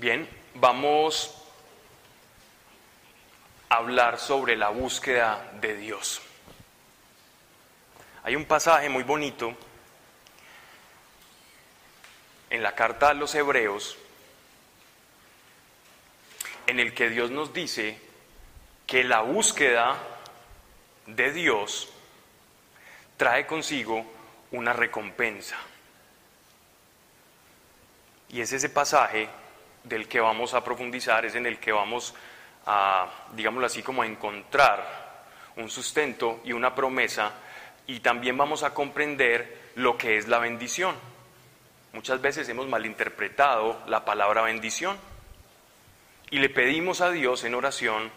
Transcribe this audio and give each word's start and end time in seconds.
Bien, 0.00 0.26
vamos 0.54 1.36
a 3.68 3.74
hablar 3.74 4.18
sobre 4.18 4.56
la 4.56 4.70
búsqueda 4.70 5.52
de 5.60 5.76
Dios. 5.76 6.22
Hay 8.22 8.34
un 8.34 8.46
pasaje 8.46 8.88
muy 8.88 9.02
bonito 9.02 9.54
en 12.48 12.62
la 12.62 12.74
carta 12.74 13.10
a 13.10 13.12
los 13.12 13.34
hebreos 13.34 13.98
en 16.66 16.80
el 16.80 16.94
que 16.94 17.10
Dios 17.10 17.30
nos 17.30 17.52
dice 17.52 18.00
que 18.86 19.04
la 19.04 19.20
búsqueda 19.20 19.98
de 21.08 21.30
Dios 21.30 21.90
trae 23.18 23.46
consigo 23.46 24.10
una 24.52 24.72
recompensa. 24.72 25.58
Y 28.30 28.40
es 28.40 28.50
ese 28.54 28.70
pasaje 28.70 29.28
del 29.84 30.08
que 30.08 30.20
vamos 30.20 30.54
a 30.54 30.62
profundizar, 30.62 31.24
es 31.24 31.34
en 31.34 31.46
el 31.46 31.58
que 31.58 31.72
vamos 31.72 32.14
a, 32.66 33.08
digámoslo 33.32 33.66
así, 33.66 33.82
como 33.82 34.02
a 34.02 34.06
encontrar 34.06 35.10
un 35.56 35.68
sustento 35.68 36.40
y 36.44 36.52
una 36.52 36.74
promesa 36.74 37.32
y 37.86 38.00
también 38.00 38.36
vamos 38.36 38.62
a 38.62 38.72
comprender 38.72 39.72
lo 39.74 39.96
que 39.98 40.16
es 40.16 40.28
la 40.28 40.38
bendición. 40.38 40.94
Muchas 41.92 42.20
veces 42.20 42.48
hemos 42.48 42.68
malinterpretado 42.68 43.82
la 43.86 44.04
palabra 44.04 44.42
bendición 44.42 44.96
y 46.30 46.38
le 46.38 46.48
pedimos 46.48 47.00
a 47.00 47.10
Dios 47.10 47.42
en 47.44 47.54
oración 47.54 48.10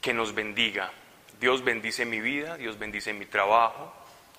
que 0.00 0.14
nos 0.14 0.34
bendiga. 0.34 0.92
Dios 1.40 1.64
bendice 1.64 2.04
mi 2.04 2.20
vida, 2.20 2.56
Dios 2.56 2.78
bendice 2.78 3.12
mi 3.12 3.26
trabajo, 3.26 3.92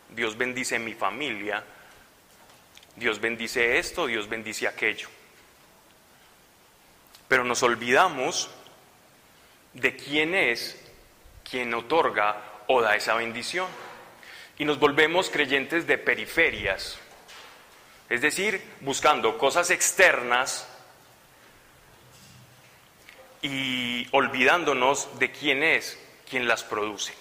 Dios 0.10 0.38
bendice 0.38 0.80
mi 0.80 0.94
familia, 0.94 1.64
Dios 2.96 3.20
bendice 3.20 3.78
esto, 3.78 4.06
Dios 4.06 4.30
bendice 4.30 4.68
aquello. 4.68 5.10
Pero 7.32 7.46
nos 7.46 7.64
olvidamos 7.64 8.50
de 9.72 9.96
quién 9.96 10.36
es 10.36 10.78
quien 11.50 11.74
otorga 11.74 12.44
o 12.68 12.82
da 12.82 12.98
esa 12.98 13.14
bendición. 13.14 13.70
Y 14.58 14.66
nos 14.66 14.80
volvemos 14.80 15.30
creyentes 15.30 15.88
de 15.88 15.98
periferias, 15.98 17.00
es 18.10 18.20
decir, 18.20 18.62
buscando 18.82 19.38
cosas 19.38 19.72
externas 19.72 20.68
y 23.42 24.10
olvidándonos 24.12 25.18
de 25.18 25.32
quién 25.32 25.64
es 25.64 25.98
quien 26.30 26.50
las 26.50 26.66
produce. 26.66 27.14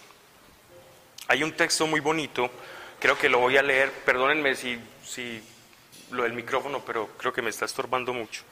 Hay 1.28 1.44
un 1.44 1.52
texto 1.52 1.86
muy 1.86 2.00
bonito, 2.00 2.50
creo 2.98 3.16
que 3.16 3.28
lo 3.28 3.38
voy 3.38 3.58
a 3.58 3.62
leer, 3.62 3.92
perdónenme 4.04 4.56
si, 4.56 4.76
si 5.04 5.40
lo 6.10 6.24
del 6.24 6.32
micrófono, 6.32 6.84
pero 6.84 7.10
creo 7.16 7.32
que 7.32 7.42
me 7.42 7.50
está 7.50 7.64
estorbando 7.64 8.12
mucho. 8.12 8.42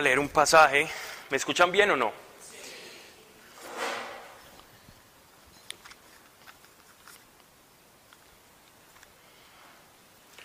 A 0.00 0.02
leer 0.02 0.18
un 0.18 0.30
pasaje. 0.30 0.88
¿Me 1.28 1.36
escuchan 1.36 1.70
bien 1.70 1.90
o 1.90 1.96
no? 1.96 2.12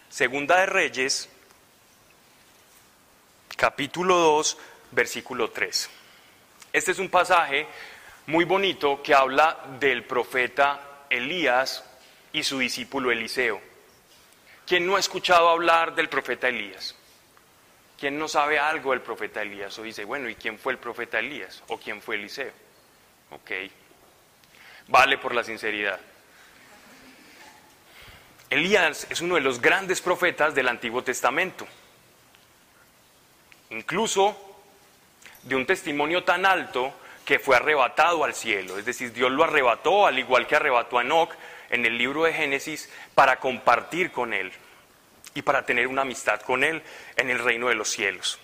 Segunda 0.09 0.59
de 0.59 0.65
Reyes, 0.65 1.29
capítulo 3.55 4.17
2, 4.17 4.57
versículo 4.91 5.51
3. 5.51 5.89
Este 6.71 6.91
es 6.91 6.99
un 6.99 7.09
pasaje 7.09 7.67
muy 8.27 8.43
bonito 8.45 9.01
que 9.01 9.13
habla 9.13 9.57
del 9.79 10.03
profeta 10.03 11.05
Elías 11.09 11.83
y 12.33 12.43
su 12.43 12.59
discípulo 12.59 13.11
Eliseo. 13.11 13.61
¿Quién 14.65 14.85
no 14.85 14.95
ha 14.95 14.99
escuchado 14.99 15.49
hablar 15.49 15.95
del 15.95 16.09
profeta 16.09 16.47
Elías? 16.49 16.95
¿Quién 17.99 18.19
no 18.19 18.27
sabe 18.27 18.59
algo 18.59 18.91
del 18.91 19.01
profeta 19.01 19.41
Elías? 19.41 19.77
O 19.79 19.83
dice, 19.83 20.03
bueno, 20.03 20.29
¿y 20.29 20.35
quién 20.35 20.59
fue 20.59 20.73
el 20.73 20.79
profeta 20.79 21.19
Elías? 21.19 21.63
¿O 21.67 21.77
quién 21.77 22.01
fue 22.01 22.15
Eliseo? 22.15 22.51
Ok. 23.31 23.51
Vale 24.87 25.17
por 25.17 25.33
la 25.33 25.43
sinceridad. 25.43 25.99
Elías 28.49 29.07
es 29.09 29.21
uno 29.21 29.35
de 29.35 29.41
los 29.41 29.61
grandes 29.61 30.01
profetas 30.01 30.53
del 30.53 30.67
Antiguo 30.67 31.03
Testamento. 31.03 31.65
Incluso 33.69 34.37
de 35.43 35.55
un 35.55 35.65
testimonio 35.65 36.23
tan 36.23 36.45
alto 36.45 36.93
que 37.23 37.39
fue 37.39 37.55
arrebatado 37.55 38.23
al 38.23 38.35
cielo. 38.35 38.77
Es 38.77 38.85
decir, 38.85 39.13
Dios 39.13 39.31
lo 39.31 39.43
arrebató, 39.43 40.05
al 40.05 40.19
igual 40.19 40.47
que 40.47 40.55
arrebató 40.55 40.99
a 40.99 41.01
Enoch 41.01 41.33
en 41.69 41.85
el 41.85 41.97
libro 41.97 42.23
de 42.23 42.33
Génesis, 42.33 42.89
para 43.15 43.39
compartir 43.39 44.11
con 44.11 44.33
él 44.33 44.51
y 45.35 45.43
para 45.43 45.63
tener 45.65 45.85
una 45.85 46.01
amistad 46.01 46.41
con 46.41 46.63
él 46.63 46.81
en 47.15 47.29
el 47.29 47.37
reino 47.37 47.67
de 47.67 47.75
los 47.75 47.89
cielos. 47.89 48.39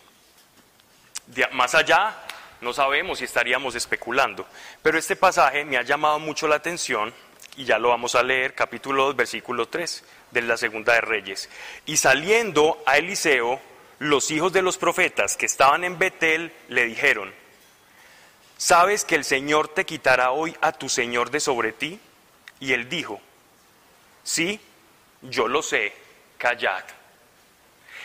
más 1.53 1.73
allá, 1.73 2.15
no 2.59 2.73
sabemos 2.73 3.17
si 3.17 3.25
estaríamos 3.25 3.73
especulando, 3.73 4.45
pero 4.83 4.99
este 4.99 5.15
pasaje 5.15 5.65
me 5.65 5.77
ha 5.77 5.81
llamado 5.81 6.19
mucho 6.19 6.47
la 6.47 6.57
atención 6.57 7.11
y 7.57 7.63
ya 7.65 7.79
lo 7.79 7.89
vamos 7.89 8.15
a 8.15 8.23
leer, 8.23 8.53
capítulo 8.53 9.05
2, 9.05 9.15
versículo 9.15 9.67
3 9.67 10.03
de 10.31 10.41
la 10.41 10.57
segunda 10.57 10.93
de 10.93 11.01
Reyes. 11.01 11.49
Y 11.85 11.97
saliendo 11.97 12.83
a 12.85 12.97
Eliseo, 12.97 13.59
los 13.99 14.29
hijos 14.31 14.51
de 14.51 14.61
los 14.61 14.77
profetas 14.77 15.37
que 15.37 15.45
estaban 15.45 15.83
en 15.83 15.97
Betel 15.97 16.51
le 16.69 16.85
dijeron, 16.85 17.33
¿sabes 18.57 19.05
que 19.05 19.15
el 19.15 19.23
Señor 19.23 19.69
te 19.69 19.85
quitará 19.85 20.31
hoy 20.31 20.55
a 20.61 20.71
tu 20.71 20.89
Señor 20.89 21.29
de 21.31 21.39
sobre 21.39 21.71
ti? 21.71 21.99
Y 22.59 22.73
él 22.73 22.89
dijo, 22.89 23.21
sí, 24.23 24.59
yo 25.21 25.47
lo 25.47 25.61
sé, 25.61 25.93
callad. 26.41 26.83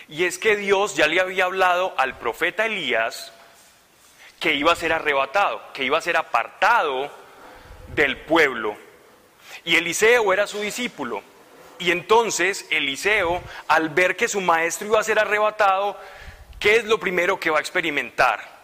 Y 0.09 0.25
es 0.25 0.39
que 0.39 0.57
Dios 0.57 0.95
ya 0.95 1.07
le 1.07 1.21
había 1.21 1.47
hablado 1.47 1.95
al 1.97 2.19
profeta 2.19 2.67
Elías 2.67 3.33
que 4.39 4.55
iba 4.55 4.73
a 4.73 4.77
ser 4.77 4.93
arrebatado, 4.93 5.73
que 5.73 5.85
iba 5.85 5.97
a 5.97 6.03
ser 6.03 6.17
apartado 6.17 7.11
del 7.95 8.19
pueblo 8.19 8.77
y 9.67 9.75
Eliseo 9.75 10.33
era 10.33 10.47
su 10.47 10.61
discípulo. 10.61 11.23
Y 11.79 11.91
entonces 11.91 12.67
Eliseo, 12.71 13.43
al 13.67 13.91
ver 13.91 14.17
que 14.17 14.29
su 14.29 14.41
maestro 14.41 14.87
iba 14.87 15.01
a 15.01 15.05
ser 15.05 15.19
arrebatado, 15.19 15.99
¿qué 16.59 16.77
es 16.77 16.85
lo 16.85 16.99
primero 16.99 17.39
que 17.39 17.51
va 17.51 17.59
a 17.59 17.61
experimentar? 17.61 18.57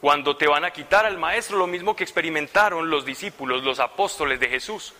Cuando 0.00 0.36
te 0.36 0.46
van 0.46 0.64
a 0.64 0.70
quitar 0.70 1.06
al 1.06 1.18
maestro, 1.18 1.58
lo 1.58 1.66
mismo 1.66 1.96
que 1.96 2.04
experimentaron 2.04 2.88
los 2.88 3.04
discípulos, 3.04 3.64
los 3.64 3.80
apóstoles 3.80 4.38
de 4.38 4.48
Jesús. 4.48 4.94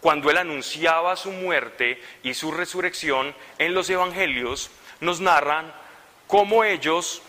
Cuando 0.00 0.30
él 0.30 0.38
anunciaba 0.38 1.16
su 1.16 1.32
muerte 1.32 2.00
y 2.22 2.34
su 2.34 2.52
resurrección 2.52 3.34
en 3.58 3.74
los 3.74 3.90
evangelios, 3.90 4.70
nos 5.00 5.20
narran 5.20 5.72
cómo 6.26 6.64
ellos 6.64 7.22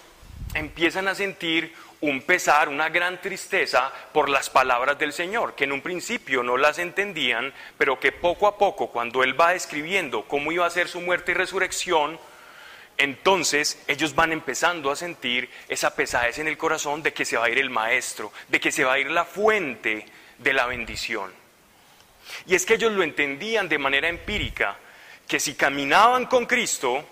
empiezan 0.54 1.08
a 1.08 1.16
sentir 1.16 1.74
un 2.00 2.22
pesar, 2.22 2.70
una 2.70 2.90
gran 2.90 3.20
tristeza 3.22 3.92
por 4.14 4.30
las 4.30 4.50
palabras 4.50 5.00
del 5.00 5.14
Señor, 5.14 5.56
que 5.56 5.64
en 5.64 5.72
un 5.72 5.82
principio 5.82 6.44
no 6.44 6.58
las 6.58 6.78
entendían, 6.78 7.54
pero 7.78 8.00
que 8.00 8.12
poco 8.12 8.48
a 8.48 8.58
poco, 8.58 8.88
cuando 8.88 9.24
Él 9.24 9.40
va 9.40 9.54
describiendo 9.54 10.24
cómo 10.28 10.52
iba 10.52 10.66
a 10.66 10.70
ser 10.70 10.88
su 10.88 11.02
muerte 11.02 11.32
y 11.32 11.36
resurrección, 11.36 12.20
entonces 12.98 13.82
ellos 13.88 14.14
van 14.16 14.32
empezando 14.32 14.92
a 14.92 14.96
sentir 14.96 15.50
esa 15.68 15.96
pesadez 15.96 16.40
en 16.40 16.48
el 16.48 16.58
corazón 16.58 17.04
de 17.04 17.14
que 17.14 17.26
se 17.26 17.38
va 17.38 17.46
a 17.46 17.50
ir 17.50 17.60
el 17.60 17.70
Maestro, 17.70 18.32
de 18.48 18.60
que 18.60 18.72
se 18.72 18.84
va 18.84 18.94
a 18.94 19.00
ir 19.00 19.10
la 19.10 19.26
fuente 19.26 20.06
de 20.38 20.54
la 20.54 20.66
bendición. 20.66 21.32
Y 22.46 22.56
es 22.56 22.66
que 22.66 22.76
ellos 22.76 22.92
lo 22.92 23.04
entendían 23.04 23.70
de 23.70 23.78
manera 23.78 24.08
empírica, 24.08 24.78
que 25.28 25.40
si 25.40 25.56
caminaban 25.56 26.26
con 26.26 26.46
Cristo, 26.46 27.04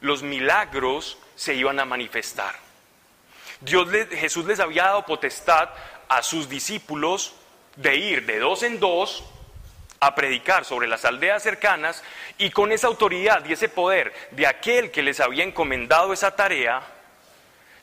los 0.00 0.22
milagros 0.22 1.18
se 1.34 1.54
iban 1.54 1.80
a 1.80 1.84
manifestar. 1.84 2.54
Dios 3.60 3.88
Jesús 4.10 4.44
les 4.44 4.60
había 4.60 4.84
dado 4.84 5.06
potestad 5.06 5.70
a 6.08 6.22
sus 6.22 6.48
discípulos 6.48 7.34
de 7.76 7.96
ir 7.96 8.26
de 8.26 8.38
dos 8.38 8.62
en 8.62 8.78
dos 8.78 9.24
a 10.00 10.14
predicar 10.14 10.64
sobre 10.64 10.86
las 10.86 11.04
aldeas 11.04 11.42
cercanas 11.42 12.02
y 12.36 12.50
con 12.50 12.72
esa 12.72 12.88
autoridad 12.88 13.44
y 13.46 13.54
ese 13.54 13.68
poder 13.68 14.12
de 14.32 14.46
aquel 14.46 14.90
que 14.90 15.02
les 15.02 15.18
había 15.20 15.44
encomendado 15.44 16.12
esa 16.12 16.36
tarea, 16.36 16.82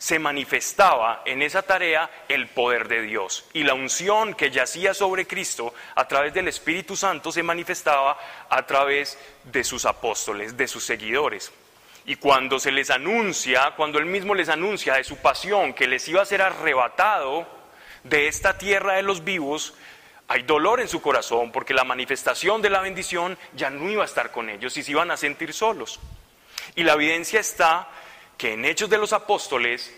se 0.02 0.18
manifestaba 0.18 1.22
en 1.26 1.44
esa 1.44 1.62
tarea 1.62 2.10
el 2.28 2.48
poder 2.48 2.88
de 2.88 3.04
Dios. 3.04 3.46
Y 3.54 3.64
la 3.64 3.76
unción 3.76 4.34
que 4.34 4.50
yacía 4.50 4.96
sobre 4.96 5.28
Cristo 5.28 5.76
a 5.94 6.08
través 6.08 6.34
del 6.34 6.48
Espíritu 6.48 6.96
Santo 6.96 7.32
se 7.32 7.44
manifestaba 7.44 8.18
a 8.50 8.66
través 8.66 9.20
de 9.44 9.64
sus 9.64 9.86
apóstoles, 9.86 10.58
de 10.58 10.68
sus 10.68 10.84
seguidores. 10.84 11.52
Y 12.08 12.16
cuando 12.16 12.60
se 12.60 12.72
les 12.72 12.90
anuncia, 12.90 13.74
cuando 13.78 14.00
Él 14.00 14.08
mismo 14.08 14.34
les 14.34 14.50
anuncia 14.50 14.96
de 14.96 15.04
su 15.04 15.18
pasión, 15.18 15.76
que 15.76 15.86
les 15.86 16.08
iba 16.08 16.24
a 16.24 16.26
ser 16.26 16.42
arrebatado 16.42 17.48
de 18.04 18.28
esta 18.28 18.58
tierra 18.58 18.96
de 18.96 19.04
los 19.04 19.24
vivos, 19.24 19.76
hay 20.28 20.42
dolor 20.42 20.82
en 20.82 20.88
su 20.88 21.00
corazón 21.00 21.52
porque 21.52 21.76
la 21.76 21.84
manifestación 21.84 22.60
de 22.64 22.72
la 22.72 22.82
bendición 22.82 23.38
ya 23.54 23.70
no 23.70 23.88
iba 23.88 24.02
a 24.02 24.08
estar 24.08 24.32
con 24.32 24.50
ellos 24.50 24.76
y 24.78 24.82
se 24.82 24.90
iban 24.90 25.12
a 25.12 25.18
sentir 25.18 25.54
solos. 25.54 26.00
Y 26.74 26.82
la 26.82 26.94
evidencia 26.94 27.40
está 27.40 27.88
que 28.42 28.54
en 28.54 28.66
Hechos 28.66 28.90
de 28.90 28.98
los 28.98 29.14
Apóstoles, 29.14 29.96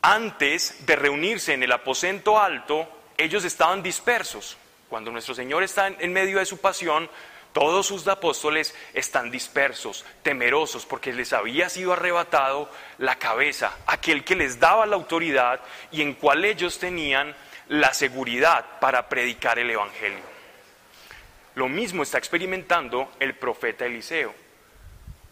antes 0.00 0.86
de 0.86 0.96
reunirse 0.96 1.52
en 1.52 1.62
el 1.62 1.70
aposento 1.70 2.40
alto, 2.40 2.88
ellos 3.18 3.44
estaban 3.44 3.82
dispersos. 3.82 4.56
Cuando 4.88 5.12
nuestro 5.12 5.34
Señor 5.34 5.62
está 5.62 5.88
en 5.88 6.14
medio 6.14 6.38
de 6.38 6.46
su 6.46 6.56
pasión, 6.56 7.10
todos 7.52 7.88
sus 7.88 8.08
apóstoles 8.08 8.74
están 8.94 9.30
dispersos, 9.30 10.06
temerosos, 10.22 10.86
porque 10.86 11.12
les 11.12 11.34
había 11.34 11.68
sido 11.68 11.92
arrebatado 11.92 12.70
la 12.96 13.16
cabeza, 13.16 13.76
aquel 13.86 14.24
que 14.24 14.34
les 14.34 14.58
daba 14.58 14.86
la 14.86 14.96
autoridad 14.96 15.60
y 15.92 16.00
en 16.00 16.14
cual 16.14 16.42
ellos 16.42 16.78
tenían 16.78 17.36
la 17.68 17.92
seguridad 17.92 18.64
para 18.80 19.10
predicar 19.10 19.58
el 19.58 19.70
Evangelio. 19.70 20.24
Lo 21.54 21.68
mismo 21.68 22.02
está 22.02 22.16
experimentando 22.16 23.12
el 23.20 23.34
profeta 23.34 23.84
Eliseo. 23.84 24.34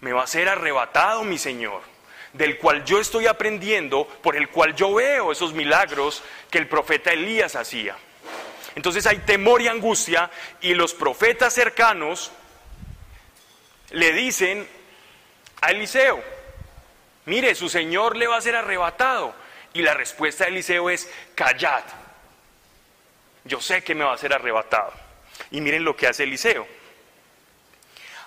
Me 0.03 0.13
va 0.13 0.25
a 0.25 0.27
ser 0.27 0.51
arrebatado 0.51 1.25
mi 1.25 1.39
Señor, 1.39 1.94
del 2.35 2.59
cual 2.59 2.85
yo 2.85 3.01
estoy 3.01 3.27
aprendiendo, 3.27 4.07
por 4.23 4.37
el 4.37 4.49
cual 4.49 4.75
yo 4.75 4.93
veo 4.93 5.33
esos 5.33 5.55
milagros 5.55 6.23
que 6.51 6.59
el 6.59 6.69
profeta 6.69 7.13
Elías 7.13 7.57
hacía. 7.57 7.97
Entonces 8.75 9.07
hay 9.07 9.19
temor 9.19 9.63
y 9.63 9.69
angustia 9.69 10.31
y 10.61 10.75
los 10.75 10.95
profetas 10.95 11.55
cercanos 11.55 12.33
le 13.91 14.13
dicen 14.13 14.69
a 15.61 15.71
Eliseo, 15.71 16.23
mire, 17.27 17.55
su 17.55 17.69
Señor 17.69 18.17
le 18.17 18.27
va 18.27 18.37
a 18.37 18.41
ser 18.41 18.57
arrebatado. 18.57 19.35
Y 19.73 19.83
la 19.83 19.95
respuesta 19.95 20.45
de 20.45 20.51
Eliseo 20.51 20.91
es, 20.91 21.11
callad, 21.35 21.83
yo 23.45 23.61
sé 23.61 23.83
que 23.83 23.95
me 23.95 24.05
va 24.05 24.15
a 24.15 24.19
ser 24.19 24.33
arrebatado. 24.33 24.93
Y 25.51 25.61
miren 25.61 25.85
lo 25.85 25.97
que 25.97 26.07
hace 26.09 26.25
Eliseo. 26.25 26.67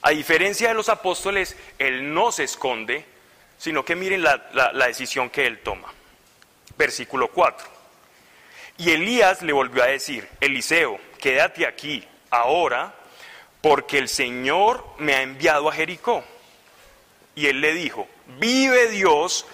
A 0.02 0.12
diferencia 0.12 0.70
de 0.70 0.74
los 0.74 0.90
apóstoles, 0.90 1.58
él 1.80 2.14
no 2.14 2.32
se 2.32 2.44
esconde, 2.44 3.06
sino 3.58 3.84
que 3.84 3.96
miren 3.96 4.24
la, 4.24 4.50
la 4.74 4.88
decisión 4.88 5.30
que 5.30 5.46
él 5.46 5.60
toma. 5.60 5.92
Versículo 6.78 7.30
4. 7.30 7.78
Y 8.78 8.92
Elías 8.92 9.42
le 9.42 9.54
volvió 9.54 9.84
a 9.84 9.88
decir, 9.88 10.28
Eliseo, 10.40 11.00
quédate 11.20 11.66
aquí 11.66 12.08
ahora, 12.30 12.94
porque 13.62 13.98
el 13.98 14.08
Señor 14.08 14.86
me 15.00 15.16
ha 15.16 15.24
enviado 15.24 15.70
a 15.70 15.74
Jericó. 15.74 16.24
Y 17.36 17.48
él 17.48 17.62
le 17.62 17.74
dijo, 17.74 18.08
vive 18.40 18.88
Dios, 18.90 19.46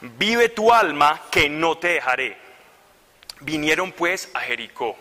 vive 0.00 0.48
tu 0.48 0.72
alma, 0.72 1.22
que 1.30 1.48
no 1.48 1.76
te 1.78 1.88
dejaré. 1.88 2.36
Vinieron 3.40 3.92
pues 3.92 4.30
a 4.34 4.40
Jericó. 4.40 4.96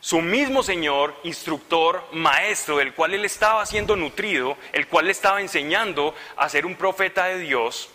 Su 0.00 0.20
mismo 0.20 0.62
Señor, 0.62 1.18
instructor, 1.24 2.04
maestro, 2.12 2.76
del 2.76 2.94
cual 2.94 3.14
él 3.14 3.24
estaba 3.24 3.66
siendo 3.66 3.96
nutrido, 3.96 4.56
el 4.72 4.86
cual 4.86 5.06
le 5.06 5.12
estaba 5.12 5.40
enseñando 5.40 6.14
a 6.36 6.48
ser 6.48 6.64
un 6.64 6.76
profeta 6.76 7.26
de 7.26 7.38
Dios, 7.40 7.90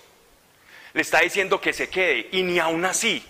le 0.94 1.02
está 1.02 1.20
diciendo 1.20 1.62
que 1.62 1.74
se 1.74 1.90
quede. 1.90 2.28
Y 2.32 2.44
ni 2.44 2.60
aún 2.60 2.84
así, 2.86 3.26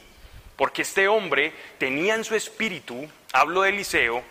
porque 0.56 0.82
este 0.82 1.08
hombre 1.08 1.54
tenía 1.78 2.16
en 2.16 2.24
su 2.24 2.36
espíritu, 2.36 3.08
hablo 3.34 3.62
de 3.62 3.70
Eliseo, 3.70 4.24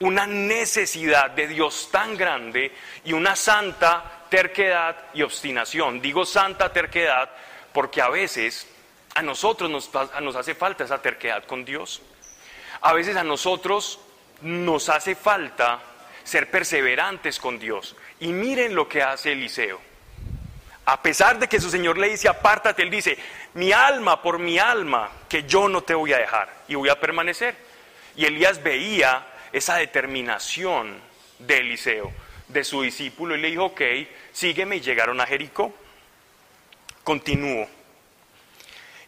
una 0.00 0.26
necesidad 0.26 1.30
de 1.30 1.48
Dios 1.48 1.88
tan 1.90 2.16
grande 2.16 2.72
y 3.04 3.12
una 3.12 3.36
santa 3.36 4.24
terquedad 4.28 4.96
y 5.14 5.22
obstinación. 5.22 6.00
Digo 6.00 6.24
santa 6.24 6.72
terquedad 6.72 7.30
porque 7.72 8.00
a 8.00 8.08
veces 8.08 8.68
a 9.14 9.22
nosotros 9.22 9.70
nos, 9.70 9.90
nos 10.20 10.36
hace 10.36 10.54
falta 10.54 10.84
esa 10.84 11.00
terquedad 11.00 11.44
con 11.44 11.64
Dios. 11.64 12.02
A 12.80 12.92
veces 12.92 13.16
a 13.16 13.24
nosotros 13.24 14.00
nos 14.42 14.88
hace 14.88 15.14
falta 15.14 15.80
ser 16.24 16.50
perseverantes 16.50 17.38
con 17.38 17.58
Dios. 17.58 17.96
Y 18.20 18.28
miren 18.28 18.74
lo 18.74 18.88
que 18.88 19.02
hace 19.02 19.32
Eliseo. 19.32 19.80
A 20.84 21.02
pesar 21.02 21.38
de 21.38 21.48
que 21.48 21.60
su 21.60 21.70
Señor 21.70 21.98
le 21.98 22.08
dice, 22.08 22.28
apártate, 22.28 22.82
él 22.82 22.90
dice, 22.90 23.18
mi 23.54 23.72
alma 23.72 24.22
por 24.22 24.38
mi 24.38 24.58
alma, 24.58 25.10
que 25.28 25.42
yo 25.42 25.68
no 25.68 25.82
te 25.82 25.94
voy 25.94 26.12
a 26.12 26.18
dejar 26.18 26.50
y 26.66 26.76
voy 26.76 26.88
a 26.88 26.98
permanecer. 26.98 27.56
Y 28.16 28.24
Elías 28.24 28.62
veía 28.62 29.26
esa 29.52 29.76
determinación 29.76 30.98
de 31.38 31.58
Eliseo, 31.58 32.10
de 32.48 32.64
su 32.64 32.82
discípulo, 32.82 33.36
y 33.36 33.40
le 33.40 33.48
dijo, 33.48 33.66
ok, 33.66 33.82
sígueme 34.32 34.76
y 34.76 34.80
llegaron 34.80 35.20
a 35.20 35.26
Jericó. 35.26 35.74
Continúo. 37.04 37.68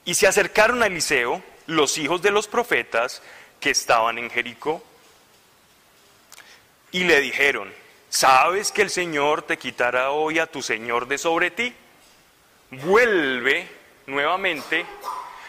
Y 0.04 0.14
se 0.14 0.26
acercaron 0.26 0.82
a 0.82 0.86
Eliseo 0.86 1.42
los 1.66 1.98
hijos 1.98 2.20
de 2.20 2.30
los 2.30 2.46
profetas 2.46 3.22
que 3.60 3.70
estaban 3.70 4.18
en 4.18 4.30
Jericó 4.30 4.82
y 6.90 7.04
le 7.04 7.20
dijeron, 7.20 7.72
¿sabes 8.08 8.72
que 8.72 8.82
el 8.82 8.90
Señor 8.90 9.42
te 9.42 9.58
quitará 9.58 10.10
hoy 10.10 10.38
a 10.38 10.46
tu 10.46 10.62
Señor 10.62 11.06
de 11.06 11.18
sobre 11.18 11.50
ti? 11.50 11.74
Vuelve 12.70 13.68
nuevamente 14.06 14.84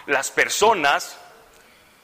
las 0.06 0.30
personas 0.30 1.18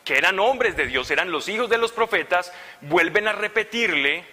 que 0.03 0.17
eran 0.17 0.39
hombres 0.39 0.77
de 0.77 0.87
Dios, 0.87 1.11
eran 1.11 1.31
los 1.31 1.49
hijos 1.49 1.69
de 1.69 1.77
los 1.77 1.91
profetas, 1.91 2.53
vuelven 2.81 3.27
a 3.27 3.33
repetirle, 3.33 4.23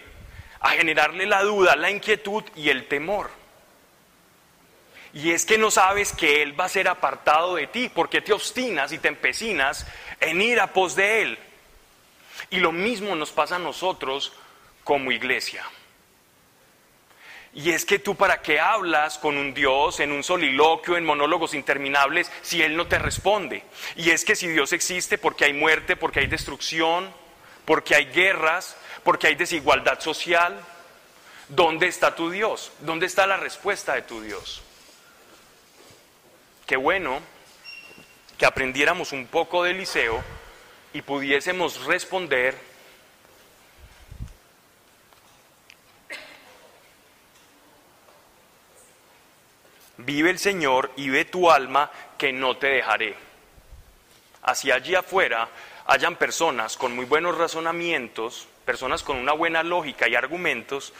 a 0.61 0.69
generarle 0.69 1.25
la 1.25 1.43
duda, 1.43 1.75
la 1.75 1.91
inquietud 1.91 2.43
y 2.55 2.69
el 2.69 2.87
temor. 2.87 3.29
Y 5.13 5.31
es 5.31 5.45
que 5.45 5.57
no 5.57 5.71
sabes 5.71 6.13
que 6.13 6.41
Él 6.41 6.59
va 6.59 6.65
a 6.65 6.69
ser 6.69 6.87
apartado 6.87 7.55
de 7.55 7.67
ti, 7.67 7.89
porque 7.93 8.21
te 8.21 8.33
obstinas 8.33 8.91
y 8.91 8.99
te 8.99 9.07
empecinas 9.07 9.85
en 10.19 10.41
ir 10.41 10.59
a 10.59 10.73
pos 10.73 10.95
de 10.95 11.21
Él. 11.21 11.39
Y 12.49 12.59
lo 12.59 12.71
mismo 12.71 13.15
nos 13.15 13.31
pasa 13.31 13.55
a 13.55 13.59
nosotros 13.59 14.33
como 14.83 15.11
iglesia. 15.11 15.63
Y 17.55 17.71
es 17.71 17.85
que 17.85 17.99
tú 17.99 18.15
para 18.15 18.41
qué 18.41 18.59
hablas 18.59 19.17
con 19.17 19.37
un 19.37 19.53
Dios 19.53 20.01
en 20.01 20.11
un 20.11 20.23
soliloquio, 20.23 20.97
en 20.97 21.05
monólogos 21.05 21.53
interminables, 21.53 22.29
si 22.41 22.61
Él 22.61 22.75
no 22.75 22.87
te 22.87 22.99
responde. 22.99 23.63
Y 23.95 24.09
es 24.09 24.25
que 24.25 24.35
si 24.35 24.49
Dios 24.49 24.73
existe 24.73 25.17
porque 25.17 25.45
hay 25.45 25.53
muerte, 25.53 25.95
porque 25.95 26.19
hay 26.19 26.27
destrucción, 26.27 27.09
porque 27.63 27.95
hay 27.95 28.05
guerras, 28.05 28.75
porque 29.03 29.27
hay 29.27 29.35
desigualdad 29.35 30.01
social, 30.01 30.59
¿dónde 31.47 31.87
está 31.87 32.13
tu 32.13 32.29
Dios? 32.29 32.73
¿Dónde 32.79 33.05
está 33.05 33.25
la 33.25 33.37
respuesta 33.37 33.93
de 33.93 34.01
tu 34.01 34.21
Dios? 34.21 34.61
Qué 36.65 36.75
bueno 36.75 37.21
que 38.37 38.45
aprendiéramos 38.45 39.13
un 39.13 39.27
poco 39.27 39.63
de 39.63 39.71
Eliseo 39.71 40.21
y 40.95 41.01
pudiésemos 41.01 41.83
responder 41.83 42.57
vive 49.97 50.29
el 50.29 50.39
Señor 50.39 50.93
y 50.95 51.09
ve 51.09 51.25
tu 51.25 51.51
alma 51.51 51.91
que 52.17 52.31
no 52.31 52.55
te 52.55 52.67
dejaré. 52.67 53.13
Hacia 54.43 54.75
allí 54.75 54.95
afuera 54.95 55.49
hayan 55.85 56.15
personas 56.15 56.77
con 56.77 56.95
muy 56.95 57.03
buenos 57.03 57.37
razonamientos, 57.37 58.47
personas 58.63 59.03
con 59.03 59.17
una 59.17 59.33
buena 59.33 59.63
lógica 59.63 60.07
y 60.07 60.15
argumentos 60.15 60.93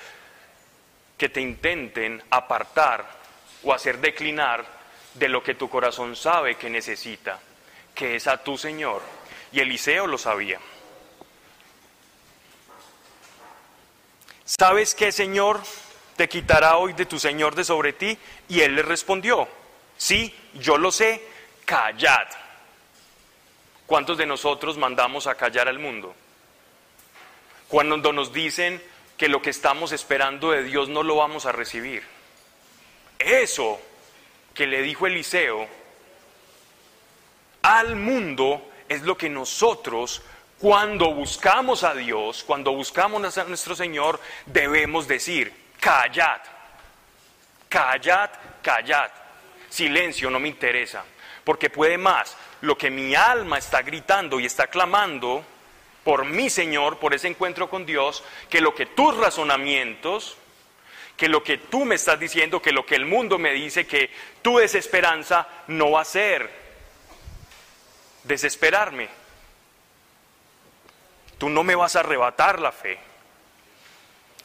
que 1.18 1.30
te 1.30 1.40
intenten 1.40 2.22
apartar 2.32 3.06
o 3.64 3.74
hacer 3.74 4.00
declinar 4.00 4.66
de 5.14 5.30
lo 5.30 5.42
que 5.42 5.56
tu 5.56 5.70
corazón 5.70 6.18
sabe 6.18 6.56
que 6.56 6.70
necesita, 6.70 7.40
que 7.94 8.18
es 8.18 8.28
a 8.28 8.44
tu 8.44 8.58
Señor. 8.58 9.02
Y 9.56 9.62
Eliseo 9.62 10.06
lo 10.06 10.18
sabía. 10.18 10.60
¿Sabes 14.44 14.94
qué, 14.94 15.14
Señor? 15.14 15.62
te 16.18 16.30
quitará 16.30 16.78
hoy 16.78 16.94
de 16.94 17.06
tu 17.06 17.20
Señor 17.20 17.56
de 17.56 17.64
sobre 17.64 17.94
ti? 17.94 18.18
Y 18.50 18.60
él 18.60 18.76
le 18.76 18.82
respondió, 18.82 19.48
sí, 19.98 20.36
yo 20.56 20.78
lo 20.78 20.92
sé, 20.92 21.26
callad. 21.64 22.28
¿Cuántos 23.86 24.18
de 24.18 24.26
nosotros 24.26 24.78
mandamos 24.78 25.26
a 25.26 25.36
callar 25.36 25.70
al 25.70 25.80
mundo? 25.80 26.14
Cuando 27.70 28.12
nos 28.12 28.34
dicen 28.34 28.84
que 29.18 29.30
lo 29.30 29.42
que 29.42 29.52
estamos 29.52 29.94
esperando 29.94 30.52
de 30.52 30.64
Dios 30.64 30.90
no 30.90 31.02
lo 31.02 31.16
vamos 31.16 31.46
a 31.46 31.54
recibir. 31.54 32.04
Eso 33.20 33.80
que 34.54 34.68
le 34.68 34.82
dijo 34.82 35.08
Eliseo 35.08 35.66
al 37.62 37.96
mundo 37.96 38.70
es 38.90 39.02
lo 39.04 39.18
que 39.18 39.30
nosotros 39.30 40.22
cuando 40.60 41.14
buscamos 41.14 41.84
a 41.84 41.94
Dios, 41.94 42.44
cuando 42.44 42.72
buscamos 42.72 43.38
a 43.38 43.44
nuestro 43.44 43.76
Señor, 43.76 44.20
debemos 44.46 45.08
decir 45.08 45.54
callad, 45.80 46.42
callad, 47.68 48.30
callad. 48.62 49.12
Silencio 49.70 50.30
no 50.30 50.40
me 50.40 50.48
interesa, 50.48 51.04
porque 51.44 51.70
puede 51.70 51.98
más 51.98 52.38
lo 52.62 52.78
que 52.78 52.90
mi 52.90 53.14
alma 53.16 53.58
está 53.58 53.82
gritando 53.82 54.40
y 54.40 54.46
está 54.46 54.68
clamando 54.68 55.44
por 56.04 56.24
mi 56.26 56.50
Señor, 56.50 57.00
por 57.00 57.14
ese 57.14 57.28
encuentro 57.28 57.70
con 57.70 57.86
Dios, 57.86 58.24
que 58.50 58.62
lo 58.62 58.74
que 58.74 58.86
tus 58.86 59.18
razonamientos, 59.18 60.38
que 61.18 61.28
lo 61.28 61.44
que 61.44 61.58
tú 61.58 61.84
me 61.84 61.96
estás 61.96 62.20
diciendo, 62.20 62.62
que 62.62 62.72
lo 62.72 62.86
que 62.86 62.96
el 62.96 63.06
mundo 63.06 63.38
me 63.38 63.52
dice, 63.52 63.86
que 63.86 64.10
tu 64.42 64.58
desesperanza 64.58 65.48
no 65.68 65.92
va 65.92 66.02
a 66.02 66.06
ser 66.06 66.65
desesperarme. 68.26 69.10
Tú 71.38 71.50
no 71.50 71.64
me 71.64 71.76
vas 71.76 71.96
a 71.96 72.02
arrebatar 72.02 72.60
la 72.60 72.72
fe. 72.72 72.98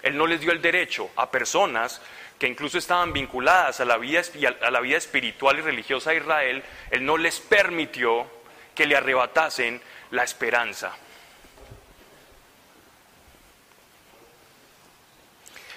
Él 0.02 0.16
no 0.16 0.26
les 0.26 0.40
dio 0.40 0.52
el 0.52 0.62
derecho 0.62 1.10
a 1.16 1.30
personas 1.30 2.00
que 2.38 2.48
incluso 2.48 2.78
estaban 2.78 3.12
vinculadas 3.12 3.80
a 3.80 3.84
la 3.84 3.98
vida, 3.98 4.22
a 4.62 4.70
la 4.70 4.80
vida 4.80 4.96
espiritual 4.96 5.58
y 5.58 5.60
religiosa 5.60 6.10
de 6.10 6.16
Israel, 6.16 6.64
Él 6.90 7.04
no 7.04 7.18
les 7.18 7.38
permitió 7.38 8.26
que 8.74 8.86
le 8.86 8.96
arrebatasen 8.96 9.80
la 10.10 10.24
esperanza. 10.24 10.90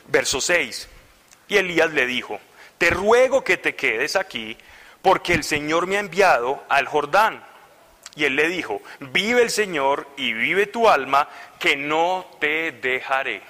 Verso 0.08 0.40
6. 0.40 0.90
Y 1.50 1.58
Elías 1.58 1.92
le 1.92 2.06
dijo, 2.06 2.40
te 2.78 2.90
ruego 2.90 3.44
que 3.44 3.58
te 3.58 3.76
quedes 3.76 4.16
aquí, 4.16 4.58
porque 5.02 5.34
el 5.34 5.44
Señor 5.44 5.86
me 5.86 5.98
ha 5.98 6.00
enviado 6.00 6.64
al 6.70 6.88
Jordán. 6.88 7.44
Y 8.16 8.26
él 8.26 8.36
le 8.36 8.48
dijo, 8.48 8.82
vive 9.00 9.42
el 9.42 9.50
Señor 9.50 10.08
y 10.18 10.34
vive 10.34 10.68
tu 10.68 10.88
alma, 10.88 11.28
que 11.60 11.76
no 11.76 12.30
te 12.40 12.72
dejaré. 12.72 13.42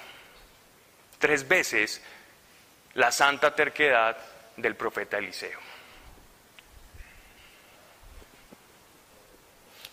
Tres 1.18 1.46
veces 1.46 2.02
la 2.94 3.12
santa 3.12 3.54
terquedad 3.54 4.16
del 4.56 4.76
profeta 4.76 5.18
Eliseo. 5.18 5.58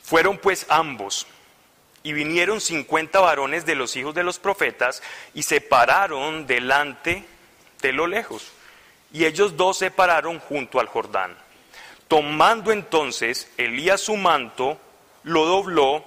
Fueron 0.04 0.38
pues 0.38 0.66
ambos 0.70 1.28
y 2.04 2.14
vinieron 2.14 2.60
cincuenta 2.60 3.20
varones 3.20 3.66
de 3.66 3.76
los 3.76 3.96
hijos 3.96 4.14
de 4.14 4.24
los 4.24 4.40
profetas 4.40 5.02
y 5.34 5.44
se 5.44 5.62
pararon 5.62 6.48
delante 6.48 7.26
de 7.82 7.92
lo 7.94 8.08
lejos. 8.08 8.52
Y 9.14 9.26
ellos 9.26 9.58
dos 9.58 9.78
se 9.78 9.92
pararon 9.92 10.40
junto 10.40 10.80
al 10.80 10.88
Jordán. 10.88 11.36
Tomando 12.12 12.74
entonces 12.74 13.50
Elías 13.56 14.02
su 14.02 14.18
manto, 14.18 14.78
lo 15.24 15.46
dobló 15.46 16.04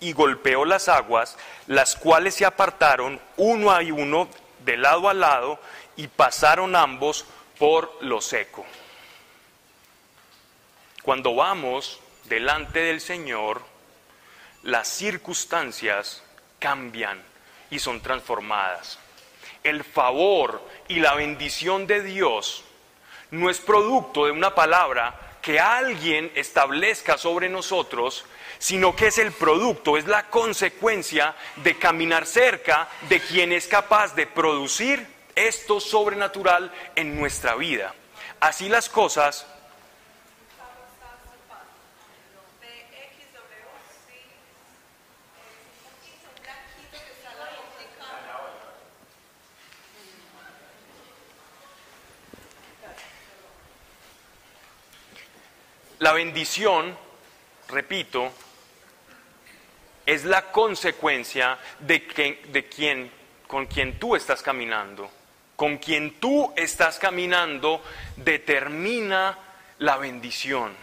y 0.00 0.12
golpeó 0.12 0.64
las 0.64 0.88
aguas, 0.88 1.38
las 1.68 1.94
cuales 1.94 2.34
se 2.34 2.44
apartaron 2.44 3.20
uno 3.36 3.70
a 3.70 3.78
uno 3.78 4.28
de 4.64 4.76
lado 4.76 5.08
a 5.08 5.14
lado 5.14 5.60
y 5.94 6.08
pasaron 6.08 6.74
ambos 6.74 7.24
por 7.56 7.98
lo 8.00 8.20
seco. 8.20 8.66
Cuando 11.04 11.36
vamos 11.36 12.00
delante 12.24 12.80
del 12.80 13.00
Señor, 13.00 13.62
las 14.64 14.88
circunstancias 14.88 16.24
cambian 16.58 17.22
y 17.70 17.78
son 17.78 18.00
transformadas. 18.00 18.98
El 19.62 19.84
favor 19.84 20.68
y 20.88 20.96
la 20.98 21.14
bendición 21.14 21.86
de 21.86 22.02
Dios 22.02 22.64
no 23.30 23.50
es 23.50 23.60
producto 23.60 24.26
de 24.26 24.32
una 24.32 24.52
palabra 24.52 25.23
que 25.44 25.60
alguien 25.60 26.32
establezca 26.34 27.18
sobre 27.18 27.50
nosotros, 27.50 28.24
sino 28.58 28.96
que 28.96 29.08
es 29.08 29.18
el 29.18 29.30
producto, 29.30 29.98
es 29.98 30.06
la 30.06 30.30
consecuencia 30.30 31.36
de 31.56 31.78
caminar 31.78 32.24
cerca 32.24 32.88
de 33.10 33.20
quien 33.20 33.52
es 33.52 33.66
capaz 33.66 34.14
de 34.14 34.26
producir 34.26 35.06
esto 35.34 35.80
sobrenatural 35.80 36.72
en 36.96 37.20
nuestra 37.20 37.56
vida. 37.56 37.94
Así 38.40 38.70
las 38.70 38.88
cosas 38.88 39.46
La 56.04 56.12
bendición, 56.12 56.94
repito, 57.66 58.30
es 60.04 60.26
la 60.26 60.52
consecuencia 60.52 61.58
de, 61.78 62.42
de 62.52 62.68
quien, 62.68 63.10
con 63.46 63.64
quien 63.64 63.98
tú 63.98 64.14
estás 64.14 64.42
caminando. 64.42 65.10
Con 65.56 65.78
quien 65.78 66.20
tú 66.20 66.52
estás 66.56 66.98
caminando 66.98 67.82
determina 68.16 69.38
la 69.78 69.96
bendición. 69.96 70.74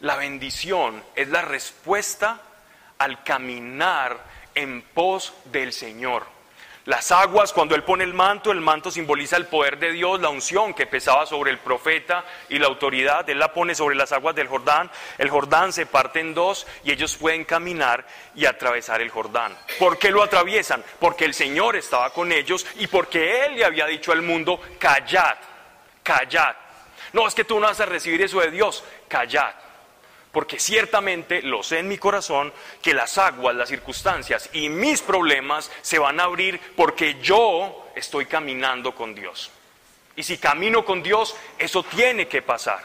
La 0.00 0.16
bendición 0.16 1.02
es 1.14 1.28
la 1.28 1.40
respuesta 1.40 2.42
al 2.98 3.24
caminar 3.24 4.22
en 4.54 4.82
pos 4.82 5.32
del 5.46 5.72
Señor. 5.72 6.26
Las 6.86 7.10
aguas, 7.10 7.52
cuando 7.52 7.74
Él 7.74 7.82
pone 7.82 8.04
el 8.04 8.14
manto, 8.14 8.52
el 8.52 8.60
manto 8.60 8.92
simboliza 8.92 9.36
el 9.36 9.46
poder 9.46 9.76
de 9.80 9.90
Dios, 9.90 10.20
la 10.20 10.28
unción 10.28 10.72
que 10.72 10.86
pesaba 10.86 11.26
sobre 11.26 11.50
el 11.50 11.58
profeta 11.58 12.24
y 12.48 12.60
la 12.60 12.68
autoridad. 12.68 13.28
Él 13.28 13.40
la 13.40 13.52
pone 13.52 13.74
sobre 13.74 13.96
las 13.96 14.12
aguas 14.12 14.36
del 14.36 14.46
Jordán. 14.46 14.88
El 15.18 15.28
Jordán 15.28 15.72
se 15.72 15.86
parte 15.86 16.20
en 16.20 16.32
dos 16.32 16.64
y 16.84 16.92
ellos 16.92 17.16
pueden 17.16 17.44
caminar 17.44 18.06
y 18.36 18.46
atravesar 18.46 19.02
el 19.02 19.10
Jordán. 19.10 19.52
¿Por 19.80 19.98
qué 19.98 20.12
lo 20.12 20.22
atraviesan? 20.22 20.84
Porque 21.00 21.24
el 21.24 21.34
Señor 21.34 21.74
estaba 21.74 22.10
con 22.10 22.30
ellos 22.30 22.64
y 22.76 22.86
porque 22.86 23.46
Él 23.46 23.56
le 23.56 23.64
había 23.64 23.86
dicho 23.86 24.12
al 24.12 24.22
mundo, 24.22 24.60
callad, 24.78 25.38
callad. 26.04 26.54
No, 27.12 27.26
es 27.26 27.34
que 27.34 27.42
tú 27.42 27.58
no 27.58 27.66
vas 27.66 27.80
a 27.80 27.86
recibir 27.86 28.22
eso 28.22 28.38
de 28.38 28.52
Dios, 28.52 28.84
callad 29.08 29.65
porque 30.36 30.60
ciertamente 30.60 31.40
lo 31.40 31.62
sé 31.62 31.78
en 31.78 31.88
mi 31.88 31.96
corazón 31.96 32.52
que 32.82 32.92
las 32.92 33.16
aguas, 33.16 33.56
las 33.56 33.70
circunstancias 33.70 34.50
y 34.52 34.68
mis 34.68 35.00
problemas 35.00 35.70
se 35.80 35.98
van 35.98 36.20
a 36.20 36.24
abrir 36.24 36.60
porque 36.76 37.16
yo 37.22 37.86
estoy 37.94 38.26
caminando 38.26 38.94
con 38.94 39.14
Dios. 39.14 39.50
Y 40.14 40.22
si 40.22 40.36
camino 40.36 40.84
con 40.84 41.02
Dios, 41.02 41.34
eso 41.58 41.82
tiene 41.84 42.28
que 42.28 42.42
pasar. 42.42 42.80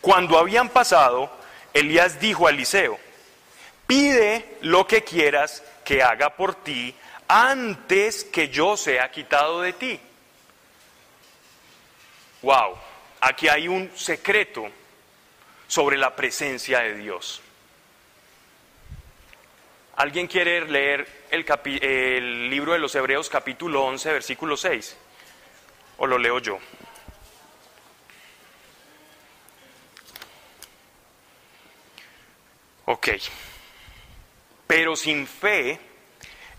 Cuando 0.00 0.38
habían 0.38 0.70
pasado, 0.70 1.30
Elías 1.74 2.18
dijo 2.18 2.46
a 2.46 2.50
Eliseo, 2.50 2.98
pide 3.86 4.56
lo 4.62 4.86
que 4.86 5.04
quieras 5.04 5.62
que 5.84 6.02
haga 6.02 6.34
por 6.34 6.54
ti 6.54 6.94
antes 7.28 8.24
que 8.24 8.48
yo 8.48 8.78
sea 8.78 9.10
quitado 9.10 9.60
de 9.60 9.74
ti. 9.74 10.00
Wow, 12.42 12.76
aquí 13.20 13.46
hay 13.48 13.68
un 13.68 13.96
secreto 13.96 14.68
sobre 15.68 15.96
la 15.96 16.16
presencia 16.16 16.80
de 16.80 16.96
Dios. 16.96 17.40
¿Alguien 19.94 20.26
quiere 20.26 20.66
leer 20.66 21.26
el, 21.30 22.50
libro 22.50 22.72
de 22.72 22.80
los 22.80 22.94
Hebreos 22.96 23.30
capítulo 23.30 23.84
11, 23.84 24.12
versículo 24.12 24.56
6? 24.56 24.96
¿O 25.98 26.06
lo 26.06 26.18
leo 26.18 26.40
yo? 26.40 26.58
Ok. 32.86 33.08
Pero 34.66 34.96
sin 34.96 35.28
fe 35.28 35.78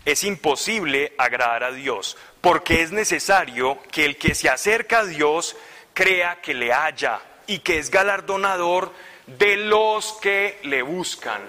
es 0.04 0.24
imposible 0.24 1.12
agradar 1.18 1.64
a 1.64 1.72
Dios, 1.72 2.16
porque 2.40 2.82
es 2.82 2.92
necesario 2.92 3.82
que 3.90 4.06
el 4.06 4.16
que 4.16 4.34
se 4.34 4.48
acerca 4.48 5.00
a 5.00 5.04
Dios 5.04 5.56
crea 5.94 6.40
que 6.42 6.52
le 6.52 6.72
haya 6.72 7.20
y 7.46 7.60
que 7.60 7.78
es 7.78 7.90
galardonador 7.90 8.92
de 9.26 9.56
los 9.56 10.12
que 10.14 10.58
le 10.64 10.82
buscan. 10.82 11.40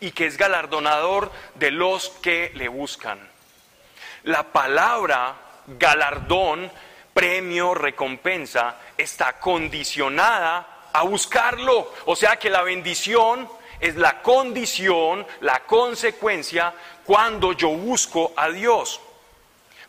Y 0.00 0.12
que 0.12 0.26
es 0.26 0.36
galardonador 0.36 1.30
de 1.54 1.70
los 1.70 2.08
que 2.08 2.52
le 2.54 2.68
buscan. 2.68 3.18
La 4.24 4.44
palabra 4.44 5.36
galardón, 5.66 6.70
premio, 7.14 7.74
recompensa, 7.74 8.76
está 8.96 9.38
condicionada 9.38 10.88
a 10.92 11.02
buscarlo. 11.02 11.92
O 12.06 12.16
sea 12.16 12.36
que 12.36 12.50
la 12.50 12.62
bendición 12.62 13.48
es 13.78 13.96
la 13.96 14.20
condición, 14.20 15.26
la 15.40 15.60
consecuencia 15.60 16.74
cuando 17.04 17.52
yo 17.52 17.70
busco 17.70 18.32
a 18.36 18.48
Dios. 18.48 19.00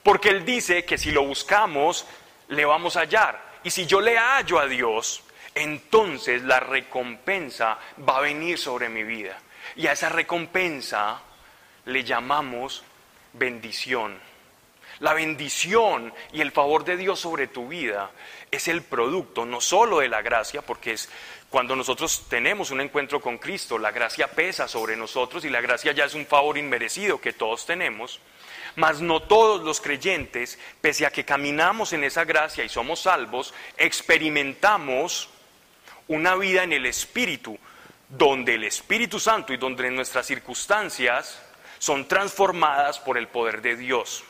Porque 0.03 0.29
Él 0.29 0.45
dice 0.45 0.85
que 0.85 0.97
si 0.97 1.11
lo 1.11 1.23
buscamos, 1.23 2.05
le 2.49 2.65
vamos 2.65 2.97
a 2.97 3.01
hallar. 3.01 3.50
Y 3.63 3.69
si 3.69 3.85
yo 3.85 4.01
le 4.01 4.17
hallo 4.17 4.59
a 4.59 4.67
Dios, 4.67 5.23
entonces 5.53 6.43
la 6.43 6.59
recompensa 6.59 7.77
va 8.07 8.17
a 8.17 8.21
venir 8.21 8.57
sobre 8.57 8.89
mi 8.89 9.03
vida. 9.03 9.37
Y 9.75 9.87
a 9.87 9.91
esa 9.91 10.09
recompensa 10.09 11.21
le 11.85 12.03
llamamos 12.03 12.83
bendición. 13.33 14.19
La 14.99 15.13
bendición 15.13 16.13
y 16.31 16.41
el 16.41 16.51
favor 16.51 16.83
de 16.85 16.95
Dios 16.95 17.19
sobre 17.19 17.47
tu 17.47 17.67
vida 17.67 18.11
es 18.51 18.67
el 18.67 18.83
producto 18.83 19.45
no 19.45 19.59
solo 19.59 19.99
de 19.99 20.09
la 20.09 20.21
gracia, 20.21 20.61
porque 20.61 20.93
es 20.93 21.09
cuando 21.49 21.75
nosotros 21.75 22.27
tenemos 22.29 22.71
un 22.71 22.81
encuentro 22.81 23.19
con 23.19 23.37
Cristo, 23.37 23.77
la 23.77 23.91
gracia 23.91 24.27
pesa 24.29 24.67
sobre 24.67 24.95
nosotros 24.95 25.43
y 25.43 25.49
la 25.49 25.59
gracia 25.59 25.91
ya 25.91 26.05
es 26.05 26.13
un 26.13 26.25
favor 26.25 26.57
inmerecido 26.57 27.19
que 27.19 27.33
todos 27.33 27.65
tenemos, 27.65 28.19
mas 28.75 29.01
no 29.01 29.21
todos 29.21 29.63
los 29.63 29.81
creyentes, 29.81 30.57
pese 30.81 31.05
a 31.05 31.11
que 31.11 31.25
caminamos 31.25 31.93
en 31.93 32.03
esa 32.03 32.25
gracia 32.25 32.63
y 32.63 32.69
somos 32.69 33.01
salvos, 33.01 33.53
experimentamos 33.77 35.29
una 36.07 36.35
vida 36.35 36.63
en 36.63 36.73
el 36.73 36.85
Espíritu, 36.85 37.57
donde 38.09 38.55
el 38.55 38.65
Espíritu 38.65 39.19
Santo 39.19 39.53
y 39.53 39.57
donde 39.57 39.89
nuestras 39.89 40.25
circunstancias 40.25 41.41
son 41.79 42.07
transformadas 42.07 42.99
por 42.99 43.17
el 43.17 43.27
poder 43.27 43.61
de 43.61 43.75
Dios. 43.75 44.23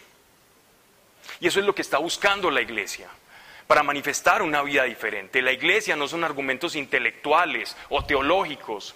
Y 1.39 1.47
eso 1.47 1.59
es 1.59 1.65
lo 1.65 1.73
que 1.73 1.81
está 1.81 1.97
buscando 1.97 2.51
la 2.51 2.61
iglesia, 2.61 3.09
para 3.67 3.83
manifestar 3.83 4.41
una 4.41 4.61
vida 4.61 4.83
diferente. 4.83 5.41
La 5.41 5.51
iglesia 5.51 5.95
no 5.95 6.07
son 6.07 6.23
argumentos 6.23 6.75
intelectuales 6.75 7.75
o 7.89 8.05
teológicos. 8.05 8.95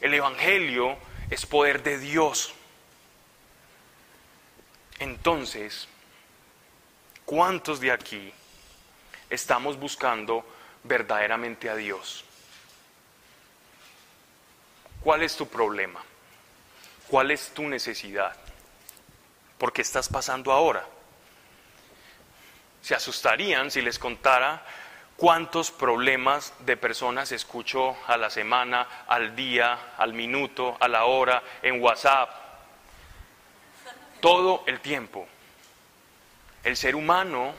El 0.00 0.14
Evangelio 0.14 0.96
es 1.30 1.46
poder 1.46 1.82
de 1.82 1.98
Dios. 1.98 2.55
Entonces, 4.98 5.88
¿cuántos 7.24 7.80
de 7.80 7.92
aquí 7.92 8.32
estamos 9.30 9.78
buscando 9.78 10.44
verdaderamente 10.84 11.68
a 11.68 11.76
Dios. 11.76 12.24
¿Cuál 15.02 15.22
es 15.22 15.36
tu 15.36 15.48
problema? 15.48 16.00
¿Cuál 17.08 17.30
es 17.30 17.50
tu 17.50 17.62
necesidad? 17.68 18.34
¿Por 19.58 19.72
qué 19.72 19.82
estás 19.82 20.08
pasando 20.08 20.52
ahora? 20.52 20.84
Se 22.82 22.94
asustarían 22.94 23.70
si 23.70 23.82
les 23.82 23.98
contara 23.98 24.64
cuántos 25.16 25.70
problemas 25.70 26.52
de 26.60 26.76
personas 26.76 27.32
escucho 27.32 27.96
a 28.06 28.16
la 28.16 28.30
semana, 28.30 29.04
al 29.08 29.34
día, 29.34 29.94
al 29.96 30.12
minuto, 30.12 30.76
a 30.80 30.88
la 30.88 31.04
hora, 31.04 31.42
en 31.62 31.80
WhatsApp, 31.80 32.45
todo 34.26 34.64
el 34.66 34.80
tiempo. 34.80 35.24
El 36.64 36.76
ser 36.76 36.96
humano 36.96 37.54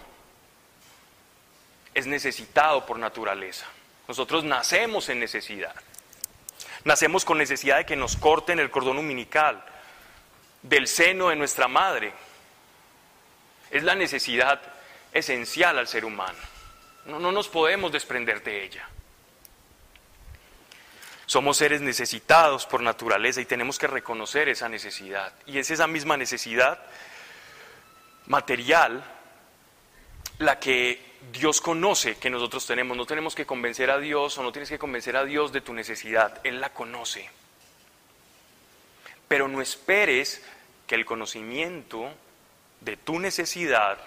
es 1.93 2.05
necesitado 2.07 2.85
por 2.85 2.99
naturaleza. 2.99 3.65
Nosotros 4.05 4.43
nacemos 4.43 5.07
en 5.07 5.21
necesidad. 5.21 5.73
Nacemos 6.83 7.23
con 7.23 7.37
necesidad 7.37 7.77
de 7.77 7.85
que 7.85 7.95
nos 7.95 8.17
corten 8.17 8.59
el 8.59 8.69
cordón 8.69 8.97
umbilical 8.97 9.63
del 10.61 10.89
seno 10.89 11.29
de 11.29 11.37
nuestra 11.37 11.69
madre. 11.69 12.11
Es 13.71 13.83
la 13.83 13.95
necesidad 13.95 14.61
esencial 15.13 15.79
al 15.79 15.87
ser 15.87 16.03
humano. 16.03 16.39
No, 17.05 17.17
no 17.17 17.31
nos 17.31 17.47
podemos 17.47 17.93
desprender 17.93 18.43
de 18.43 18.65
ella. 18.65 18.89
Somos 21.27 21.57
seres 21.57 21.81
necesitados 21.81 22.65
por 22.65 22.81
naturaleza 22.81 23.41
y 23.41 23.45
tenemos 23.45 23.77
que 23.77 23.85
reconocer 23.85 24.47
esa 24.47 24.69
necesidad. 24.69 25.33
Y 25.45 25.59
es 25.59 25.69
esa 25.69 25.85
misma 25.85 26.15
necesidad 26.15 26.79
material 28.27 29.03
la 30.39 30.57
que 30.57 31.05
Dios 31.33 31.59
conoce 31.59 32.15
que 32.15 32.29
nosotros 32.29 32.65
tenemos. 32.65 32.95
No 32.95 33.05
tenemos 33.05 33.35
que 33.35 33.45
convencer 33.45 33.91
a 33.91 33.99
Dios 33.99 34.37
o 34.37 34.43
no 34.43 34.53
tienes 34.53 34.69
que 34.69 34.79
convencer 34.79 35.17
a 35.17 35.25
Dios 35.25 35.51
de 35.51 35.59
tu 35.59 35.73
necesidad. 35.73 36.39
Él 36.45 36.61
la 36.61 36.69
conoce. 36.69 37.29
Pero 39.27 39.49
no 39.49 39.61
esperes 39.61 40.41
que 40.87 40.95
el 40.95 41.05
conocimiento 41.05 42.09
de 42.79 42.95
tu 42.95 43.19
necesidad 43.19 43.97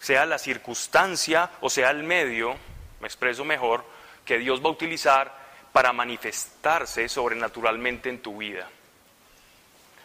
sea 0.00 0.26
la 0.26 0.36
circunstancia 0.36 1.50
o 1.62 1.70
sea 1.70 1.88
el 1.88 2.02
medio, 2.02 2.56
me 3.00 3.06
expreso 3.06 3.42
mejor, 3.42 3.86
que 4.26 4.36
Dios 4.36 4.62
va 4.62 4.68
a 4.68 4.72
utilizar 4.72 5.43
para 5.74 5.92
manifestarse 5.92 7.08
sobrenaturalmente 7.08 8.08
en 8.08 8.22
tu 8.22 8.38
vida. 8.38 8.70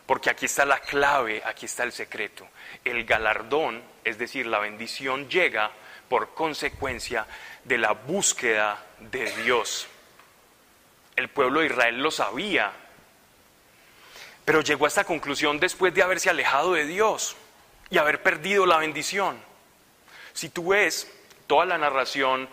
Porque 0.08 0.32
aquí 0.32 0.48
está 0.48 0.66
la 0.66 0.80
clave, 0.80 1.44
aquí 1.46 1.68
está 1.68 1.84
el 1.84 1.92
secreto. 1.92 2.48
El 2.84 3.06
galardón, 3.06 3.84
es 4.04 4.18
decir, 4.18 4.48
la 4.48 4.58
bendición 4.58 5.30
llega 5.30 5.70
por 6.10 6.34
consecuencia 6.34 7.28
de 7.66 7.78
la 7.78 7.92
búsqueda 7.92 8.84
de 8.98 9.32
Dios. 9.44 9.86
El 11.16 11.30
pueblo 11.30 11.60
de 11.60 11.68
Israel 11.68 12.02
lo 12.02 12.10
sabía, 12.10 12.72
pero 14.46 14.62
llegó 14.62 14.86
a 14.86 14.88
esta 14.88 15.04
conclusión 15.04 15.60
después 15.60 15.94
de 15.94 16.02
haberse 16.02 16.32
alejado 16.32 16.74
de 16.74 16.88
Dios 16.88 17.36
y 17.92 18.00
haber 18.00 18.24
perdido 18.24 18.66
la 18.66 18.80
bendición. 18.80 19.40
Si 20.34 20.50
tú 20.50 20.70
ves 20.70 21.14
toda 21.46 21.68
la 21.68 21.78
narración 21.78 22.50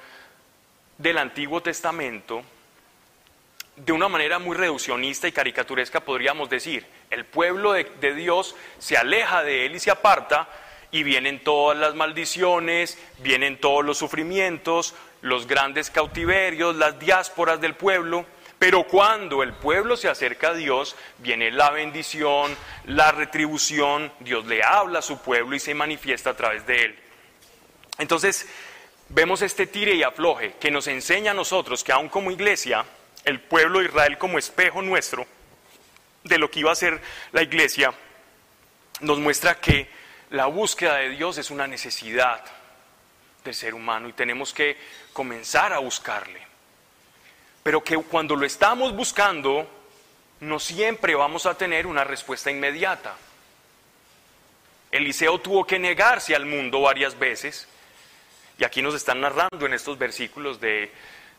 del 0.99 1.17
Antiguo 1.17 1.63
Testamento, 1.63 2.45
de 3.77 3.93
una 3.93 4.09
manera 4.09 4.39
muy 4.39 4.57
reduccionista 4.57 5.29
y 5.29 5.33
caricaturesca 5.33 6.01
podríamos 6.01 6.49
decir, 6.49 6.87
el 7.11 7.25
pueblo 7.25 7.73
de, 7.73 8.15
Dios 8.15 8.57
se 8.79 8.97
aleja 8.97 9.43
de 9.43 9.67
él 9.67 9.75
y 9.75 9.81
se 9.81 9.91
aparta 9.91 10.49
y 10.91 11.03
vienen 11.03 11.45
todas 11.45 11.77
las 11.77 11.95
maldiciones, 11.95 12.99
vienen 13.19 13.61
todos 13.61 13.85
los 13.85 13.99
sufrimientos, 13.99 14.95
los 15.21 15.47
grandes 15.47 15.91
cautiverios, 15.91 16.77
las 16.77 16.99
diásporas 16.99 17.61
del 17.61 17.75
pueblo, 17.75 18.25
pero 18.59 18.85
cuando 18.85 19.43
el 19.43 19.53
pueblo 19.53 19.99
se 19.99 20.09
acerca 20.09 20.49
a 20.49 20.55
Dios, 20.55 20.97
viene 21.19 21.51
la 21.51 21.71
bendición, 21.71 22.57
la 22.87 23.13
retribución, 23.13 24.11
Dios 24.21 24.47
le 24.47 24.63
habla 24.63 25.01
a 25.01 25.03
su 25.03 25.19
pueblo 25.19 25.55
y 25.55 25.61
se 25.61 25.75
manifiesta 25.75 26.31
a 26.31 26.37
través 26.37 26.67
de 26.67 26.85
él. 26.85 26.99
Entonces, 27.99 28.49
vemos 29.11 29.43
este 29.43 29.67
tire 29.67 29.95
y 29.95 30.03
afloje 30.03 30.55
que 30.59 30.71
nos 30.71 30.87
enseña 30.87 31.33
a 31.33 31.35
nosotros 31.35 31.85
que 31.85 31.93
aún 31.93 32.09
como 32.09 32.31
iglesia, 32.31 32.87
el 33.27 33.41
pueblo 33.41 33.81
de 33.81 33.87
Israel 33.87 34.17
como 34.17 34.39
espejo 34.39 34.81
nuestro 34.81 35.27
de 36.25 36.39
lo 36.39 36.51
que 36.51 36.61
iba 36.61 36.73
a 36.73 36.75
ser 36.75 37.03
la 37.33 37.43
iglesia, 37.43 37.93
nos 39.01 39.19
muestra 39.19 39.61
que 39.61 39.89
la 40.31 40.47
búsqueda 40.47 40.97
de 40.97 41.11
Dios 41.11 41.37
es 41.37 41.51
una 41.51 41.67
necesidad 41.67 42.43
del 43.45 43.55
ser 43.55 43.75
humano 43.75 44.09
y 44.09 44.15
tenemos 44.15 44.55
que 44.55 44.79
comenzar 45.13 45.75
a 45.75 45.79
buscarle 45.79 46.47
pero 47.67 47.83
que 47.83 47.97
cuando 47.97 48.37
lo 48.37 48.47
estamos 48.47 48.95
buscando, 48.95 49.69
no 50.39 50.61
siempre 50.61 51.17
vamos 51.17 51.47
a 51.47 51.59
tener 51.59 51.89
una 51.89 52.05
respuesta 52.05 52.49
inmediata. 52.49 53.17
Eliseo 54.93 55.41
tuvo 55.41 55.67
que 55.67 55.77
negarse 55.77 56.37
al 56.37 56.47
mundo 56.47 56.83
varias 56.83 57.19
veces, 57.19 57.67
y 58.57 58.63
aquí 58.63 58.83
nos 58.83 58.95
están 58.95 59.21
narrando 59.21 59.67
en 59.67 59.75
estos 59.75 59.99
versículos 59.99 60.61
de, 60.61 60.93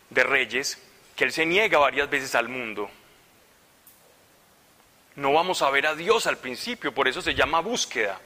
de 0.09 0.23
Reyes, 0.25 0.83
que 1.17 1.23
él 1.23 1.33
se 1.33 1.47
niega 1.47 1.79
varias 1.79 2.07
veces 2.09 2.35
al 2.35 2.47
mundo. 2.47 2.89
No 5.15 5.33
vamos 5.33 5.63
a 5.63 5.71
ver 5.71 5.87
a 5.87 5.95
Dios 5.95 6.27
al 6.27 6.37
principio, 6.37 6.93
por 6.93 7.07
eso 7.07 7.23
se 7.23 7.33
llama 7.33 7.59
búsqueda. 7.59 8.21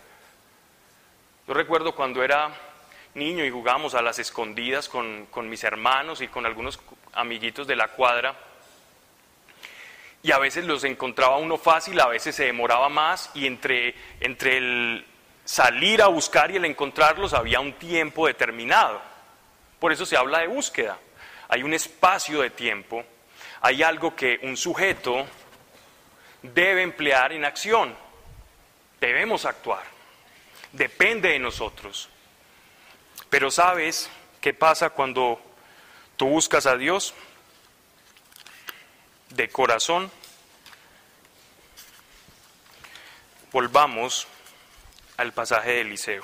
Yo 1.48 1.54
recuerdo 1.54 1.96
cuando 1.96 2.22
era 2.22 2.52
niño 3.14 3.46
y 3.46 3.50
jugábamos 3.50 3.96
a 3.96 4.02
las 4.02 4.20
escondidas 4.20 4.90
con, 4.90 5.50
mis 5.50 5.64
hermanos 5.64 6.20
y 6.20 6.28
con 6.28 6.46
algunos 6.46 6.82
amiguitos 7.14 7.66
de 7.66 7.78
la 7.78 7.88
cuadra. 7.88 8.36
Y 10.22 10.34
a 10.34 10.38
veces 10.38 10.66
los 10.66 10.84
encontraba 10.84 11.38
uno 11.38 11.58
fácil, 11.58 11.98
a 12.02 12.08
veces 12.08 12.36
se 12.36 12.44
demoraba 12.44 12.90
más 12.90 13.32
y 13.34 13.48
entre, 13.48 13.96
entre 14.20 14.58
el 14.58 15.06
salir 15.46 16.02
a 16.02 16.08
buscar 16.08 16.52
y 16.52 16.58
el 16.58 16.66
encontrarlos 16.66 17.34
había 17.34 17.62
un 17.62 17.72
tiempo 17.72 18.28
determinado. 18.28 19.02
Por 19.80 19.94
eso 19.94 20.06
se 20.06 20.18
habla 20.18 20.40
de 20.40 20.48
búsqueda. 20.48 21.00
Hay 21.52 21.64
un 21.64 21.74
espacio 21.74 22.42
de 22.42 22.50
tiempo, 22.50 23.04
hay 23.60 23.84
algo 23.84 24.16
que 24.16 24.40
un 24.44 24.56
sujeto 24.56 25.28
debe 26.42 26.82
emplear 26.82 27.34
en 27.34 27.44
acción. 27.44 27.94
Debemos 29.02 29.44
actuar. 29.44 29.84
Depende 30.72 31.28
de 31.28 31.40
nosotros. 31.40 32.08
Pero 33.30 33.52
¿sabes 33.52 34.10
qué 34.40 34.54
pasa 34.54 34.92
cuando 34.92 35.42
tú 36.16 36.28
buscas 36.28 36.66
a 36.66 36.78
Dios 36.78 37.14
de 39.32 39.50
corazón? 39.50 40.10
Volvamos 43.52 44.26
al 45.18 45.34
pasaje 45.34 45.72
de 45.72 45.82
Eliseo. 45.82 46.24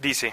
Dice, 0.00 0.32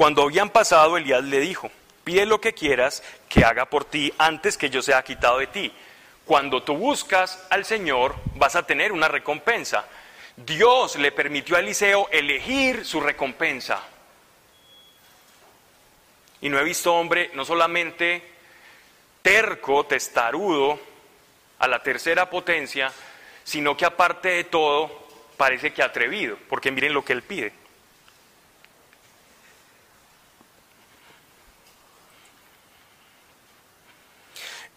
Cuando 0.00 0.22
habían 0.22 0.48
pasado, 0.48 0.96
Elías 0.96 1.22
le 1.24 1.40
dijo, 1.40 1.70
pide 2.04 2.24
lo 2.24 2.40
que 2.40 2.54
quieras 2.54 3.02
que 3.28 3.44
haga 3.44 3.66
por 3.66 3.84
ti 3.84 4.10
antes 4.16 4.56
que 4.56 4.70
yo 4.70 4.80
sea 4.80 5.02
quitado 5.02 5.40
de 5.40 5.48
ti. 5.48 5.70
Cuando 6.24 6.62
tú 6.62 6.74
buscas 6.74 7.46
al 7.50 7.66
Señor, 7.66 8.16
vas 8.36 8.56
a 8.56 8.62
tener 8.62 8.92
una 8.92 9.08
recompensa. 9.08 9.84
Dios 10.38 10.96
le 10.96 11.12
permitió 11.12 11.56
a 11.56 11.60
Eliseo 11.60 12.08
elegir 12.10 12.86
su 12.86 13.02
recompensa. 13.02 13.82
Y 16.40 16.48
no 16.48 16.58
he 16.58 16.64
visto 16.64 16.94
hombre 16.94 17.30
no 17.34 17.44
solamente 17.44 18.22
terco, 19.20 19.84
testarudo, 19.84 20.80
a 21.58 21.68
la 21.68 21.82
tercera 21.82 22.30
potencia, 22.30 22.90
sino 23.50 23.76
que 23.76 23.84
aparte 23.84 24.28
de 24.28 24.44
todo 24.44 25.08
parece 25.36 25.72
que 25.72 25.82
atrevido, 25.82 26.38
porque 26.48 26.70
miren 26.70 26.94
lo 26.94 27.04
que 27.04 27.12
él 27.12 27.22
pide. 27.22 27.52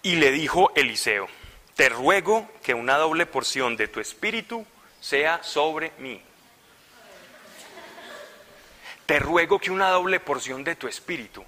Y 0.01 0.15
le 0.15 0.31
dijo 0.31 0.71
Eliseo, 0.73 1.27
te 1.75 1.87
ruego 1.87 2.49
que 2.63 2.73
una 2.73 2.97
doble 2.97 3.27
porción 3.27 3.77
de 3.77 3.87
tu 3.89 3.99
espíritu 3.99 4.65
sea 4.99 5.43
sobre 5.43 5.91
mí. 5.99 6.19
Te 9.05 9.19
ruego 9.19 9.59
que 9.59 9.69
una 9.69 9.91
doble 9.91 10.19
porción 10.19 10.63
de 10.63 10.75
tu 10.75 10.87
espíritu. 10.87 11.45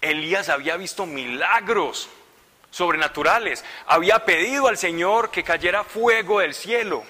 Elías 0.00 0.48
había 0.48 0.76
visto 0.76 1.06
milagros 1.06 2.08
sobrenaturales, 2.74 3.64
había 3.86 4.24
pedido 4.24 4.66
al 4.66 4.76
Señor 4.76 5.30
que 5.30 5.44
cayera 5.44 5.84
fuego 5.84 6.40
del 6.40 6.54
cielo 6.54 7.04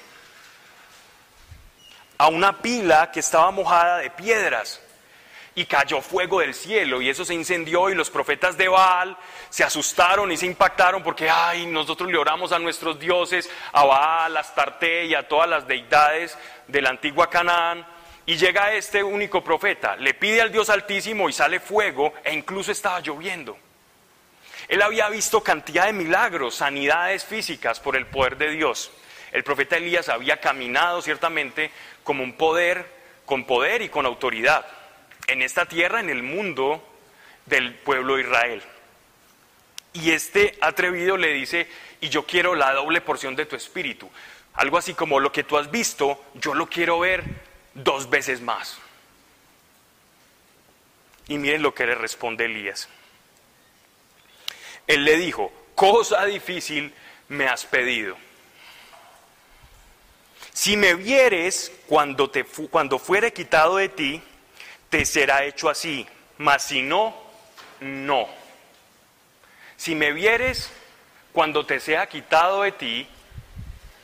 a 2.19 2.29
una 2.29 2.61
pila 2.61 3.11
que 3.11 3.21
estaba 3.21 3.51
mojada 3.51 3.99
de 3.99 4.11
piedras. 4.11 4.81
y 5.57 5.67
cayó 5.67 6.01
fuego 6.01 6.41
del 6.41 6.53
cielo 6.53 7.01
y 7.01 7.09
eso 7.09 7.25
se 7.25 7.33
incendió 7.33 7.89
y 7.89 7.95
los 7.95 8.11
profetas 8.11 8.57
de 8.57 8.67
Baal 8.67 9.17
se 9.51 9.63
asustaron 9.63 10.33
y 10.33 10.37
se 10.37 10.47
impactaron 10.47 11.01
porque, 11.05 11.31
ay, 11.31 11.67
nosotros 11.67 12.11
le 12.11 12.19
oramos 12.19 12.51
a 12.51 12.59
nuestros 12.59 12.99
dioses, 12.99 13.49
a 13.73 13.85
Baal, 13.85 14.37
a 14.37 14.41
Astarte 14.41 15.05
y 15.05 15.15
a 15.15 15.29
todas 15.29 15.49
las 15.49 15.65
deidades 15.69 16.37
de 16.67 16.83
la 16.83 16.91
antigua 16.91 17.31
Canaán. 17.31 17.87
Y 18.27 18.35
llega 18.35 18.73
este 18.73 19.05
único 19.05 19.45
profeta, 19.45 19.95
le 19.95 20.15
pide 20.15 20.41
al 20.41 20.51
Dios 20.51 20.69
Altísimo 20.71 21.29
y 21.29 21.33
sale 21.33 21.61
fuego 21.61 22.15
e 22.25 22.35
incluso 22.35 22.73
estaba 22.73 22.99
lloviendo. 22.99 23.57
Él 24.69 24.83
había 24.83 25.09
visto 25.09 25.43
cantidad 25.43 25.87
de 25.87 25.93
milagros, 25.93 26.57
sanidades 26.57 27.25
físicas 27.25 27.81
por 27.81 27.97
el 27.97 28.07
poder 28.07 28.37
de 28.37 28.51
Dios. 28.51 28.91
El 29.33 29.43
profeta 29.43 29.77
Elías 29.77 30.09
había 30.09 30.41
caminado 30.41 31.03
ciertamente 31.03 31.71
como 32.03 32.23
un 32.23 32.35
poder, 32.35 32.87
con 33.27 33.45
poder 33.45 33.83
y 33.83 33.89
con 33.89 34.07
autoridad 34.07 34.65
en 35.27 35.43
esta 35.43 35.67
tierra, 35.67 36.01
en 36.01 36.11
el 36.11 36.23
mundo 36.23 36.83
del 37.47 37.75
pueblo 37.75 38.17
de 38.17 38.23
Israel. 38.23 38.63
Y 39.93 40.11
este 40.11 40.57
atrevido 40.61 41.17
le 41.17 41.33
dice, 41.33 41.69
y 42.01 42.09
yo 42.09 42.27
quiero 42.27 42.55
la 42.55 42.73
doble 42.73 43.01
porción 43.01 43.37
de 43.37 43.47
tu 43.47 43.57
espíritu. 43.57 44.11
Algo 44.55 44.79
así 44.79 44.95
como 44.95 45.21
lo 45.21 45.33
que 45.33 45.45
tú 45.45 45.57
has 45.57 45.71
visto, 45.71 46.23
yo 46.35 46.55
lo 46.55 46.69
quiero 46.69 46.99
ver 46.99 47.25
dos 47.75 48.11
veces 48.11 48.41
más. 48.41 48.79
Y 51.29 51.39
miren 51.39 51.63
lo 51.63 51.75
que 51.75 51.87
le 51.87 51.95
responde 51.95 52.45
Elías. 52.45 52.89
Él 54.87 55.05
le 55.05 55.17
dijo, 55.17 55.53
cosa 55.75 56.25
difícil 56.25 56.93
me 57.29 57.47
has 57.47 57.65
pedido. 57.65 58.17
Si 60.53 60.77
me 60.77 60.95
vieres 60.95 61.73
cuando, 61.87 62.31
te, 62.31 62.45
cuando 62.45 62.99
fuere 62.99 63.33
quitado 63.33 63.77
de 63.77 63.89
ti, 63.89 64.23
te 64.89 65.05
será 65.05 65.45
hecho 65.45 65.69
así, 65.69 66.07
mas 66.39 66.63
si 66.63 66.83
no, 66.83 67.15
no. 67.81 68.29
Si 69.77 69.95
me 69.95 70.13
vieres 70.13 70.71
cuando 71.33 71.67
te 71.67 71.81
sea 71.81 72.09
quitado 72.09 72.63
de 72.63 72.73
ti, 72.73 73.09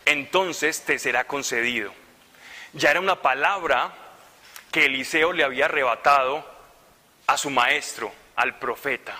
entonces 0.04 0.84
te 0.84 0.98
será 0.98 1.24
concedido. 1.28 1.92
Ya 2.72 2.90
era 2.90 3.00
una 3.00 3.22
palabra 3.22 3.94
que 4.72 4.86
Eliseo 4.86 5.32
le 5.32 5.44
había 5.44 5.66
arrebatado 5.66 6.44
a 7.26 7.36
su 7.36 7.50
maestro, 7.50 8.12
al 8.34 8.58
profeta, 8.58 9.14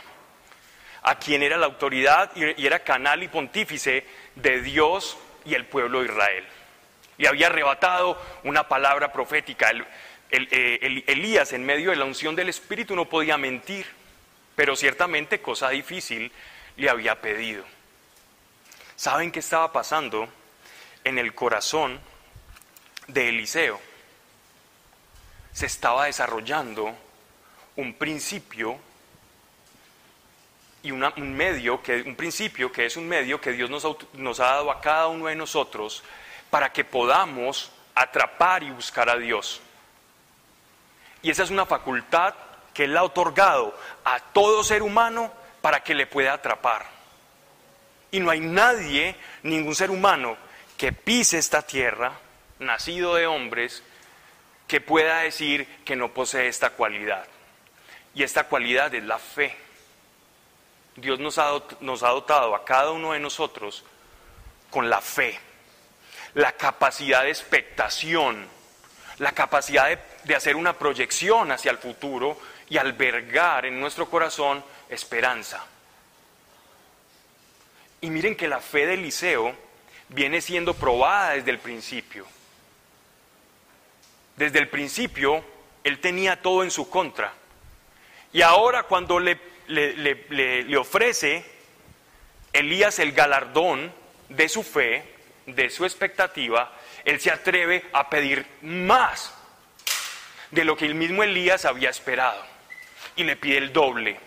a 1.03 1.19
quien 1.19 1.43
era 1.43 1.57
la 1.57 1.67
autoridad 1.67 2.31
y 2.35 2.67
era 2.67 2.81
canal 2.81 3.23
y 3.23 3.29
pontífice 3.29 4.07
de 4.35 4.61
Dios 4.61 5.17
y 5.45 5.55
el 5.55 5.67
pueblo 5.67 6.01
de 6.01 6.07
Israel. 6.07 6.45
Le 7.17 7.29
había 7.29 7.47
arrebatado 7.47 8.21
una 8.45 8.69
palabra 8.69 9.13
profética. 9.13 9.71
Eh, 10.31 11.05
Elías, 11.07 11.53
en 11.53 11.65
medio 11.65 11.91
de 11.91 11.97
la 11.97 12.05
unción 12.05 12.37
del 12.37 12.49
Espíritu, 12.49 12.95
no 12.95 13.07
podía 13.07 13.37
mentir, 13.37 13.87
pero 14.55 14.77
ciertamente 14.77 15.41
cosa 15.41 15.71
difícil 15.71 16.31
le 16.77 16.91
había 16.91 17.21
pedido. 17.21 17.65
¿Saben 18.97 19.33
qué 19.33 19.41
estaba 19.41 19.73
pasando 19.73 20.29
en 21.05 21.19
el 21.19 21.35
corazón 21.35 22.01
de 23.07 23.31
Eliseo? 23.31 23.81
Se 25.53 25.67
estaba 25.67 26.07
desarrollando 26.07 26.95
un 27.77 27.95
principio 27.95 28.79
y 30.83 30.91
un 30.91 31.37
medio, 31.37 31.83
que, 31.83 32.03
un 32.03 32.17
principio 32.17 32.73
que 32.73 32.87
es 32.87 32.97
un 32.97 33.07
medio 33.07 33.41
que 33.41 33.53
Dios 33.53 33.69
nos, 33.69 33.87
nos 34.15 34.41
ha 34.41 34.47
dado 34.47 34.71
a 34.71 34.81
cada 34.81 35.09
uno 35.09 35.27
de 35.27 35.37
nosotros 35.37 36.03
para 36.49 36.73
que 36.73 36.85
podamos 36.85 37.71
atrapar 37.95 38.63
y 38.63 38.71
buscar 38.71 39.09
a 39.09 39.17
Dios. 39.17 39.61
Y 41.23 41.31
esa 41.31 41.43
es 41.43 41.51
una 41.51 41.67
facultad 41.67 42.35
que 42.73 42.85
Él 42.85 42.97
ha 42.97 43.03
otorgado 43.03 43.77
a 44.05 44.21
todo 44.21 44.65
ser 44.65 44.83
humano 44.83 45.33
para 45.61 45.83
que 45.83 45.95
le 45.95 46.07
pueda 46.07 46.33
atrapar. 46.33 46.87
Y 48.11 48.21
no 48.21 48.31
hay 48.31 48.41
nadie, 48.41 49.15
ningún 49.43 49.75
ser 49.75 49.91
humano, 49.91 50.37
que 50.77 50.93
pise 50.93 51.39
esta 51.39 51.63
tierra, 51.63 52.13
nacido 52.59 53.15
de 53.15 53.27
hombres, 53.27 53.83
que 54.67 54.81
pueda 54.81 55.19
decir 55.19 55.67
que 55.85 55.97
no 55.97 56.13
posee 56.13 56.49
esta 56.49 56.71
cualidad. 56.71 57.27
Y 58.15 58.23
esta 58.23 58.45
cualidad 58.45 58.95
es 58.95 59.05
la 59.05 59.19
fe. 59.19 59.57
Dios 60.97 61.19
nos 61.19 61.39
ha, 61.39 62.09
dotado 62.09 62.55
a 62.55 62.65
cada 62.65 62.91
uno 62.91 63.13
de 63.13 63.21
nosotros 63.21 63.85
con 64.71 64.91
la 64.91 65.01
fe, 65.01 65.39
la 66.35 66.53
capacidad 66.53 67.23
de 67.23 67.31
expectación, 67.31 68.47
la 69.19 69.33
capacidad 69.33 69.99
de, 70.25 70.35
hacer 70.35 70.57
una 70.57 70.79
proyección 70.79 71.53
hacia 71.53 71.71
el 71.71 71.79
futuro 71.79 72.39
y 72.69 72.79
albergar 72.79 73.67
en 73.67 73.81
nuestro 73.81 74.09
corazón 74.09 74.65
esperanza. 74.89 75.65
Y 78.01 78.11
miren 78.11 78.37
que 78.37 78.49
la 78.49 78.61
fe 78.61 78.87
de 78.87 78.95
Eliseo 78.95 79.55
viene 80.09 80.41
siendo 80.41 80.75
probada 80.75 81.31
desde 81.31 81.51
el 81.51 81.59
principio. 81.59 82.27
Desde 84.37 84.59
el 84.59 84.69
principio, 84.69 85.45
él 85.85 86.01
tenía 86.01 86.41
todo 86.41 86.63
en 86.63 86.71
su 86.71 86.89
contra. 86.89 87.35
Y 88.33 88.43
ahora 88.43 88.85
cuando 88.85 89.19
le, 89.19 89.39
le, 89.71 90.77
ofrece 90.77 91.45
Elías 92.53 92.99
el 92.99 93.13
galardón 93.13 93.93
de 94.29 94.49
su 94.49 94.63
fe, 94.63 95.05
de 95.47 95.71
su 95.71 95.85
expectativa, 95.85 96.73
él 97.05 97.21
se 97.21 97.31
atreve 97.31 97.85
a 97.93 98.11
pedir 98.11 98.45
más 98.63 99.35
de 100.51 100.65
lo 100.65 100.77
que 100.77 100.87
el 100.87 100.95
mismo 100.95 101.23
Elías 101.23 101.65
había 101.65 101.91
esperado 101.91 102.43
y 103.17 103.25
le 103.25 103.37
pide 103.37 103.59
el 103.59 103.73
doble. 103.73 104.19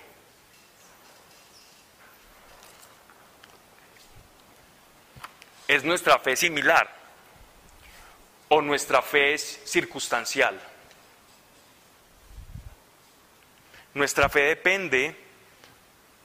¿Es 5.68 5.84
nuestra 5.84 6.20
fe 6.20 6.36
similar 6.36 6.90
o 8.50 8.62
nuestra 8.62 9.02
fe 9.02 9.34
es 9.34 9.62
circunstancial? 9.66 10.60
Nuestra 13.94 14.28
fe 14.30 14.42
depende 14.42 15.23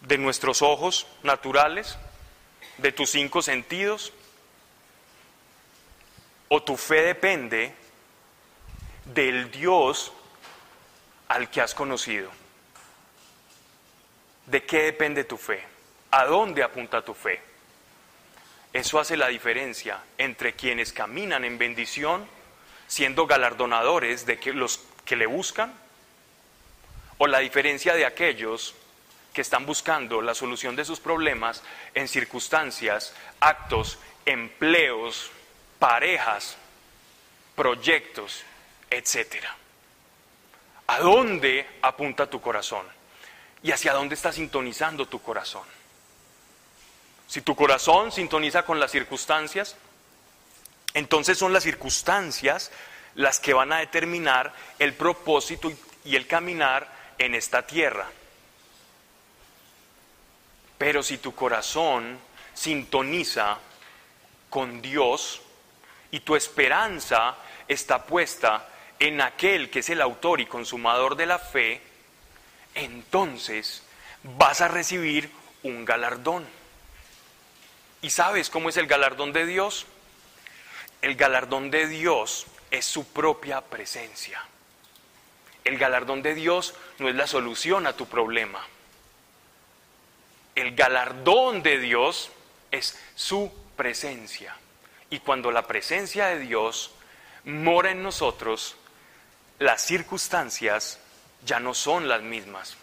de 0.02 0.18
nuestros 0.18 0.62
ojos 0.62 1.06
naturales, 1.22 1.98
de 2.78 2.92
tus 2.92 3.10
cinco 3.10 3.42
sentidos, 3.42 4.12
o 6.48 6.62
tu 6.62 6.76
fe 6.76 7.02
depende 7.02 7.74
del 9.04 9.50
Dios 9.50 10.12
al 11.28 11.50
que 11.50 11.60
has 11.60 11.74
conocido. 11.74 12.30
¿De 14.46 14.64
qué 14.64 14.84
depende 14.84 15.24
tu 15.24 15.36
fe? 15.36 15.62
¿A 16.10 16.24
dónde 16.24 16.62
apunta 16.62 17.04
tu 17.04 17.12
fe? 17.12 17.42
Eso 18.72 18.98
hace 18.98 19.16
la 19.16 19.28
diferencia 19.28 20.02
entre 20.16 20.54
quienes 20.54 20.92
caminan 20.92 21.44
en 21.44 21.58
bendición, 21.58 22.26
siendo 22.86 23.26
galardonadores 23.26 24.24
de 24.24 24.38
los 24.54 24.80
que 25.04 25.16
le 25.16 25.26
buscan, 25.26 25.74
o 27.18 27.26
la 27.26 27.40
diferencia 27.40 27.94
de 27.94 28.06
aquellos 28.06 28.74
que 29.32 29.40
están 29.40 29.66
buscando 29.66 30.20
la 30.20 30.34
solución 30.34 30.74
de 30.76 30.84
sus 30.84 31.00
problemas 31.00 31.62
en 31.94 32.08
circunstancias, 32.08 33.14
actos, 33.40 33.98
empleos, 34.24 35.30
parejas, 35.78 36.56
proyectos, 37.54 38.42
etcétera. 38.90 39.54
¿A 40.88 41.00
dónde 41.00 41.66
apunta 41.82 42.28
tu 42.28 42.40
corazón? 42.40 42.86
¿Y 43.62 43.72
hacia 43.72 43.92
dónde 43.92 44.14
está 44.14 44.32
sintonizando 44.32 45.06
tu 45.06 45.20
corazón? 45.20 45.64
Si 47.26 47.42
tu 47.42 47.54
corazón 47.54 48.10
sintoniza 48.10 48.64
con 48.64 48.80
las 48.80 48.90
circunstancias, 48.90 49.76
entonces 50.94 51.36
son 51.36 51.52
las 51.52 51.64
circunstancias 51.64 52.70
las 53.14 53.38
que 53.40 53.52
van 53.52 53.72
a 53.72 53.78
determinar 53.78 54.54
el 54.78 54.94
propósito 54.94 55.70
y 56.04 56.16
el 56.16 56.26
caminar 56.26 56.88
en 57.18 57.34
esta 57.34 57.66
tierra. 57.66 58.06
Pero 60.78 61.02
si 61.02 61.18
tu 61.18 61.34
corazón 61.34 62.18
sintoniza 62.54 63.58
con 64.48 64.80
Dios, 64.80 65.42
y 66.10 66.20
tu 66.20 66.36
esperanza 66.36 67.36
está 67.66 68.04
puesta 68.04 68.68
en 68.98 69.20
aquel 69.20 69.70
que 69.70 69.80
es 69.80 69.90
el 69.90 70.00
autor 70.00 70.40
y 70.40 70.46
consumador 70.46 71.16
de 71.16 71.26
la 71.26 71.38
fe, 71.38 71.80
entonces 72.74 73.82
vas 74.22 74.60
a 74.60 74.68
recibir 74.68 75.30
un 75.62 75.84
galardón. 75.84 76.46
¿Y 78.00 78.10
sabes 78.10 78.48
cómo 78.48 78.68
es 78.68 78.76
el 78.76 78.86
galardón 78.86 79.32
de 79.32 79.46
Dios? 79.46 79.86
El 81.02 81.16
galardón 81.16 81.70
de 81.70 81.86
Dios 81.86 82.46
es 82.70 82.86
su 82.86 83.06
propia 83.06 83.60
presencia. 83.60 84.42
El 85.64 85.78
galardón 85.78 86.22
de 86.22 86.34
Dios 86.34 86.74
no 86.98 87.08
es 87.08 87.14
la 87.14 87.26
solución 87.26 87.86
a 87.86 87.92
tu 87.92 88.06
problema. 88.06 88.64
El 90.58 90.74
galardón 90.74 91.62
de 91.62 91.78
Dios 91.78 92.32
es 92.72 92.98
su 93.14 93.52
presencia. 93.76 94.56
Y 95.08 95.20
cuando 95.20 95.52
la 95.52 95.68
presencia 95.68 96.26
de 96.26 96.40
Dios 96.40 96.90
mora 97.44 97.92
en 97.92 98.02
nosotros, 98.02 98.74
las 99.60 99.82
circunstancias 99.82 100.98
ya 101.46 101.60
no 101.60 101.74
son 101.74 102.08
las 102.08 102.22
mismas. 102.22 102.76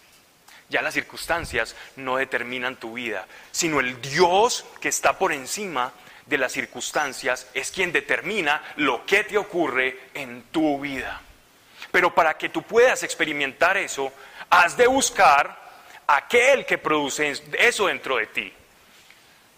Ya 0.69 0.81
las 0.81 0.93
circunstancias 0.93 1.75
no 1.97 2.15
determinan 2.15 2.77
tu 2.77 2.93
vida, 2.93 3.27
sino 3.51 3.81
el 3.81 4.01
Dios 4.01 4.65
que 4.79 4.87
está 4.87 5.19
por 5.19 5.33
encima 5.33 5.91
de 6.27 6.37
las 6.37 6.53
circunstancias 6.53 7.47
es 7.53 7.71
quien 7.71 7.91
determina 7.91 8.63
lo 8.77 9.05
que 9.05 9.25
te 9.25 9.37
ocurre 9.37 9.99
en 10.13 10.43
tu 10.43 10.79
vida. 10.79 11.19
Pero 11.91 12.15
para 12.15 12.37
que 12.37 12.47
tú 12.47 12.61
puedas 12.61 13.03
experimentar 13.03 13.75
eso, 13.75 14.13
has 14.49 14.77
de 14.77 14.87
buscar 14.87 15.64
aquel 16.07 16.65
que 16.65 16.77
produce 16.77 17.33
eso 17.57 17.87
dentro 17.87 18.17
de 18.17 18.27
ti. 18.27 18.53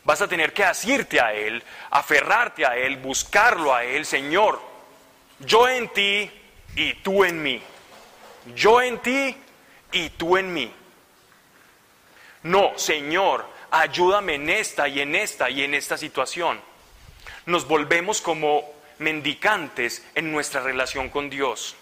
Vas 0.04 0.22
a 0.22 0.28
tener 0.28 0.54
que 0.54 0.64
asirte 0.64 1.20
a 1.20 1.34
Él, 1.34 1.62
aferrarte 1.90 2.66
a 2.66 2.78
Él, 2.78 2.98
buscarlo 2.98 3.76
a 3.76 3.84
Él, 3.84 4.06
Señor. 4.06 4.62
Yo 5.40 5.68
en 5.68 5.90
ti 5.90 6.32
y 6.76 6.94
tú 6.96 7.26
en 7.26 7.44
mí. 7.44 7.62
Yo 8.56 8.82
en 8.82 9.00
ti 9.00 9.36
y 9.92 10.10
tú 10.12 10.38
en 10.38 10.54
mí. 10.54 10.72
No, 12.44 12.78
Señor, 12.78 13.46
ayúdame 13.72 14.36
en 14.36 14.50
esta 14.50 14.88
y 14.88 15.02
en 15.02 15.16
esta 15.16 15.50
y 15.50 15.64
en 15.64 15.74
esta 15.74 15.98
situación. 15.98 16.62
Nos 17.46 17.68
volvemos 17.68 18.22
como 18.22 18.64
mendicantes 19.00 20.06
en 20.16 20.32
nuestra 20.32 20.62
relación 20.62 21.10
con 21.10 21.30
Dios. 21.30 21.76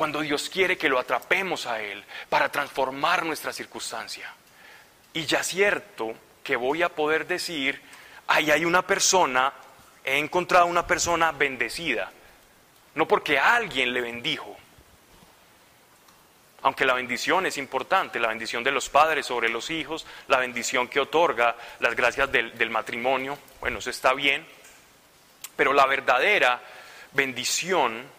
Cuando 0.00 0.22
Dios 0.22 0.48
quiere 0.48 0.78
que 0.78 0.88
lo 0.88 0.98
atrapemos 0.98 1.66
a 1.66 1.82
Él 1.82 2.02
para 2.30 2.50
transformar 2.50 3.26
nuestra 3.26 3.52
circunstancia. 3.52 4.32
Y 5.12 5.26
ya 5.26 5.42
cierto 5.42 6.14
que 6.42 6.56
voy 6.56 6.82
a 6.82 6.88
poder 6.88 7.26
decir, 7.26 7.78
ahí 8.26 8.50
hay 8.50 8.64
una 8.64 8.80
persona, 8.80 9.52
he 10.02 10.16
encontrado 10.16 10.64
una 10.64 10.86
persona 10.86 11.32
bendecida. 11.32 12.10
No 12.94 13.06
porque 13.06 13.38
alguien 13.38 13.92
le 13.92 14.00
bendijo, 14.00 14.56
aunque 16.62 16.86
la 16.86 16.94
bendición 16.94 17.44
es 17.44 17.58
importante, 17.58 18.18
la 18.18 18.28
bendición 18.28 18.64
de 18.64 18.70
los 18.70 18.88
padres 18.88 19.26
sobre 19.26 19.50
los 19.50 19.68
hijos, 19.68 20.06
la 20.28 20.38
bendición 20.38 20.88
que 20.88 21.00
otorga 21.00 21.56
las 21.78 21.94
gracias 21.94 22.32
del, 22.32 22.70
matrimonio, 22.70 23.36
bueno, 23.60 23.80
eso 23.80 23.90
está 23.90 24.14
bien, 24.14 24.46
pero 25.56 25.74
la 25.74 25.84
verdadera 25.84 26.58
bendición, 27.12 28.18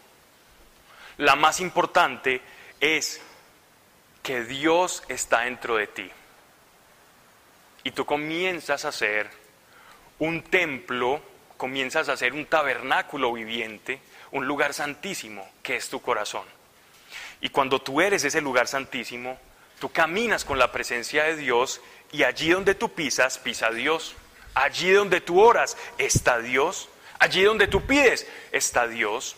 la 1.18 1.36
más 1.36 1.60
importante, 1.60 2.42
es 2.80 3.22
que 4.24 4.44
Dios 4.44 5.04
está 5.08 5.42
dentro 5.42 5.76
de 5.78 5.88
ti. 5.88 6.12
Y 7.84 7.92
tú 7.92 8.06
comienzas 8.06 8.86
a 8.86 8.92
ser 8.92 9.30
un 10.20 10.44
templo, 10.44 11.22
comienzas 11.58 12.10
a 12.10 12.18
ser 12.18 12.34
un 12.34 12.46
tabernáculo 12.46 13.34
viviente, 13.34 14.00
un 14.32 14.46
lugar 14.46 14.74
santísimo, 14.74 15.50
que 15.64 15.76
es 15.76 15.90
tu 15.90 16.02
corazón. 16.02 16.46
Y 17.42 17.50
cuando 17.50 17.82
tú 17.82 18.02
eres 18.02 18.24
ese 18.24 18.42
lugar 18.42 18.68
santísimo, 18.68 19.40
tú 19.80 19.92
caminas 19.92 20.46
con 20.46 20.60
la 20.60 20.72
presencia 20.72 21.24
de 21.24 21.36
Dios 21.36 21.82
y 22.12 22.24
allí 22.24 22.52
donde 22.52 22.76
tú 22.76 22.94
pisas, 22.94 23.40
pisa 23.40 23.72
Dios. 23.72 24.16
Allí 24.54 24.92
donde 24.92 25.22
tú 25.22 25.42
oras, 25.42 25.78
está 25.98 26.40
Dios. 26.40 26.90
Allí 27.20 27.44
donde 27.44 27.68
tú 27.68 27.86
pides, 27.86 28.28
está 28.52 28.88
Dios. 28.88 29.36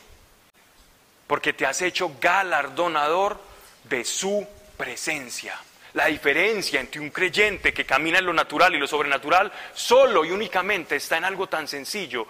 Porque 1.28 1.54
te 1.54 1.66
has 1.66 1.82
hecho 1.82 2.16
galardonador 2.20 3.40
de 3.86 4.04
su 4.04 4.48
presencia. 4.78 5.58
La 5.94 6.08
diferencia 6.08 6.80
entre 6.80 7.02
un 7.02 7.12
creyente 7.12 7.74
que 7.74 7.86
camina 7.86 8.20
en 8.20 8.26
lo 8.26 8.34
natural 8.34 8.74
y 8.74 8.80
lo 8.80 8.88
sobrenatural 8.88 9.52
solo 9.74 10.26
y 10.26 10.32
únicamente 10.32 10.96
está 10.96 11.18
en 11.18 11.26
algo 11.26 11.48
tan 11.48 11.68
sencillo 11.68 12.28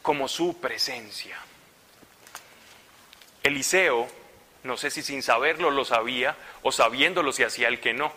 como 0.00 0.28
su 0.28 0.60
presencia. 0.60 1.36
Eliseo 3.42 4.08
no 4.64 4.76
sé 4.76 4.90
si 4.90 5.02
sin 5.02 5.22
saberlo 5.22 5.70
lo 5.70 5.84
sabía 5.84 6.36
o 6.62 6.70
sabiéndolo 6.70 7.32
si 7.32 7.42
hacía 7.42 7.68
el 7.68 7.80
que 7.80 7.92
no. 7.92 8.12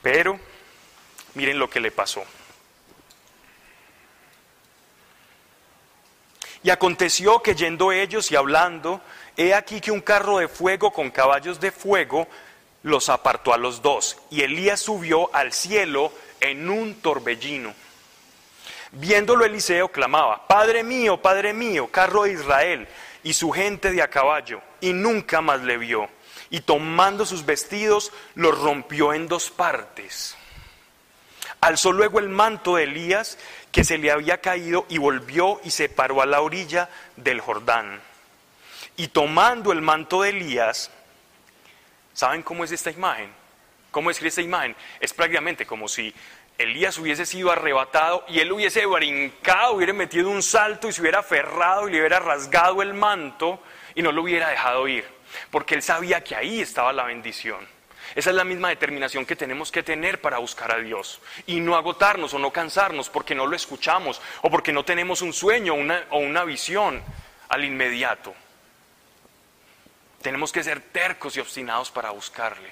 Pero 0.00 0.38
miren 1.34 1.58
lo 1.58 1.68
que 1.68 1.80
le 1.80 1.90
pasó. 1.90 2.24
Y 6.62 6.70
aconteció 6.70 7.42
que 7.42 7.54
yendo 7.54 7.92
ellos 7.92 8.30
y 8.30 8.36
hablando, 8.36 9.00
he 9.36 9.54
aquí 9.54 9.80
que 9.80 9.90
un 9.90 10.00
carro 10.00 10.38
de 10.38 10.48
fuego 10.48 10.92
con 10.92 11.10
caballos 11.10 11.60
de 11.60 11.70
fuego 11.70 12.26
los 12.82 13.08
apartó 13.08 13.52
a 13.52 13.58
los 13.58 13.82
dos. 13.82 14.16
Y 14.30 14.42
Elías 14.42 14.80
subió 14.80 15.34
al 15.34 15.52
cielo 15.52 16.12
en 16.40 16.70
un 16.70 16.94
torbellino. 17.00 17.74
Viéndolo 18.92 19.44
Eliseo 19.44 19.88
clamaba, 19.88 20.46
Padre 20.46 20.82
mío, 20.82 21.20
Padre 21.20 21.52
mío, 21.52 21.88
carro 21.88 22.22
de 22.22 22.32
Israel, 22.32 22.88
y 23.22 23.34
su 23.34 23.50
gente 23.50 23.90
de 23.90 24.00
a 24.00 24.08
caballo, 24.08 24.62
y 24.80 24.92
nunca 24.92 25.40
más 25.40 25.60
le 25.62 25.76
vio. 25.76 26.08
Y 26.48 26.60
tomando 26.60 27.26
sus 27.26 27.44
vestidos, 27.44 28.12
los 28.36 28.58
rompió 28.58 29.12
en 29.12 29.26
dos 29.26 29.50
partes. 29.50 30.36
Alzó 31.60 31.92
luego 31.92 32.20
el 32.20 32.28
manto 32.28 32.76
de 32.76 32.84
Elías, 32.84 33.38
que 33.72 33.82
se 33.82 33.98
le 33.98 34.12
había 34.12 34.40
caído, 34.40 34.86
y 34.88 34.98
volvió 34.98 35.60
y 35.64 35.70
se 35.72 35.88
paró 35.88 36.22
a 36.22 36.26
la 36.26 36.40
orilla 36.40 36.88
del 37.16 37.40
Jordán. 37.40 38.00
Y 38.96 39.08
tomando 39.08 39.72
el 39.72 39.82
manto 39.82 40.22
de 40.22 40.30
Elías, 40.30 40.90
¿saben 42.14 42.42
cómo 42.42 42.64
es 42.64 42.72
esta 42.72 42.90
imagen? 42.90 43.30
¿Cómo 43.90 44.10
es 44.10 44.22
esta 44.22 44.42
imagen? 44.42 44.74
Es 45.00 45.12
prácticamente 45.12 45.66
como 45.66 45.86
si 45.86 46.14
Elías 46.58 46.96
hubiese 46.96 47.26
sido 47.26 47.50
arrebatado 47.50 48.24
y 48.28 48.40
él 48.40 48.50
hubiese 48.52 48.86
brincado, 48.86 49.74
hubiera 49.74 49.92
metido 49.92 50.30
un 50.30 50.42
salto 50.42 50.88
y 50.88 50.92
se 50.92 51.02
hubiera 51.02 51.18
aferrado 51.18 51.88
y 51.88 51.92
le 51.92 51.98
hubiera 51.98 52.18
rasgado 52.18 52.80
el 52.80 52.94
manto 52.94 53.62
y 53.94 54.00
no 54.00 54.12
lo 54.12 54.22
hubiera 54.22 54.48
dejado 54.48 54.88
ir, 54.88 55.04
porque 55.50 55.74
él 55.74 55.82
sabía 55.82 56.24
que 56.24 56.34
ahí 56.34 56.60
estaba 56.60 56.92
la 56.94 57.04
bendición. 57.04 57.66
Esa 58.14 58.30
es 58.30 58.36
la 58.36 58.44
misma 58.44 58.70
determinación 58.70 59.26
que 59.26 59.36
tenemos 59.36 59.70
que 59.70 59.82
tener 59.82 60.22
para 60.22 60.38
buscar 60.38 60.72
a 60.72 60.78
Dios 60.78 61.20
y 61.46 61.60
no 61.60 61.76
agotarnos 61.76 62.32
o 62.32 62.38
no 62.38 62.50
cansarnos 62.50 63.10
porque 63.10 63.34
no 63.34 63.46
lo 63.46 63.56
escuchamos 63.56 64.22
o 64.40 64.50
porque 64.50 64.72
no 64.72 64.84
tenemos 64.84 65.20
un 65.20 65.34
sueño 65.34 65.74
o 65.74 66.18
una 66.18 66.44
visión 66.44 67.02
al 67.48 67.64
inmediato. 67.64 68.34
Tenemos 70.26 70.50
que 70.50 70.64
ser 70.64 70.80
tercos 70.80 71.36
y 71.36 71.40
obstinados 71.40 71.92
para 71.92 72.10
buscarle. 72.10 72.68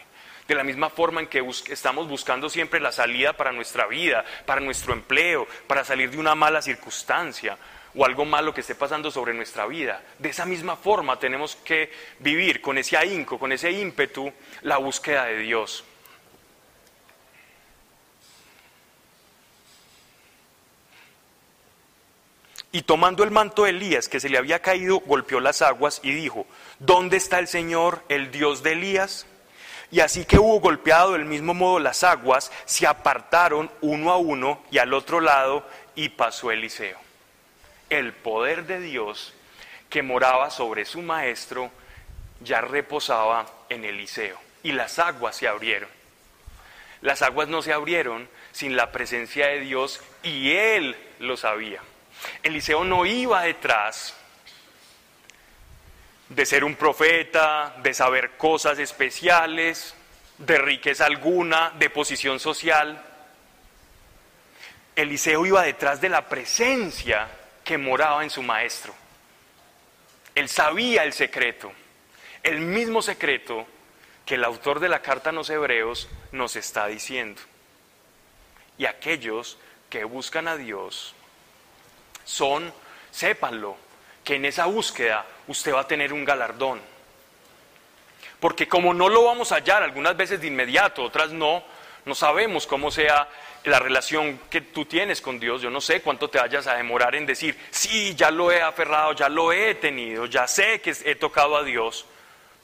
De 0.48 0.56
la 0.56 0.64
misma 0.64 0.90
forma 0.90 1.20
en 1.20 1.28
que 1.28 1.40
estamos 1.68 2.08
buscando 2.08 2.50
siempre 2.50 2.80
la 2.80 2.90
salida 2.90 3.34
para 3.34 3.52
nuestra 3.52 3.86
vida, 3.86 4.24
para 4.44 4.60
nuestro 4.60 4.92
empleo, 4.92 5.46
para 5.68 5.84
salir 5.84 6.10
de 6.10 6.18
una 6.18 6.34
mala 6.34 6.60
circunstancia 6.60 7.56
o 7.94 8.04
algo 8.04 8.24
malo 8.24 8.52
que 8.52 8.62
esté 8.62 8.74
pasando 8.74 9.08
sobre 9.08 9.34
nuestra 9.34 9.66
vida. 9.66 10.02
De 10.18 10.30
esa 10.30 10.44
misma 10.46 10.74
forma 10.74 11.16
tenemos 11.20 11.54
que 11.54 11.92
vivir 12.18 12.60
con 12.60 12.76
ese 12.76 12.96
ahínco, 12.96 13.38
con 13.38 13.52
ese 13.52 13.70
ímpetu, 13.70 14.32
la 14.62 14.78
búsqueda 14.78 15.26
de 15.26 15.38
Dios. 15.38 15.84
Y 22.74 22.82
tomando 22.82 23.22
el 23.22 23.30
manto 23.30 23.62
de 23.62 23.70
Elías 23.70 24.08
que 24.08 24.18
se 24.18 24.28
le 24.28 24.36
había 24.36 24.58
caído, 24.58 24.98
golpeó 24.98 25.38
las 25.38 25.62
aguas 25.62 26.00
y 26.02 26.10
dijo, 26.10 26.44
¿dónde 26.80 27.16
está 27.16 27.38
el 27.38 27.46
Señor, 27.46 28.02
el 28.08 28.32
Dios 28.32 28.64
de 28.64 28.72
Elías? 28.72 29.28
Y 29.92 30.00
así 30.00 30.24
que 30.24 30.40
hubo 30.40 30.58
golpeado 30.58 31.12
del 31.12 31.24
mismo 31.24 31.54
modo 31.54 31.78
las 31.78 32.02
aguas, 32.02 32.50
se 32.64 32.88
apartaron 32.88 33.70
uno 33.80 34.10
a 34.10 34.16
uno 34.16 34.60
y 34.72 34.78
al 34.78 34.92
otro 34.92 35.20
lado 35.20 35.64
y 35.94 36.08
pasó 36.08 36.50
Eliseo. 36.50 36.98
El 37.90 38.12
poder 38.12 38.66
de 38.66 38.80
Dios 38.80 39.34
que 39.88 40.02
moraba 40.02 40.50
sobre 40.50 40.84
su 40.84 41.00
maestro 41.00 41.70
ya 42.40 42.60
reposaba 42.60 43.46
en 43.68 43.84
Eliseo 43.84 44.36
y 44.64 44.72
las 44.72 44.98
aguas 44.98 45.36
se 45.36 45.46
abrieron. 45.46 45.88
Las 47.02 47.22
aguas 47.22 47.46
no 47.46 47.62
se 47.62 47.72
abrieron 47.72 48.28
sin 48.50 48.74
la 48.74 48.90
presencia 48.90 49.46
de 49.46 49.60
Dios 49.60 50.00
y 50.24 50.50
él 50.54 50.96
lo 51.20 51.36
sabía. 51.36 51.80
Eliseo 52.42 52.84
no 52.84 53.06
iba 53.06 53.42
detrás 53.42 54.14
de 56.28 56.46
ser 56.46 56.64
un 56.64 56.74
profeta, 56.74 57.76
de 57.82 57.94
saber 57.94 58.32
cosas 58.36 58.78
especiales, 58.78 59.94
de 60.38 60.58
riqueza 60.58 61.06
alguna, 61.06 61.70
de 61.78 61.90
posición 61.90 62.40
social. 62.40 63.02
Eliseo 64.96 65.46
iba 65.46 65.62
detrás 65.62 66.00
de 66.00 66.08
la 66.08 66.28
presencia 66.28 67.28
que 67.62 67.78
moraba 67.78 68.22
en 68.24 68.30
su 68.30 68.42
maestro. 68.42 68.94
Él 70.34 70.48
sabía 70.48 71.04
el 71.04 71.12
secreto, 71.12 71.72
el 72.42 72.60
mismo 72.60 73.02
secreto 73.02 73.66
que 74.26 74.34
el 74.34 74.44
autor 74.44 74.80
de 74.80 74.88
la 74.88 75.02
carta 75.02 75.30
a 75.30 75.32
los 75.32 75.50
hebreos 75.50 76.08
nos 76.32 76.56
está 76.56 76.86
diciendo. 76.86 77.40
Y 78.78 78.86
aquellos 78.86 79.58
que 79.90 80.04
buscan 80.04 80.48
a 80.48 80.56
Dios 80.56 81.13
son, 82.24 82.72
sépanlo, 83.10 83.76
que 84.24 84.36
en 84.36 84.46
esa 84.46 84.66
búsqueda 84.66 85.24
usted 85.46 85.74
va 85.74 85.80
a 85.80 85.86
tener 85.86 86.12
un 86.12 86.24
galardón. 86.24 86.80
Porque 88.40 88.68
como 88.68 88.92
no 88.92 89.08
lo 89.08 89.24
vamos 89.24 89.52
a 89.52 89.56
hallar, 89.56 89.82
algunas 89.82 90.16
veces 90.16 90.40
de 90.40 90.48
inmediato, 90.48 91.02
otras 91.02 91.30
no, 91.32 91.62
no 92.04 92.14
sabemos 92.14 92.66
cómo 92.66 92.90
sea 92.90 93.28
la 93.64 93.78
relación 93.78 94.40
que 94.50 94.60
tú 94.60 94.84
tienes 94.84 95.20
con 95.20 95.40
Dios. 95.40 95.62
Yo 95.62 95.70
no 95.70 95.80
sé 95.80 96.02
cuánto 96.02 96.28
te 96.28 96.38
vayas 96.38 96.66
a 96.66 96.76
demorar 96.76 97.14
en 97.14 97.26
decir, 97.26 97.58
sí, 97.70 98.14
ya 98.14 98.30
lo 98.30 98.52
he 98.52 98.60
aferrado, 98.60 99.12
ya 99.12 99.28
lo 99.28 99.52
he 99.52 99.74
tenido, 99.76 100.26
ya 100.26 100.46
sé 100.46 100.80
que 100.80 100.94
he 101.04 101.14
tocado 101.14 101.56
a 101.56 101.64
Dios. 101.64 102.06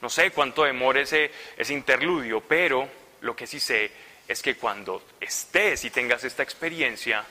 No 0.01 0.09
sé 0.09 0.31
cuánto 0.31 0.63
demore 0.63 1.01
ese, 1.01 1.31
ese 1.57 1.73
interludio, 1.73 2.41
pero 2.41 2.87
lo 3.21 3.35
que 3.35 3.47
sí 3.47 3.59
sé 3.59 3.91
es 4.27 4.41
que 4.41 4.55
cuando 4.55 5.03
estés 5.19 5.85
y 5.85 5.89
tengas 5.89 6.23
esta 6.23 6.43
experiencia, 6.43 7.23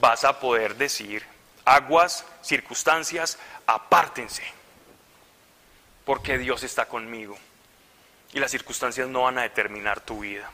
vas 0.00 0.24
a 0.24 0.40
poder 0.40 0.76
decir, 0.76 1.22
aguas, 1.64 2.24
circunstancias, 2.42 3.38
apártense, 3.66 4.44
porque 6.04 6.38
Dios 6.38 6.62
está 6.62 6.86
conmigo 6.86 7.36
y 8.32 8.40
las 8.40 8.50
circunstancias 8.50 9.08
no 9.08 9.22
van 9.22 9.38
a 9.38 9.42
determinar 9.42 10.00
tu 10.00 10.20
vida. 10.20 10.50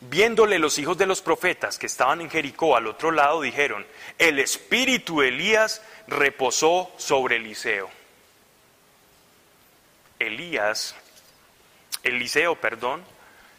Viéndole 0.00 0.58
los 0.58 0.78
hijos 0.78 0.98
de 0.98 1.06
los 1.06 1.22
profetas 1.22 1.78
que 1.78 1.86
estaban 1.86 2.20
en 2.20 2.30
Jericó 2.30 2.76
al 2.76 2.86
otro 2.86 3.10
lado, 3.10 3.40
dijeron, 3.40 3.86
el 4.18 4.38
espíritu 4.38 5.20
de 5.20 5.28
Elías 5.28 5.82
reposó 6.06 6.92
sobre 6.98 7.36
Eliseo. 7.36 7.90
Elías, 10.18 10.94
Eliseo, 12.02 12.54
perdón, 12.60 13.02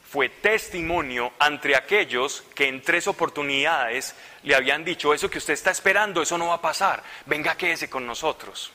fue 0.10 0.30
testimonio 0.30 1.34
ante 1.40 1.76
aquellos 1.76 2.44
que 2.54 2.68
en 2.68 2.82
tres 2.82 3.08
oportunidades 3.08 4.16
le 4.44 4.56
habían 4.56 4.86
dicho, 4.86 5.14
eso 5.14 5.30
que 5.30 5.40
usted 5.40 5.54
está 5.54 5.72
esperando, 5.72 6.22
eso 6.22 6.38
no 6.38 6.48
va 6.48 6.56
a 6.56 6.62
pasar, 6.62 7.04
venga, 7.26 7.58
quédese 7.58 7.90
con 7.90 8.06
nosotros. 8.06 8.72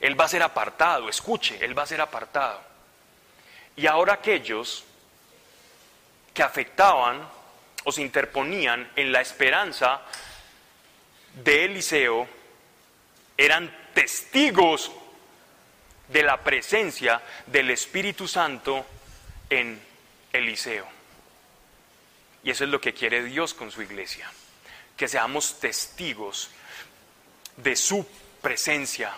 Él 0.00 0.18
va 0.18 0.26
a 0.26 0.28
ser 0.28 0.42
apartado, 0.42 1.08
escuche, 1.08 1.58
Él 1.64 1.76
va 1.76 1.82
a 1.82 1.86
ser 1.86 2.00
apartado. 2.00 2.62
Y 3.76 3.86
ahora 3.86 4.14
aquellos 4.14 4.84
que 6.34 6.42
afectaban 6.42 7.28
o 7.84 7.92
se 7.92 8.02
interponían 8.02 8.90
en 8.94 9.10
la 9.10 9.20
esperanza 9.20 10.02
de 11.34 11.64
Eliseo 11.64 12.28
eran 13.36 13.74
testigos 13.94 14.92
de 16.08 16.22
la 16.22 16.38
presencia 16.38 17.22
del 17.46 17.70
Espíritu 17.70 18.28
Santo 18.28 18.84
en 19.50 19.87
Eliseo. 20.32 20.86
Y 22.42 22.50
eso 22.50 22.64
es 22.64 22.70
lo 22.70 22.80
que 22.80 22.94
quiere 22.94 23.24
Dios 23.24 23.54
con 23.54 23.70
su 23.70 23.82
iglesia, 23.82 24.30
que 24.96 25.08
seamos 25.08 25.58
testigos 25.60 26.50
de 27.56 27.76
su 27.76 28.06
presencia. 28.40 29.12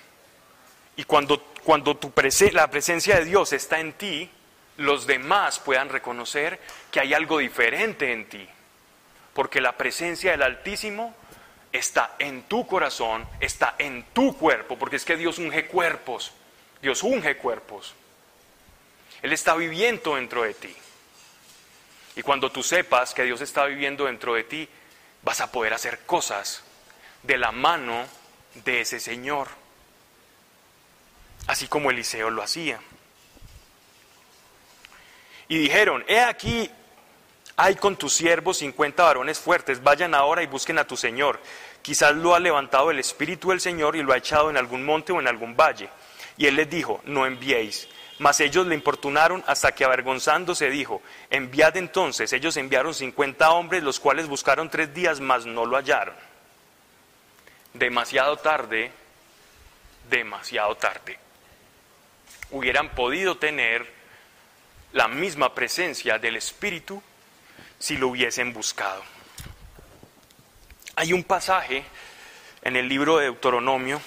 Y 0.97 1.05
cuando, 1.05 1.41
cuando 1.65 1.97
tu 1.97 2.13
la 2.53 2.71
presencia 2.71 3.17
de 3.17 3.25
Dios 3.25 3.53
está 3.53 3.81
en 3.81 3.93
ti, 3.93 4.31
los 4.79 5.07
demás 5.07 5.59
puedan 5.59 5.89
reconocer 5.89 6.59
que 6.91 7.01
hay 7.01 7.15
algo 7.15 7.39
diferente 7.39 8.13
en 8.13 8.29
ti. 8.29 8.49
Porque 9.35 9.61
la 9.61 9.77
presencia 9.77 10.33
del 10.33 10.43
Altísimo 10.43 11.15
está 11.73 12.17
en 12.19 12.43
tu 12.43 12.67
corazón, 12.67 13.27
está 13.39 13.75
en 13.79 14.05
tu 14.13 14.37
cuerpo, 14.37 14.79
porque 14.79 14.97
es 14.97 15.05
que 15.05 15.17
Dios 15.17 15.39
unge 15.39 15.67
cuerpos, 15.67 16.33
Dios 16.83 17.03
unge 17.03 17.37
cuerpos. 17.37 17.95
Él 19.23 19.33
está 19.33 19.55
viviendo 19.55 20.17
dentro 20.17 20.43
de 20.43 20.55
ti. 20.55 20.75
Y 22.21 22.23
cuando 22.23 22.53
tú 22.53 22.63
sepas 22.63 23.15
que 23.15 23.23
Dios 23.23 23.41
está 23.41 23.65
viviendo 23.65 24.05
dentro 24.05 24.35
de 24.35 24.45
ti, 24.45 24.69
vas 25.23 25.41
a 25.41 25.51
poder 25.51 25.73
hacer 25.73 26.01
cosas 26.01 26.63
de 27.23 27.39
la 27.39 27.51
mano 27.51 28.05
de 28.57 28.83
ese 28.83 29.01
Señor. 29.01 29.49
Así 31.47 31.67
como 31.67 31.91
Eliseo 31.91 32.29
lo 32.29 32.43
hacía. 32.43 32.79
Y 35.49 35.57
dijeron, 35.57 36.05
he 36.09 36.21
aquí, 36.21 36.71
hay 37.57 37.77
con 37.77 37.97
tus 37.97 38.13
siervos 38.13 38.59
cincuenta 38.59 39.05
varones 39.05 39.39
fuertes, 39.39 39.83
vayan 39.83 40.15
ahora 40.15 40.43
y 40.43 40.47
busquen 40.47 40.79
a 40.79 40.87
tu 40.87 40.99
Señor. 40.99 41.41
Quizás 41.81 42.15
lo 42.15 42.35
ha 42.35 42.39
levantado 42.39 42.91
el 42.91 42.99
Espíritu 42.99 43.49
del 43.49 43.63
Señor 43.63 43.97
y 43.97 44.03
lo 44.03 44.13
ha 44.13 44.19
echado 44.19 44.51
en 44.51 44.59
algún 44.59 44.85
monte 44.85 45.11
o 45.13 45.21
en 45.21 45.27
algún 45.27 45.57
valle. 45.57 45.89
Y 46.37 46.45
él 46.45 46.57
les 46.57 46.69
dijo, 46.69 47.01
no 47.05 47.25
enviéis. 47.25 47.89
Mas 48.21 48.39
ellos 48.41 48.67
le 48.67 48.75
importunaron 48.75 49.43
hasta 49.47 49.73
que 49.73 49.83
avergonzándose 49.83 50.69
dijo, 50.69 51.01
enviad 51.31 51.79
entonces. 51.79 52.31
Ellos 52.35 52.55
enviaron 52.59 52.93
cincuenta 52.93 53.53
hombres, 53.53 53.83
los 53.83 53.99
cuales 53.99 54.29
buscaron 54.29 54.69
tres 54.69 54.93
días, 54.93 55.21
mas 55.21 55.47
no 55.47 55.65
lo 55.65 55.79
hallaron. 55.79 56.15
Demasiado 57.73 58.37
tarde, 58.37 58.93
demasiado 60.11 60.75
tarde. 60.75 61.19
Hubieran 62.51 62.91
podido 62.91 63.39
tener 63.39 63.91
la 64.93 65.09
misma 65.09 65.55
presencia 65.55 66.19
del 66.19 66.37
Espíritu 66.37 67.03
si 67.79 67.97
lo 67.97 68.09
hubiesen 68.09 68.53
buscado. 68.53 69.03
Hay 70.95 71.15
un 71.15 71.25
pasaje 71.25 71.85
en 72.61 72.77
el 72.77 72.87
libro 72.87 73.17
de 73.17 73.25
Deuteronomio 73.25 73.99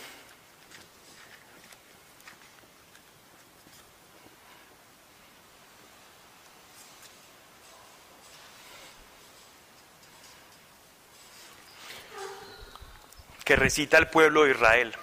que 13.44 13.56
recita 13.56 13.98
el 13.98 14.08
pueblo 14.08 14.44
de 14.44 14.52
Israel. 14.52 14.94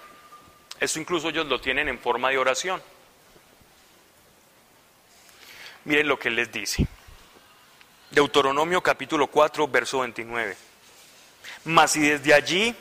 Eso 0.79 0.99
incluso 0.99 1.29
ellos 1.29 1.47
lo 1.47 1.61
tienen 1.61 1.87
en 1.87 1.99
forma 1.99 2.29
de 2.29 2.37
oración. 2.37 2.81
Miren 5.85 6.07
lo 6.07 6.17
que 6.17 6.29
él 6.29 6.35
les 6.35 6.51
dice. 6.51 6.87
Deuteronomio 8.09 8.81
capítulo 8.81 9.27
4, 9.27 9.67
verso 9.67 9.99
29. 9.99 10.57
Mas 11.65 11.91
si 11.91 12.01
desde 12.01 12.33
allí 12.33 12.75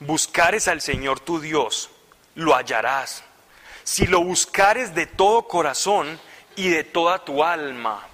buscares 0.00 0.68
al 0.68 0.80
Señor 0.80 1.20
tu 1.20 1.40
Dios, 1.40 1.90
lo 2.34 2.54
hallarás. 2.54 3.22
Si 3.84 4.06
lo 4.06 4.22
buscares 4.22 4.94
de 4.94 5.06
todo 5.06 5.46
corazón 5.46 6.18
y 6.56 6.68
de 6.68 6.84
toda 6.84 7.24
tu 7.24 7.44
alma. 7.44 8.06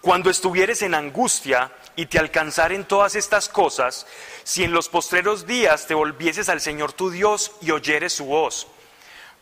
Cuando 0.00 0.30
estuvieres 0.30 0.82
en 0.82 0.94
angustia 0.94 1.72
y 1.96 2.06
te 2.06 2.18
alcanzaren 2.18 2.84
todas 2.84 3.16
estas 3.16 3.48
cosas, 3.48 4.06
si 4.46 4.62
en 4.62 4.70
los 4.70 4.88
postreros 4.88 5.44
días 5.44 5.88
te 5.88 5.94
volvieses 5.94 6.48
al 6.48 6.60
Señor 6.60 6.92
tu 6.92 7.10
Dios 7.10 7.50
y 7.60 7.72
oyeres 7.72 8.12
su 8.12 8.26
voz, 8.26 8.68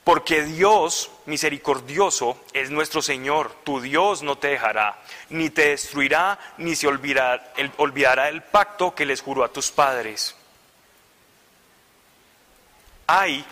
porque 0.03 0.45
Dios 0.45 1.11
misericordioso 1.27 2.43
es 2.55 2.71
nuestro 2.71 3.03
Señor, 3.03 3.55
tu 3.64 3.83
Dios 3.83 4.23
no 4.23 4.38
te 4.38 4.49
dejará, 4.49 5.03
ni 5.29 5.51
te 5.51 5.69
destruirá, 5.69 6.38
ni 6.57 6.75
se 6.75 6.87
olvidará, 6.87 8.29
el 8.31 8.43
pacto 8.45 8.95
que 8.95 9.05
les 9.05 9.21
juró 9.21 9.45
a 9.45 9.53
tus 9.53 9.71
padres. 9.71 10.35
Hay 13.07 13.45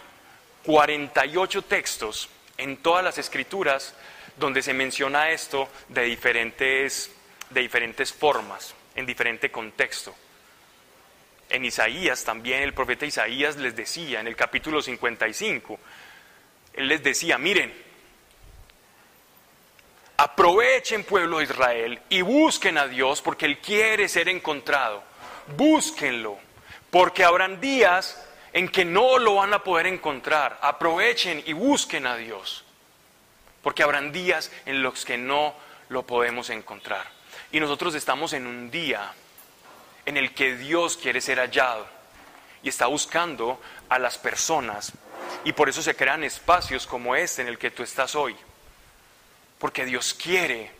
48 0.64 1.62
textos 1.64 2.30
en 2.56 2.78
todas 2.78 3.04
las 3.04 3.18
escrituras 3.18 3.94
donde 4.38 4.62
se 4.62 4.72
menciona 4.72 5.28
esto 5.28 5.68
de 5.90 6.04
diferentes, 6.04 7.10
de 7.50 7.60
diferentes 7.60 8.10
formas, 8.10 8.74
en 8.96 9.04
diferente 9.04 9.50
contexto. 9.50 10.14
En 11.52 11.66
Isaías 11.66 12.24
también 12.24 12.62
el 12.62 12.72
profeta 12.72 13.04
Isaías 13.04 13.56
les 13.56 13.76
decía 13.76 14.20
en 14.20 14.26
el 14.26 14.34
capítulo 14.34 14.80
55, 14.80 15.78
él 16.72 16.88
les 16.88 17.02
decía, 17.02 17.36
miren, 17.36 17.70
aprovechen 20.16 21.04
pueblo 21.04 21.38
de 21.38 21.44
Israel 21.44 22.00
y 22.08 22.22
busquen 22.22 22.78
a 22.78 22.86
Dios 22.86 23.20
porque 23.20 23.44
Él 23.44 23.58
quiere 23.58 24.08
ser 24.08 24.30
encontrado. 24.30 25.04
Búsquenlo, 25.54 26.38
porque 26.90 27.22
habrán 27.22 27.60
días 27.60 28.26
en 28.54 28.70
que 28.70 28.86
no 28.86 29.18
lo 29.18 29.34
van 29.34 29.52
a 29.52 29.62
poder 29.62 29.86
encontrar. 29.86 30.58
Aprovechen 30.62 31.42
y 31.44 31.52
busquen 31.52 32.06
a 32.06 32.16
Dios, 32.16 32.64
porque 33.62 33.82
habrán 33.82 34.10
días 34.10 34.50
en 34.64 34.82
los 34.82 35.04
que 35.04 35.18
no 35.18 35.54
lo 35.90 36.04
podemos 36.04 36.48
encontrar. 36.48 37.06
Y 37.50 37.60
nosotros 37.60 37.94
estamos 37.94 38.32
en 38.32 38.46
un 38.46 38.70
día 38.70 39.12
en 40.06 40.16
el 40.16 40.34
que 40.34 40.56
Dios 40.56 40.96
quiere 40.96 41.20
ser 41.20 41.38
hallado 41.38 41.86
y 42.62 42.68
está 42.68 42.86
buscando 42.86 43.60
a 43.88 43.98
las 43.98 44.18
personas 44.18 44.92
y 45.44 45.52
por 45.52 45.68
eso 45.68 45.82
se 45.82 45.96
crean 45.96 46.24
espacios 46.24 46.86
como 46.86 47.16
este 47.16 47.42
en 47.42 47.48
el 47.48 47.58
que 47.58 47.70
tú 47.70 47.82
estás 47.82 48.14
hoy. 48.14 48.36
Porque 49.58 49.84
Dios 49.84 50.14
quiere 50.14 50.70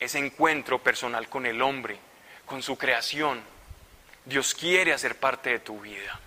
ese 0.00 0.18
encuentro 0.18 0.82
personal 0.82 1.28
con 1.28 1.46
el 1.46 1.60
hombre, 1.62 1.98
con 2.44 2.62
su 2.62 2.76
creación. 2.76 3.42
Dios 4.24 4.54
quiere 4.54 4.92
hacer 4.92 5.18
parte 5.18 5.50
de 5.50 5.58
tu 5.58 5.80
vida. 5.80 6.18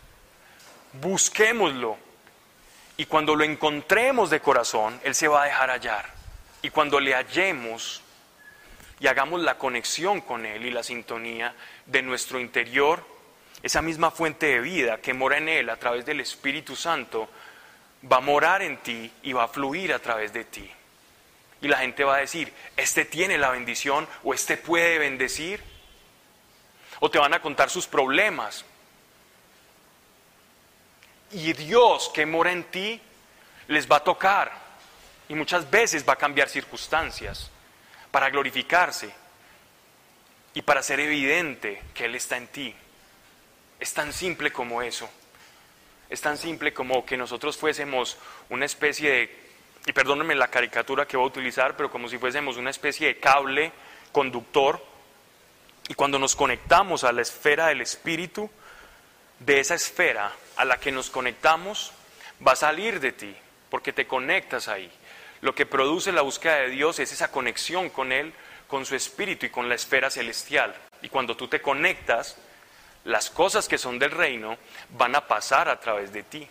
Busquémoslo. 0.94 1.98
Y 2.98 3.06
cuando 3.06 3.36
lo 3.36 3.44
encontremos 3.44 4.30
de 4.30 4.42
corazón, 4.42 5.00
Él 5.04 5.16
se 5.16 5.28
va 5.28 5.44
a 5.44 5.46
dejar 5.46 5.70
hallar. 5.70 6.14
Y 6.62 6.70
cuando 6.70 7.00
le 7.00 7.14
hallemos 7.14 8.02
y 9.00 9.08
hagamos 9.08 9.42
la 9.42 9.58
conexión 9.58 10.22
con 10.22 10.46
Él 10.46 10.66
y 10.66 10.72
la 10.72 10.84
sintonía 10.84 11.56
de 11.86 12.02
nuestro 12.02 12.40
interior, 12.40 13.04
esa 13.64 13.82
misma 13.82 14.12
fuente 14.12 14.48
de 14.48 14.60
vida 14.60 15.00
que 15.00 15.14
mora 15.14 15.38
en 15.38 15.48
Él 15.48 15.70
a 15.70 15.78
través 15.78 16.06
del 16.06 16.20
Espíritu 16.20 16.76
Santo, 16.76 17.30
va 18.12 18.18
a 18.18 18.22
morar 18.22 18.62
en 18.62 18.78
ti 18.78 19.12
y 19.24 19.34
va 19.34 19.46
a 19.46 19.48
fluir 19.48 19.94
a 19.94 20.00
través 20.00 20.34
de 20.34 20.44
ti. 20.44 20.70
Y 21.62 21.68
la 21.68 21.78
gente 21.78 22.04
va 22.04 22.18
a 22.18 22.20
decir, 22.20 22.54
este 22.78 23.06
tiene 23.06 23.38
la 23.38 23.50
bendición 23.50 24.08
o 24.24 24.34
este 24.34 24.58
puede 24.58 24.98
bendecir. 24.98 25.62
O 27.02 27.10
te 27.10 27.20
van 27.20 27.34
a 27.34 27.42
contar 27.42 27.70
sus 27.70 27.88
problemas. 27.88 28.66
Y 31.32 31.54
Dios 31.54 32.12
que 32.14 32.26
mora 32.26 32.52
en 32.52 32.64
ti 32.66 33.00
les 33.68 33.90
va 33.90 33.98
a 33.98 34.04
tocar 34.04 34.52
y 35.28 35.36
muchas 35.36 35.70
veces 35.70 36.08
va 36.08 36.14
a 36.14 36.18
cambiar 36.18 36.50
circunstancias 36.50 37.52
para 38.12 38.30
glorificarse 38.30 39.14
y 40.54 40.62
para 40.62 40.84
ser 40.84 41.00
evidente 41.00 41.82
que 41.94 42.06
Él 42.06 42.16
está 42.16 42.38
en 42.38 42.48
ti. 42.48 42.76
Es 43.80 43.94
tan 43.94 44.14
simple 44.14 44.52
como 44.52 44.82
eso. 44.82 45.10
Es 46.10 46.22
tan 46.22 46.38
simple 46.38 46.74
como 46.74 47.06
que 47.06 47.18
nosotros 47.18 47.58
fuésemos 47.58 48.18
una 48.50 48.66
especie 48.66 49.12
de, 49.12 49.40
y 49.86 49.94
perdónenme 49.94 50.36
la 50.36 50.48
caricatura 50.48 51.08
que 51.08 51.18
voy 51.18 51.26
a 51.26 51.30
utilizar, 51.30 51.78
pero 51.78 51.92
como 51.92 52.10
si 52.10 52.18
fuésemos 52.18 52.58
una 52.58 52.72
especie 52.72 53.08
de 53.08 53.20
cable 53.20 53.72
conductor, 54.12 54.84
y 55.88 55.96
cuando 55.96 56.20
nos 56.20 56.36
conectamos 56.36 57.04
a 57.04 57.12
la 57.12 57.22
esfera 57.22 57.68
del 57.68 57.82
Espíritu, 57.82 58.50
de 59.40 59.60
esa 59.60 59.76
esfera 59.76 60.32
a 60.56 60.66
la 60.66 60.78
que 60.78 60.92
nos 60.92 61.10
conectamos, 61.10 61.94
va 62.46 62.52
a 62.52 62.56
salir 62.56 63.00
de 63.00 63.12
ti, 63.12 63.36
porque 63.70 63.94
te 63.94 64.06
conectas 64.06 64.68
ahí. 64.68 64.92
Lo 65.42 65.56
que 65.56 65.66
produce 65.66 66.12
la 66.12 66.22
búsqueda 66.22 66.58
de 66.58 66.70
Dios 66.70 67.00
es 67.00 67.12
esa 67.12 67.32
conexión 67.32 67.90
con 67.90 68.12
Él, 68.12 68.34
con 68.68 68.86
su 68.86 68.96
Espíritu 68.96 69.46
y 69.46 69.50
con 69.50 69.70
la 69.70 69.76
esfera 69.76 70.10
celestial. 70.10 70.76
Y 71.02 71.10
cuando 71.10 71.36
tú 71.38 71.48
te 71.48 71.62
conectas, 71.62 72.38
las 73.06 73.30
cosas 73.30 73.68
que 73.68 73.78
son 73.78 73.98
del 74.00 74.12
reino 74.12 74.58
van 74.90 75.16
a 75.16 75.28
pasar 75.28 75.70
a 75.70 75.80
través 75.80 76.12
de 76.12 76.24
ti. 76.24 76.48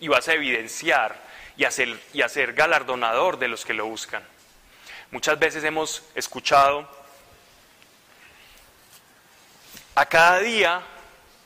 Y 0.00 0.08
vas 0.08 0.28
a 0.28 0.34
evidenciar 0.34 1.16
y 1.56 1.64
a 1.64 1.70
ser, 1.70 1.98
y 2.12 2.22
a 2.22 2.28
galardonador 2.28 3.38
de 3.38 3.48
los 3.48 3.64
que 3.64 3.74
lo 3.74 3.86
buscan. 3.86 4.22
Muchas 5.10 5.38
veces 5.38 5.62
hemos 5.62 6.02
escuchado, 6.14 6.88
a 9.94 10.06
cada 10.06 10.40
día 10.40 10.82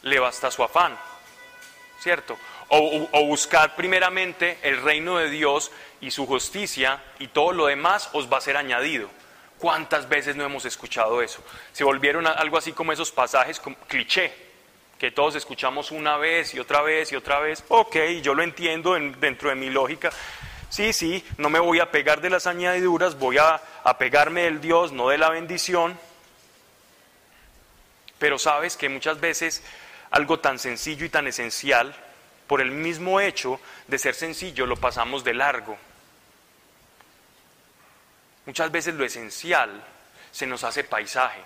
le 0.02 0.18
basta 0.18 0.50
su 0.50 0.62
afán, 0.62 0.98
¿cierto? 2.00 2.38
O, 2.70 3.24
buscar 3.26 3.76
primeramente 3.76 4.58
el 4.62 4.80
reino 4.82 5.18
de 5.18 5.30
Dios 5.30 5.70
y 6.00 6.10
su 6.10 6.26
justicia 6.26 7.02
y 7.18 7.28
todo 7.28 7.52
lo 7.52 7.66
demás 7.66 8.10
os 8.12 8.32
va 8.32 8.38
a 8.38 8.40
ser 8.40 8.56
añadido. 8.56 9.08
¿Cuántas 9.58 10.08
veces 10.08 10.36
no 10.36 10.44
hemos 10.44 10.64
escuchado 10.64 11.20
eso? 11.20 11.42
Se 11.72 11.82
volvieron 11.84 12.26
algo 12.26 12.58
así 12.58 12.72
como 12.72 12.92
esos 12.92 13.10
pasajes 13.10 13.60
cliché, 13.88 14.32
que 14.98 15.10
todos 15.10 15.34
escuchamos 15.34 15.90
una 15.90 16.16
vez 16.16 16.54
y 16.54 16.60
otra 16.60 16.80
vez 16.82 17.10
y 17.10 17.16
otra 17.16 17.40
vez. 17.40 17.64
Ok, 17.68 17.96
yo 18.22 18.34
lo 18.34 18.42
entiendo 18.42 18.94
dentro 18.94 19.48
de 19.48 19.56
mi 19.56 19.70
lógica. 19.70 20.10
Sí, 20.70 20.92
sí, 20.92 21.24
no 21.38 21.50
me 21.50 21.58
voy 21.58 21.80
a 21.80 21.90
pegar 21.90 22.20
de 22.20 22.30
las 22.30 22.46
añadiduras, 22.46 23.18
voy 23.18 23.38
a, 23.38 23.60
a 23.82 23.98
pegarme 23.98 24.42
del 24.42 24.60
Dios, 24.60 24.92
no 24.92 25.08
de 25.08 25.18
la 25.18 25.30
bendición. 25.30 25.98
Pero 28.18 28.38
sabes 28.38 28.76
que 28.76 28.88
muchas 28.88 29.18
veces 29.18 29.64
algo 30.10 30.38
tan 30.38 30.58
sencillo 30.58 31.04
y 31.04 31.08
tan 31.08 31.26
esencial, 31.26 31.94
por 32.46 32.60
el 32.60 32.70
mismo 32.70 33.20
hecho 33.20 33.60
de 33.88 33.98
ser 33.98 34.14
sencillo, 34.14 34.66
lo 34.66 34.76
pasamos 34.76 35.24
de 35.24 35.34
largo. 35.34 35.76
Muchas 38.48 38.72
veces 38.72 38.94
lo 38.94 39.04
esencial 39.04 39.84
se 40.32 40.46
nos 40.46 40.64
hace 40.64 40.82
paisaje 40.82 41.42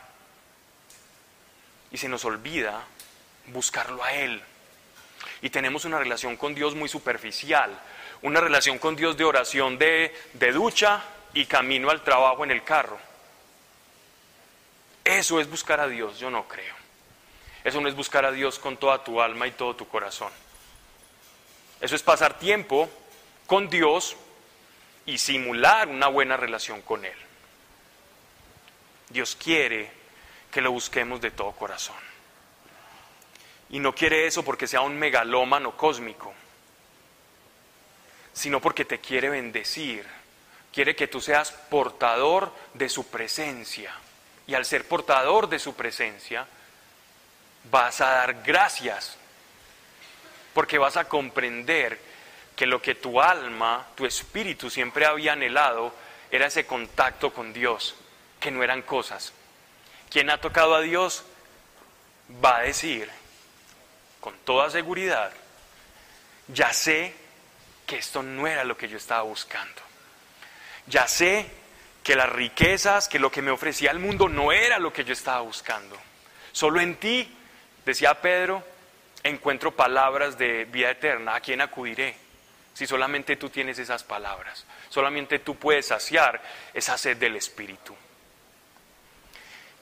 y 1.90 1.96
se 1.96 2.08
nos 2.08 2.24
olvida 2.24 2.84
buscarlo 3.48 4.04
a 4.04 4.12
Él. 4.12 4.40
Y 5.40 5.50
tenemos 5.50 5.84
una 5.84 5.98
relación 5.98 6.36
con 6.36 6.54
Dios 6.54 6.76
muy 6.76 6.88
superficial, 6.88 7.76
una 8.22 8.40
relación 8.40 8.78
con 8.78 8.94
Dios 8.94 9.16
de 9.16 9.24
oración 9.24 9.78
de, 9.78 10.16
de 10.34 10.52
ducha 10.52 11.02
y 11.34 11.46
camino 11.46 11.90
al 11.90 12.04
trabajo 12.04 12.44
en 12.44 12.52
el 12.52 12.62
carro. 12.62 13.00
Eso 15.04 15.40
es 15.40 15.50
buscar 15.50 15.80
a 15.80 15.88
Dios, 15.88 16.20
yo 16.20 16.30
no 16.30 16.46
creo. 16.46 16.76
Eso 17.64 17.80
no 17.80 17.88
es 17.88 17.96
buscar 17.96 18.24
a 18.26 18.30
Dios 18.30 18.60
con 18.60 18.76
toda 18.76 19.02
tu 19.02 19.20
alma 19.20 19.48
y 19.48 19.50
todo 19.50 19.74
tu 19.74 19.88
corazón. 19.88 20.30
Eso 21.80 21.96
es 21.96 22.02
pasar 22.04 22.38
tiempo 22.38 22.88
con 23.48 23.68
Dios 23.68 24.16
y 25.06 25.18
simular 25.18 25.88
una 25.88 26.08
buena 26.08 26.36
relación 26.36 26.82
con 26.82 27.04
Él. 27.04 27.16
Dios 29.08 29.36
quiere 29.36 29.90
que 30.50 30.60
lo 30.60 30.72
busquemos 30.72 31.20
de 31.20 31.30
todo 31.30 31.52
corazón. 31.52 31.96
Y 33.70 33.78
no 33.78 33.94
quiere 33.94 34.26
eso 34.26 34.44
porque 34.44 34.66
sea 34.66 34.82
un 34.82 34.98
megalómano 34.98 35.76
cósmico, 35.76 36.32
sino 38.32 38.60
porque 38.60 38.84
te 38.84 39.00
quiere 39.00 39.30
bendecir. 39.30 40.06
Quiere 40.72 40.94
que 40.94 41.08
tú 41.08 41.20
seas 41.20 41.52
portador 41.52 42.52
de 42.74 42.88
su 42.88 43.08
presencia. 43.08 43.94
Y 44.46 44.54
al 44.54 44.64
ser 44.64 44.86
portador 44.86 45.48
de 45.48 45.58
su 45.58 45.74
presencia, 45.74 46.46
vas 47.70 48.00
a 48.00 48.10
dar 48.10 48.42
gracias, 48.42 49.16
porque 50.52 50.78
vas 50.78 50.96
a 50.96 51.08
comprender 51.08 51.98
que 52.62 52.66
lo 52.66 52.80
que 52.80 52.94
tu 52.94 53.20
alma, 53.20 53.88
tu 53.96 54.06
espíritu 54.06 54.70
siempre 54.70 55.04
había 55.04 55.32
anhelado 55.32 55.92
era 56.30 56.46
ese 56.46 56.64
contacto 56.64 57.34
con 57.34 57.52
Dios, 57.52 57.96
que 58.38 58.52
no 58.52 58.62
eran 58.62 58.82
cosas. 58.82 59.32
Quien 60.08 60.30
ha 60.30 60.40
tocado 60.40 60.76
a 60.76 60.80
Dios 60.80 61.24
va 62.32 62.58
a 62.58 62.62
decir 62.62 63.10
con 64.20 64.38
toda 64.44 64.70
seguridad, 64.70 65.32
ya 66.46 66.72
sé 66.72 67.16
que 67.84 67.96
esto 67.96 68.22
no 68.22 68.46
era 68.46 68.62
lo 68.62 68.76
que 68.76 68.86
yo 68.86 68.96
estaba 68.96 69.22
buscando. 69.22 69.82
Ya 70.86 71.08
sé 71.08 71.46
que 72.04 72.14
las 72.14 72.30
riquezas, 72.30 73.08
que 73.08 73.18
lo 73.18 73.32
que 73.32 73.42
me 73.42 73.50
ofrecía 73.50 73.90
el 73.90 73.98
mundo 73.98 74.28
no 74.28 74.52
era 74.52 74.78
lo 74.78 74.92
que 74.92 75.02
yo 75.02 75.14
estaba 75.14 75.40
buscando. 75.40 75.98
Solo 76.52 76.80
en 76.80 76.94
ti, 76.94 77.28
decía 77.84 78.20
Pedro, 78.20 78.64
encuentro 79.24 79.74
palabras 79.74 80.38
de 80.38 80.64
vida 80.66 80.92
eterna. 80.92 81.34
¿A 81.34 81.40
quién 81.40 81.60
acudiré? 81.60 82.22
Si 82.74 82.86
solamente 82.86 83.36
tú 83.36 83.50
tienes 83.50 83.78
esas 83.78 84.02
palabras, 84.02 84.64
solamente 84.88 85.40
tú 85.40 85.56
puedes 85.56 85.86
saciar 85.86 86.40
esa 86.72 86.96
sed 86.96 87.16
del 87.18 87.36
Espíritu. 87.36 87.94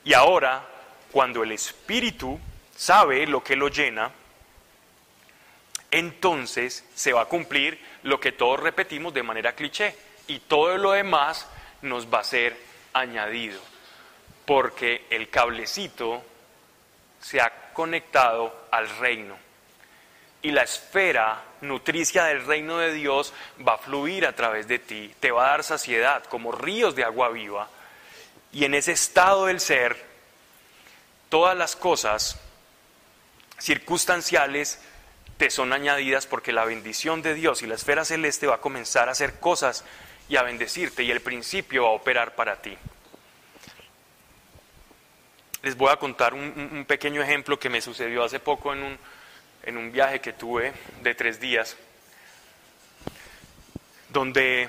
Y 0.05 0.13
ahora, 0.13 0.67
cuando 1.13 1.43
el 1.43 1.53
Espíritu 1.53 2.41
sabe 2.77 3.27
lo 3.27 3.45
que 3.45 3.57
lo 3.57 3.69
llena, 3.69 4.11
entonces 5.91 6.85
se 6.95 7.13
va 7.13 7.23
a 7.23 7.27
cumplir 7.27 7.81
lo 8.03 8.19
que 8.19 8.33
todos 8.33 8.61
repetimos 8.61 9.13
de 9.13 9.23
manera 9.23 9.55
cliché 9.55 9.95
y 10.27 10.41
todo 10.41 10.77
lo 10.79 10.93
demás 10.93 11.47
nos 11.83 12.13
va 12.13 12.21
a 12.21 12.25
ser 12.25 12.57
añadido, 12.93 13.61
porque 14.47 15.07
el 15.11 15.29
cablecito 15.29 16.25
se 17.21 17.41
ha 17.41 17.73
conectado 17.73 18.67
al 18.71 18.89
reino 18.99 19.50
y 20.43 20.51
la 20.53 20.63
esfera 20.63 21.43
nutricia 21.61 22.25
del 22.25 22.47
reino 22.47 22.79
de 22.79 22.93
Dios 22.93 23.33
va 23.67 23.75
a 23.75 23.79
fluir 23.79 24.27
a 24.27 24.35
través 24.35 24.67
de 24.69 24.79
ti, 24.79 25.15
te 25.21 25.31
va 25.31 25.47
a 25.47 25.51
dar 25.51 25.65
saciedad 25.65 26.25
como 26.25 26.53
ríos 26.53 26.95
de 26.95 27.05
agua 27.05 27.29
viva. 27.29 27.69
Y 28.53 28.65
en 28.65 28.75
ese 28.75 28.93
estado 28.93 29.47
del 29.47 29.61
ser, 29.61 30.03
todas 31.29 31.57
las 31.57 31.77
cosas 31.77 32.39
circunstanciales 33.59 34.81
te 35.37 35.51
son 35.51 35.73
añadidas 35.73 36.27
porque 36.27 36.53
la 36.53 36.65
bendición 36.65 37.23
de 37.23 37.35
Dios 37.35 37.63
y 37.63 37.67
la 37.67 37.75
esfera 37.75 38.05
celeste 38.05 38.47
va 38.47 38.57
a 38.57 38.61
comenzar 38.61 39.09
a 39.09 39.13
hacer 39.13 39.39
cosas 39.39 39.85
y 40.29 40.37
a 40.37 40.43
bendecirte 40.43 41.03
y 41.03 41.11
el 41.11 41.21
principio 41.21 41.85
va 41.85 41.89
a 41.91 41.93
operar 41.93 42.35
para 42.35 42.61
ti. 42.61 42.77
Les 45.63 45.77
voy 45.77 45.91
a 45.91 45.97
contar 45.97 46.33
un, 46.33 46.71
un 46.73 46.85
pequeño 46.87 47.23
ejemplo 47.23 47.59
que 47.59 47.69
me 47.69 47.83
sucedió 47.83 48.25
hace 48.25 48.41
poco 48.41 48.73
en 48.73 48.83
un, 48.83 48.99
en 49.63 49.77
un 49.77 49.93
viaje 49.93 50.21
que 50.21 50.33
tuve 50.33 50.73
de 51.03 51.15
tres 51.15 51.41
días, 51.41 51.77
donde 54.09 54.69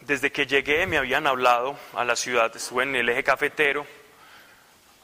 desde 0.00 0.32
que 0.32 0.46
llegué 0.46 0.86
me 0.86 0.98
habían 0.98 1.26
hablado 1.26 1.78
a 1.94 2.04
la 2.04 2.16
ciudad, 2.16 2.54
estuve 2.54 2.82
en 2.82 2.96
el 2.96 3.08
eje 3.08 3.22
cafetero, 3.22 3.86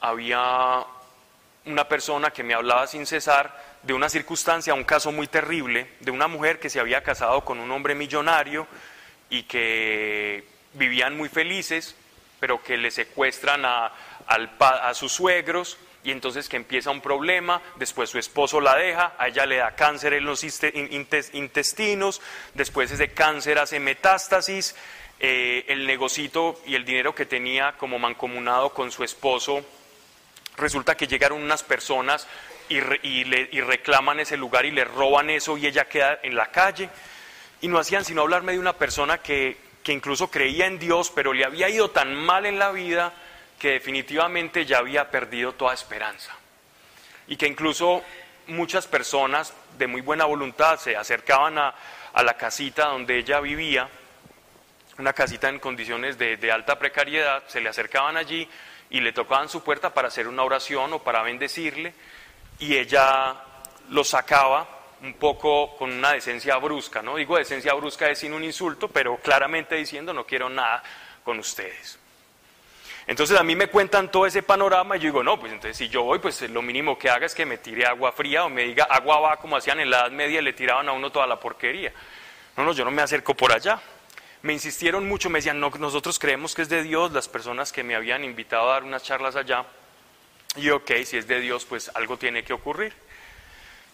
había 0.01 0.83
una 1.65 1.87
persona 1.87 2.31
que 2.31 2.43
me 2.43 2.53
hablaba 2.53 2.87
sin 2.87 3.05
cesar 3.05 3.69
de 3.83 3.93
una 3.93 4.09
circunstancia, 4.09 4.73
un 4.73 4.83
caso 4.83 5.11
muy 5.11 5.27
terrible, 5.27 5.95
de 5.99 6.11
una 6.11 6.27
mujer 6.27 6.59
que 6.59 6.69
se 6.69 6.79
había 6.79 7.03
casado 7.03 7.45
con 7.45 7.59
un 7.59 7.71
hombre 7.71 7.95
millonario 7.95 8.67
y 9.29 9.43
que 9.43 10.45
vivían 10.73 11.15
muy 11.15 11.29
felices, 11.29 11.95
pero 12.39 12.61
que 12.63 12.77
le 12.77 12.91
secuestran 12.91 13.63
a, 13.65 13.93
a 14.27 14.93
sus 14.93 15.11
suegros 15.11 15.77
y 16.03 16.11
entonces 16.11 16.47
que 16.47 16.57
empieza 16.57 16.91
un 16.91 17.01
problema, 17.01 17.61
después 17.75 18.09
su 18.09 18.19
esposo 18.19 18.61
la 18.61 18.75
deja, 18.75 19.13
a 19.17 19.27
ella 19.27 19.45
le 19.45 19.57
da 19.57 19.75
cáncer 19.75 20.13
en 20.13 20.25
los 20.25 20.43
intestinos, 21.33 22.21
después 22.53 22.91
ese 22.91 23.09
cáncer 23.09 23.59
hace 23.59 23.79
metástasis, 23.79 24.75
eh, 25.19 25.65
el 25.67 25.85
negocito 25.85 26.61
y 26.65 26.75
el 26.75 26.85
dinero 26.85 27.13
que 27.13 27.25
tenía 27.25 27.73
como 27.73 27.99
mancomunado 27.99 28.73
con 28.73 28.91
su 28.91 29.03
esposo, 29.03 29.61
resulta 30.55 30.95
que 30.95 31.07
llegaron 31.07 31.41
unas 31.41 31.63
personas 31.63 32.27
y, 32.69 32.79
reclaman 33.61 34.19
ese 34.19 34.37
lugar 34.37 34.65
y 34.65 34.71
le 34.71 34.85
roban 34.85 35.29
eso 35.29 35.57
y 35.57 35.65
ella 35.65 35.85
queda 35.85 36.19
en 36.23 36.35
la 36.35 36.51
calle. 36.51 36.89
Y 37.61 37.67
no 37.67 37.79
hacían 37.79 38.05
sino 38.05 38.21
hablarme 38.21 38.53
de 38.53 38.59
una 38.59 38.73
persona 38.73 39.17
que, 39.17 39.57
que 39.83 39.91
incluso 39.91 40.29
creía 40.29 40.67
en 40.67 40.79
Dios, 40.79 41.11
pero 41.13 41.33
le 41.33 41.43
había 41.43 41.67
ido 41.67 41.89
tan 41.89 42.15
mal 42.15 42.45
en 42.45 42.59
la 42.59 42.71
vida 42.71 43.11
que 43.59 43.71
definitivamente 43.71 44.65
ya 44.65 44.77
había 44.79 45.11
perdido 45.11 45.53
toda 45.53 45.73
esperanza 45.73 46.33
y 47.27 47.35
que 47.35 47.45
incluso 47.45 48.03
muchas 48.47 48.87
personas 48.87 49.53
de 49.77 49.85
muy 49.85 50.01
buena 50.01 50.25
voluntad 50.25 50.79
se 50.79 50.95
acercaban 50.95 51.57
a, 51.57 51.75
a 52.13 52.23
la 52.23 52.35
casita 52.35 52.87
donde 52.87 53.17
ella 53.17 53.39
vivía, 53.39 53.87
una 54.97 55.13
casita 55.13 55.49
en 55.49 55.59
condiciones 55.59 56.17
de, 56.17 56.37
de 56.37 56.51
alta 56.51 56.79
precariedad, 56.79 57.43
se 57.47 57.61
le 57.61 57.69
acercaban 57.69 58.17
allí 58.17 58.49
y 58.89 59.01
le 59.01 59.13
tocaban 59.13 59.49
su 59.49 59.63
puerta 59.63 59.93
para 59.93 60.07
hacer 60.07 60.27
una 60.27 60.43
oración 60.43 60.93
o 60.93 61.03
para 61.03 61.21
bendecirle 61.21 61.93
y 62.57 62.75
ella 62.75 63.35
lo 63.89 64.03
sacaba 64.03 64.67
un 65.01 65.13
poco 65.13 65.77
con 65.77 65.91
una 65.91 66.13
decencia 66.13 66.57
brusca, 66.57 67.01
¿no? 67.01 67.15
Digo 67.15 67.37
decencia 67.37 67.73
brusca 67.73 68.09
es 68.09 68.19
sin 68.19 68.33
un 68.33 68.43
insulto, 68.43 68.89
pero 68.89 69.17
claramente 69.17 69.75
diciendo 69.75 70.13
no 70.13 70.25
quiero 70.25 70.49
nada 70.49 70.83
con 71.23 71.39
ustedes. 71.39 71.99
Entonces 73.09 73.39
a 73.39 73.43
mí 73.43 73.55
me 73.55 73.67
cuentan 73.67 74.11
todo 74.11 74.25
ese 74.27 74.43
panorama 74.43 74.95
y 74.95 74.99
yo 74.99 75.05
digo, 75.05 75.23
no, 75.23 75.39
pues 75.39 75.51
entonces 75.51 75.75
si 75.75 75.89
yo 75.89 76.03
voy, 76.03 76.19
pues 76.19 76.41
lo 76.49 76.61
mínimo 76.61 76.97
que 76.97 77.09
haga 77.09 77.25
es 77.25 77.33
que 77.33 77.45
me 77.45 77.57
tire 77.57 77.85
agua 77.85 78.11
fría 78.11 78.45
o 78.45 78.49
me 78.49 78.63
diga 78.63 78.83
agua 78.83 79.19
va 79.19 79.37
como 79.37 79.57
hacían 79.57 79.79
en 79.79 79.89
la 79.89 80.01
Edad 80.01 80.11
Media 80.11 80.41
le 80.41 80.53
tiraban 80.53 80.87
a 80.87 80.91
uno 80.93 81.11
toda 81.11 81.25
la 81.25 81.39
porquería. 81.39 81.91
No, 82.55 82.63
no, 82.63 82.71
yo 82.71 82.85
no 82.85 82.91
me 82.91 83.01
acerco 83.01 83.33
por 83.33 83.51
allá. 83.51 83.81
Me 84.43 84.53
insistieron 84.53 85.07
mucho, 85.07 85.29
me 85.29 85.39
decían, 85.39 85.59
no, 85.59 85.69
nosotros 85.71 86.19
creemos 86.19 86.55
que 86.55 86.61
es 86.61 86.69
de 86.69 86.83
Dios, 86.83 87.11
las 87.11 87.27
personas 87.27 87.71
que 87.73 87.83
me 87.83 87.95
habían 87.95 88.23
invitado 88.23 88.69
a 88.69 88.73
dar 88.73 88.83
unas 88.83 89.03
charlas 89.03 89.35
allá. 89.35 89.65
Y 90.55 90.69
ok, 90.69 90.91
si 91.03 91.17
es 91.17 91.27
de 91.27 91.41
Dios, 91.41 91.65
pues 91.65 91.91
algo 91.95 92.17
tiene 92.17 92.43
que 92.43 92.53
ocurrir 92.53 92.93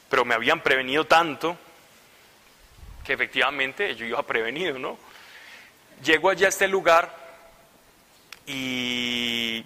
pero 0.09 0.25
me 0.25 0.35
habían 0.35 0.61
prevenido 0.61 1.05
tanto 1.05 1.57
que 3.03 3.13
efectivamente 3.13 3.95
yo 3.95 4.05
iba 4.05 4.21
prevenido, 4.23 4.79
¿no? 4.79 4.97
Llego 6.03 6.29
allá 6.29 6.47
a 6.47 6.49
este 6.49 6.67
lugar 6.67 7.24
y 8.45 9.65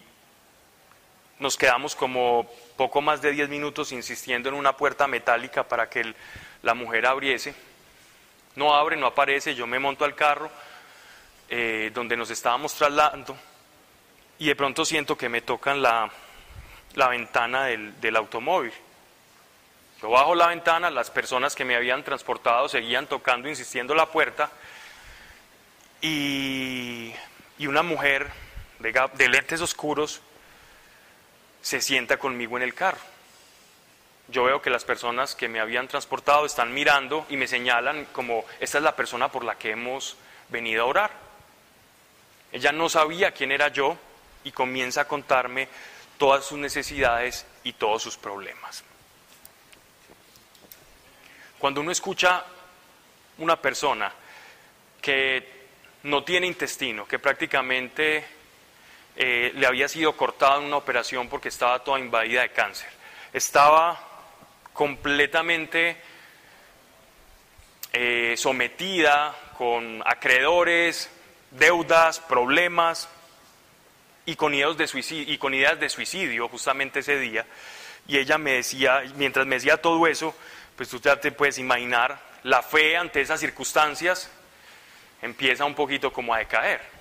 nos 1.40 1.58
quedamos 1.58 1.96
como 1.96 2.50
poco 2.78 3.02
más 3.02 3.22
de 3.22 3.32
10 3.32 3.50
minutos 3.50 3.92
insistiendo 3.92 4.50
en 4.50 4.56
una 4.56 4.76
puerta 4.76 5.08
metálica 5.08 5.64
para 5.64 5.90
que 5.90 6.14
la 6.62 6.74
mujer 6.74 7.06
abriese. 7.06 7.54
No 8.56 8.76
abre, 8.76 8.98
no 8.98 9.08
aparece, 9.08 9.56
yo 9.56 9.68
me 9.68 9.80
monto 9.80 10.06
al 10.06 10.16
carro 10.16 10.50
eh, 11.50 11.92
donde 11.94 12.18
nos 12.18 12.30
estábamos 12.30 12.74
trasladando 12.74 13.38
y 14.38 14.48
de 14.48 14.56
pronto 14.56 14.86
siento 14.86 15.18
que 15.18 15.30
me 15.30 15.42
tocan 15.42 15.82
la, 15.82 16.10
ventana 16.96 17.66
del 17.66 18.16
automóvil. 18.16 18.74
Yo 20.02 20.10
bajo 20.10 20.34
la 20.34 20.48
ventana, 20.48 20.90
las 20.90 21.12
personas 21.12 21.56
que 21.56 21.66
me 21.66 21.76
habían 21.76 22.04
transportado 22.04 22.70
seguían 22.70 23.08
tocando, 23.08 23.50
insistiendo 23.50 23.94
la 23.94 24.06
puerta, 24.06 24.50
y, 26.02 27.14
una 27.60 27.84
mujer 27.84 28.32
de, 28.80 29.30
lentes 29.30 29.62
oscuros 29.62 30.22
se 31.62 31.82
sienta 31.82 32.18
conmigo 32.18 32.58
en 32.58 32.64
el 32.64 32.74
carro. 32.74 33.00
Yo 34.30 34.44
veo 34.44 34.62
que 34.62 34.70
las 34.70 34.86
personas 34.86 35.36
que 35.36 35.48
me 35.48 35.60
habían 35.60 35.88
transportado 35.88 36.46
están 36.46 36.74
mirando 36.74 37.26
y 37.30 37.38
me 37.38 37.48
señalan 37.48 38.06
como, 38.06 38.46
esta 38.60 38.78
es 38.78 38.84
la 38.84 38.96
persona 38.96 39.30
por 39.30 39.44
la 39.44 39.58
que 39.58 39.72
hemos 39.72 40.18
venido 40.50 40.84
a 40.84 40.88
orar. 40.88 41.12
Ella 42.52 42.72
no 42.72 42.90
sabía 42.90 43.32
quién 43.32 43.52
era 43.52 43.68
yo 43.70 43.98
y 44.44 44.52
comienza 44.52 45.02
a 45.02 45.08
contarme 45.08 45.68
todas 46.18 46.46
sus 46.46 46.58
necesidades 46.58 47.46
y 47.64 47.74
todos 47.74 48.02
sus 48.02 48.18
problemas. 48.18 48.84
Cuando 51.58 51.82
uno 51.82 51.92
escucha 51.92 52.46
una 53.40 53.62
persona 53.62 54.12
que 55.02 55.60
no 56.04 56.24
tiene 56.24 56.48
intestino, 56.48 57.08
que 57.08 57.20
prácticamente 57.20 58.39
eh, 59.16 59.52
le 59.56 59.68
había 59.68 59.88
sido 59.88 60.16
cortada 60.16 60.58
en 60.58 60.66
una 60.66 60.78
operación 60.78 61.28
porque 61.28 61.50
estaba 61.50 61.84
toda 61.84 62.00
invadida 62.00 62.42
de 62.42 62.52
cáncer, 62.52 62.90
estaba 63.34 64.00
completamente 64.74 65.98
eh, 67.92 68.36
sometida 68.38 69.36
con 69.58 70.02
acreedores, 70.06 71.10
deudas, 71.52 72.20
problemas 72.20 73.10
y 74.26 74.36
con, 74.36 74.54
ideas 74.54 74.78
de 74.78 74.88
suicidio, 74.88 75.34
y 75.34 75.38
con 75.38 75.54
ideas 75.54 75.80
de 75.80 75.90
suicidio 75.90 76.48
justamente 76.48 77.00
ese 77.00 77.20
día. 77.20 77.46
Y 78.08 78.18
ella 78.18 78.38
me 78.38 78.54
decía, 78.54 79.04
mientras 79.16 79.46
me 79.46 79.56
decía 79.56 79.82
todo 79.82 80.08
eso, 80.08 80.36
pues 80.76 80.88
tú 80.88 81.00
te 81.00 81.32
puedes 81.32 81.58
imaginar, 81.58 82.20
la 82.44 82.62
fe 82.62 82.96
ante 82.96 83.22
esas 83.22 83.40
circunstancias 83.40 84.32
empieza 85.22 85.66
un 85.66 85.76
poquito 85.76 86.14
como 86.14 86.34
a 86.34 86.40
decaer. 86.40 86.99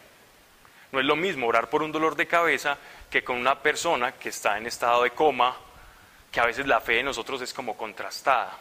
No 0.92 1.00
es 1.00 1.06
lo 1.06 1.16
mismo 1.16 1.46
orar 1.46 1.68
por 1.68 1.82
un 1.82 1.92
dolor 1.92 2.16
de 2.16 2.26
cabeza 2.26 2.78
que 3.10 3.22
con 3.22 3.36
una 3.36 3.60
persona 3.60 4.12
que 4.12 4.30
está 4.30 4.56
en 4.56 4.66
estado 4.66 5.02
de 5.02 5.10
coma, 5.10 5.56
que 6.32 6.40
a 6.40 6.46
veces 6.46 6.66
la 6.66 6.80
fe 6.80 6.94
de 6.94 7.02
nosotros 7.02 7.40
es 7.42 7.52
como 7.52 7.76
contrastada. 7.76 8.56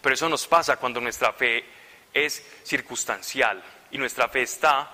Pero 0.00 0.14
eso 0.14 0.28
nos 0.28 0.46
pasa 0.46 0.76
cuando 0.76 1.00
nuestra 1.00 1.32
fe 1.32 1.64
es 2.12 2.44
circunstancial 2.62 3.62
y 3.90 3.98
nuestra 3.98 4.28
fe 4.28 4.42
está 4.42 4.90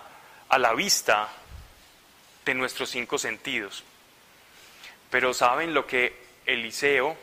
a 0.48 0.58
la 0.58 0.74
vista 0.74 1.28
de 2.44 2.54
nuestros 2.54 2.90
cinco 2.90 3.18
sentidos. 3.18 3.84
Pero 5.10 5.34
¿saben 5.34 5.74
lo 5.74 5.86
que 5.86 6.30
Eliseo 6.46 7.16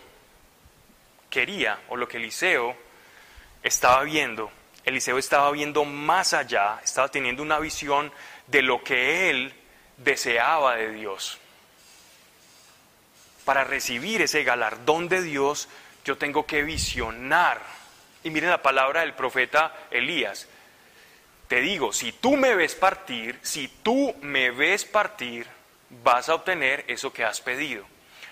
quería 1.29 1.79
o 1.89 1.95
lo 1.97 2.07
que 2.07 2.17
Eliseo 2.17 2.75
estaba 3.63 4.03
viendo. 4.03 4.51
Eliseo 4.87 5.17
estaba 5.17 5.51
viendo 5.51 5.83
más 5.83 6.33
allá, 6.33 6.79
estaba 6.81 7.09
teniendo 7.09 7.43
una 7.43 7.59
visión 7.59 8.09
de 8.47 8.61
lo 8.61 8.81
que 8.85 9.29
él 9.29 9.53
deseaba 9.97 10.77
de 10.77 10.93
Dios. 10.93 11.37
Para 13.43 13.65
recibir 13.65 14.21
ese 14.21 14.45
galardón 14.45 15.09
de 15.09 15.21
Dios, 15.21 15.67
yo 16.05 16.17
tengo 16.17 16.45
que 16.45 16.63
visionar. 16.63 17.61
Y 18.23 18.29
miren 18.29 18.49
la 18.49 18.61
palabra 18.61 19.01
del 19.01 19.13
profeta 19.13 19.75
Elías. 19.91 20.47
Te 21.49 21.59
digo, 21.59 21.91
si 21.91 22.13
tú 22.13 22.37
me 22.37 22.55
ves 22.55 22.73
partir, 22.73 23.37
si 23.41 23.67
tú 23.67 24.15
me 24.21 24.51
ves 24.51 24.85
partir, 24.85 25.47
vas 26.01 26.29
a 26.29 26.35
obtener 26.35 26.85
eso 26.87 27.11
que 27.11 27.25
has 27.25 27.41
pedido. 27.41 27.85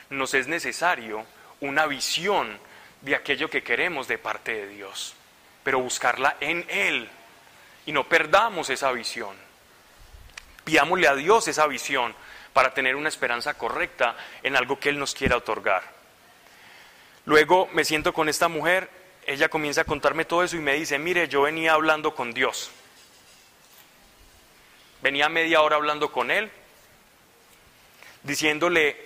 Nos 0.09 0.33
es 0.33 0.47
necesario 0.47 1.25
una 1.59 1.85
visión 1.85 2.57
de 3.01 3.15
aquello 3.15 3.49
que 3.49 3.61
queremos 3.61 4.07
de 4.07 4.17
parte 4.17 4.53
de 4.53 4.67
Dios, 4.69 5.15
pero 5.65 5.79
buscarla 5.79 6.37
en 6.39 6.63
Él 6.69 7.09
y 7.87 7.91
no 7.91 8.07
perdamos 8.07 8.69
esa 8.69 8.91
visión. 8.91 9.35
Pidámosle 10.63 11.07
a 11.07 11.15
Dios 11.15 11.47
esa 11.47 11.65
visión 11.65 12.13
para 12.53 12.71
tener 12.75 12.95
una 12.95 13.09
esperanza 13.09 13.55
correcta 13.55 14.15
en 14.43 14.55
algo 14.55 14.79
que 14.79 14.89
Él 14.89 14.99
nos 14.99 15.15
quiera 15.15 15.37
otorgar. 15.37 15.81
Luego 17.25 17.67
me 17.73 17.83
siento 17.83 18.13
con 18.13 18.29
esta 18.29 18.47
mujer, 18.47 18.91
ella 19.25 19.49
comienza 19.49 19.81
a 19.81 19.85
contarme 19.85 20.25
todo 20.25 20.43
eso 20.43 20.55
y 20.55 20.59
me 20.59 20.75
dice, 20.75 20.99
mire, 20.99 21.27
yo 21.27 21.41
venía 21.41 21.73
hablando 21.73 22.13
con 22.13 22.31
Dios. 22.31 22.69
Venía 25.01 25.29
media 25.29 25.63
hora 25.63 25.77
hablando 25.77 26.11
con 26.11 26.29
Él, 26.29 26.51
diciéndole 28.21 29.03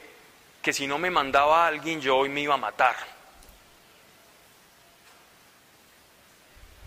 que 0.62 0.74
si 0.74 0.88
no 0.88 0.98
me 0.98 1.10
mandaba 1.10 1.64
a 1.64 1.68
alguien 1.68 2.02
yo 2.02 2.18
hoy 2.18 2.28
me 2.28 2.42
iba 2.42 2.56
a 2.56 2.58
matar. 2.58 2.98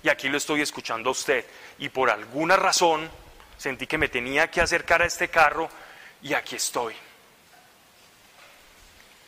Y 0.02 0.08
aquí 0.08 0.28
lo 0.28 0.38
estoy 0.38 0.62
escuchando 0.62 1.10
a 1.10 1.12
usted. 1.12 1.44
Y 1.78 1.88
por 1.88 2.10
alguna 2.10 2.56
razón 2.56 3.10
sentí 3.56 3.86
que 3.86 3.98
me 3.98 4.08
tenía 4.08 4.50
que 4.50 4.60
acercar 4.60 5.02
a 5.02 5.06
este 5.06 5.28
carro 5.28 5.68
y 6.22 6.34
aquí 6.34 6.56
estoy. 6.56 6.94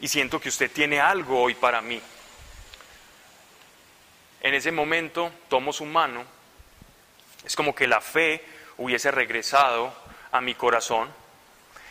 Y 0.00 0.08
siento 0.08 0.40
que 0.40 0.48
usted 0.48 0.70
tiene 0.70 1.00
algo 1.00 1.40
hoy 1.40 1.54
para 1.54 1.80
mí. 1.80 2.00
En 4.40 4.54
ese 4.54 4.72
momento 4.72 5.32
tomo 5.48 5.72
su 5.72 5.86
mano, 5.86 6.24
es 7.44 7.56
como 7.56 7.74
que 7.74 7.86
la 7.86 8.00
fe 8.00 8.44
hubiese 8.76 9.10
regresado 9.10 9.94
a 10.32 10.40
mi 10.40 10.54
corazón, 10.54 11.08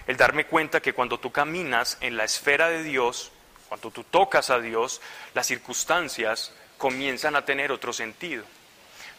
el 0.05 0.17
darme 0.17 0.45
cuenta 0.45 0.81
que 0.81 0.93
cuando 0.93 1.19
tú 1.19 1.31
caminas 1.31 1.97
en 2.01 2.17
la 2.17 2.25
esfera 2.25 2.69
de 2.69 2.83
Dios, 2.83 3.31
cuando 3.69 3.89
tú 3.89 4.03
tocas 4.03 4.49
a 4.49 4.59
Dios, 4.59 5.01
las 5.33 5.47
circunstancias 5.47 6.53
comienzan 6.77 7.35
a 7.35 7.45
tener 7.45 7.71
otro 7.71 7.93
sentido. 7.93 8.43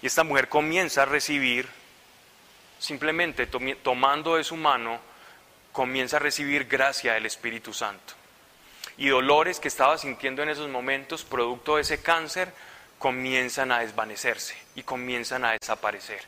Y 0.05 0.07
esta 0.07 0.23
mujer 0.23 0.51
comienza 0.51 1.05
a 1.05 1.07
recibir, 1.07 1.67
simplemente 2.79 3.47
tomando 3.47 4.37
de 4.37 4.45
su 4.45 4.55
mano, 4.55 5.01
comienza 5.73 6.19
a 6.19 6.21
recibir 6.21 6.67
gracia 6.67 7.15
del 7.15 7.25
Espíritu 7.25 7.73
Santo. 7.73 8.13
Y 8.99 9.09
dolores 9.09 9.61
que 9.61 9.69
estaba 9.69 9.97
sintiendo 9.97 10.43
en 10.43 10.51
esos 10.51 10.69
momentos, 10.69 11.25
producto 11.25 11.77
de 11.77 11.81
ese 11.81 12.03
cáncer, 12.03 12.53
comienzan 12.99 13.73
a 13.73 13.79
desvanecerse 13.79 14.55
y 14.75 14.83
comienzan 14.83 15.47
a 15.47 15.53
desaparecer. 15.53 16.21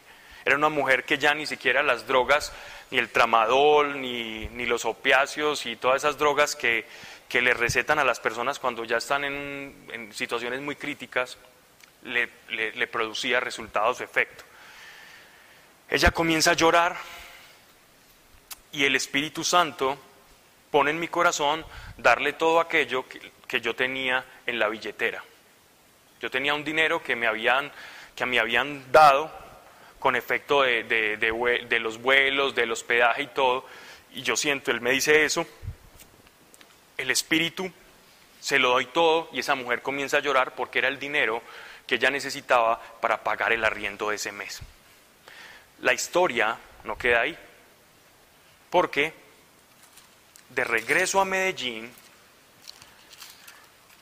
Era 0.47 0.57
una 0.57 0.71
mujer 0.71 1.05
que 1.05 1.19
ya 1.19 1.35
ni 1.35 1.45
siquiera 1.45 1.83
las 1.83 2.07
drogas, 2.07 2.55
ni 2.91 2.97
el 2.97 3.11
tramadol, 3.11 4.01
ni, 4.01 4.65
los 4.65 4.87
opiáceos 4.87 5.67
y 5.67 5.77
todas 5.77 6.03
esas 6.03 6.17
drogas 6.17 6.57
que, 6.57 6.87
que 7.29 7.43
le 7.43 7.53
recetan 7.53 7.99
a 7.99 8.05
las 8.05 8.21
personas 8.21 8.59
cuando 8.59 8.87
ya 8.87 8.97
están 8.97 9.25
en, 9.25 9.75
en 9.93 10.15
situaciones 10.15 10.63
muy 10.63 10.77
críticas, 10.77 11.37
le, 12.03 12.87
producía 12.87 13.41
resultados 13.41 14.01
o 14.01 14.05
efecto. 14.05 14.45
Ella 15.89 16.11
comienza 16.11 16.53
a 16.53 16.55
llorar 16.55 16.97
y 18.73 18.85
el 18.85 18.97
Espíritu 18.97 19.45
Santo 19.45 19.99
pone 20.71 20.91
en 20.91 20.99
mi 20.99 21.09
corazón 21.09 21.65
darle 21.97 22.33
todo 22.33 22.61
aquello 22.61 23.05
que, 23.09 23.61
yo 23.61 23.75
tenía 23.75 24.25
en 24.47 24.59
la 24.59 24.69
billetera. 24.69 25.23
Yo 26.21 26.31
tenía 26.31 26.55
un 26.55 26.65
dinero 26.65 27.03
que 27.03 27.17
me 27.17 27.27
habían, 27.27 27.73
que 28.15 28.27
me 28.27 28.39
habían 28.39 28.91
dado 28.93 29.33
con 29.99 30.17
efecto 30.17 30.63
de, 30.63 30.85
de 30.85 31.81
los 31.81 31.99
vuelos, 31.99 32.55
del 32.55 32.73
hospedaje 32.73 33.23
y 33.23 33.27
todo, 33.29 33.67
y 34.13 34.23
yo 34.23 34.37
siento, 34.37 34.71
él 34.71 34.81
me 34.81 34.91
dice 34.93 35.25
eso, 35.25 35.47
el 36.97 37.11
espíritu 37.11 37.71
se 38.41 38.59
lo 38.59 38.71
doy 38.71 38.87
todo 38.87 39.29
y 39.33 39.41
esa 39.41 39.55
mujer 39.55 39.83
comienza 39.83 40.19
a 40.19 40.21
llorar 40.21 40.55
porque 40.55 40.79
era 40.79 40.89
el 40.89 40.99
dinero 40.99 41.43
que 41.87 41.97
ella 41.97 42.11
necesitaba 42.11 42.81
para 43.01 43.23
pagar 43.23 43.53
el 43.53 43.65
arriendo 43.65 44.11
de 44.11 44.17
ese 44.17 44.33
mes. 44.33 44.61
La 45.81 45.93
historia 45.93 46.57
no 46.85 46.97
queda 46.97 47.21
ahí, 47.21 47.39
porque 48.71 49.13
de 50.51 50.65
regreso 50.65 51.21
a 51.21 51.25
Medellín, 51.25 51.93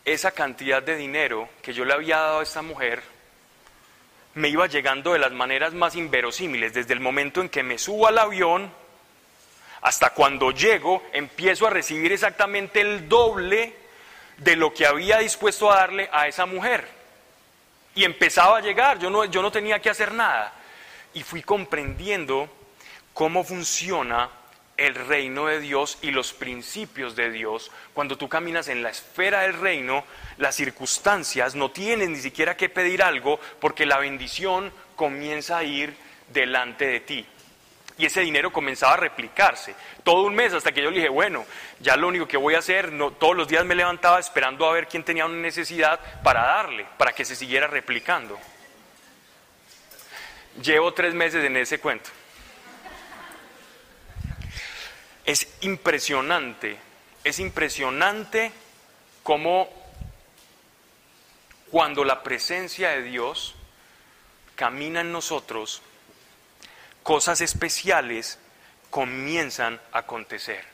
esa 0.05 0.33
cantidad 0.33 0.83
de 0.83 0.97
dinero 0.97 1.49
que 1.63 1.73
yo 1.73 1.85
le 1.85 1.95
había 1.95 2.19
dado 2.19 2.41
a 2.41 2.43
esta 2.43 2.63
mujer 2.63 3.03
me 4.35 4.49
iba 4.49 4.67
llegando 4.67 5.13
de 5.13 5.19
las 5.19 5.33
maneras 5.33 5.73
más 5.75 5.95
inverosímiles, 5.95 6.75
desde 6.75 6.93
el 6.93 7.01
momento 7.01 7.41
en 7.41 7.49
que 7.49 7.63
me 7.63 7.79
subo 7.79 8.07
al 8.09 8.19
avión 8.19 8.73
hasta 9.81 10.11
cuando 10.11 10.51
llego, 10.51 11.03
empiezo 11.13 11.67
a 11.67 11.71
recibir 11.71 12.11
exactamente 12.11 12.81
el 12.81 13.09
doble 13.09 13.77
de 14.39 14.57
lo 14.57 14.73
que 14.73 14.87
había 14.87 15.19
dispuesto 15.19 15.71
a 15.71 15.77
darle 15.77 16.09
a 16.11 16.27
esa 16.27 16.47
mujer. 16.47 16.89
Y 17.95 18.05
empezaba 18.05 18.59
a 18.59 18.61
llegar, 18.61 18.99
yo 18.99 19.11
no, 19.11 19.25
yo 19.25 19.43
no 19.43 19.53
tenía 19.53 19.81
que 19.81 19.91
hacer 19.91 20.13
nada. 20.13 20.53
Y 21.13 21.23
fui 21.23 21.43
comprendiendo 21.43 22.49
cómo 23.13 23.45
funciona 23.45 24.31
el 24.77 24.95
reino 24.95 25.47
de 25.47 25.61
Dios 25.61 25.99
y 26.03 26.11
los 26.11 26.33
principios 26.33 27.15
de 27.15 27.31
Dios. 27.31 27.71
Cuando 27.93 28.19
tú 28.19 28.29
caminas 28.29 28.69
en 28.69 28.83
la 28.83 28.91
esfera 28.91 29.43
del 29.43 29.55
reino, 29.55 30.05
las 30.39 30.57
circunstancias 30.57 31.55
no 31.55 31.71
tienen 31.71 32.13
ni 32.13 32.19
siquiera 32.19 32.57
que 32.57 32.69
pedir 32.69 33.03
algo 33.03 33.39
porque 33.61 33.87
la 33.87 33.99
bendición 33.99 34.73
comienza 34.97 35.59
a 35.59 35.65
ir 35.65 35.95
delante 36.33 36.87
de 36.87 37.01
ti. 37.01 37.27
Y 37.97 38.07
ese 38.07 38.23
dinero 38.23 38.53
comenzaba 38.53 38.95
a 38.95 38.97
replicarse 38.97 39.75
todo 40.03 40.23
un 40.23 40.35
mes 40.35 40.53
hasta 40.53 40.73
que 40.73 40.83
yo 40.83 40.91
le 40.91 40.97
dije, 40.97 41.09
bueno, 41.09 41.47
ya 41.81 41.97
lo 41.97 42.09
único 42.09 42.27
que 42.27 42.37
voy 42.37 42.55
a 42.55 42.59
hacer, 42.59 42.93
no, 42.93 43.13
todos 43.13 43.37
los 43.37 43.49
días 43.49 43.65
me 43.65 43.75
levantaba 43.75 44.19
esperando 44.19 44.69
a 44.69 44.73
ver 44.73 44.89
quién 44.89 45.05
tenía 45.05 45.27
una 45.27 45.41
necesidad 45.41 46.01
para 46.23 46.45
darle, 46.45 46.87
para 46.99 47.13
que 47.13 47.25
se 47.25 47.37
siguiera 47.37 47.67
replicando. 47.69 48.39
Llevo 50.63 50.93
tres 50.93 51.15
meses 51.15 51.45
en 51.45 51.57
ese 51.57 51.79
cuento. 51.79 52.11
Es 55.25 55.49
impresionante, 55.63 56.77
es 57.23 57.39
impresionante 57.39 58.53
cómo 59.23 59.69
cuando 61.71 62.05
la 62.05 62.23
presencia 62.23 62.91
de 62.91 63.03
Dios 63.03 63.55
camina 64.55 65.01
en 65.01 65.11
nosotros, 65.11 65.83
cosas 67.05 67.41
especiales 67.43 68.41
comienzan 68.91 69.81
a 69.93 69.99
acontecer. 69.99 70.65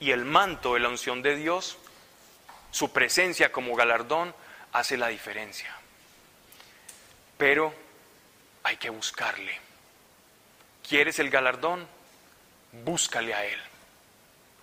Y 0.00 0.10
el 0.10 0.26
manto 0.26 0.74
de 0.74 0.80
la 0.80 0.88
unción 0.88 1.22
de 1.22 1.36
Dios, 1.36 1.78
su 2.70 2.92
presencia 2.92 3.50
como 3.50 3.74
galardón, 3.74 4.34
hace 4.72 4.98
la 4.98 5.08
diferencia. 5.08 5.74
Pero 7.38 7.72
hay 8.64 8.76
que 8.76 8.90
buscarle. 8.90 9.58
¿Quieres 10.86 11.18
el 11.20 11.30
galardón? 11.30 11.86
Búscale 12.72 13.34
a 13.34 13.44
Él. 13.44 13.60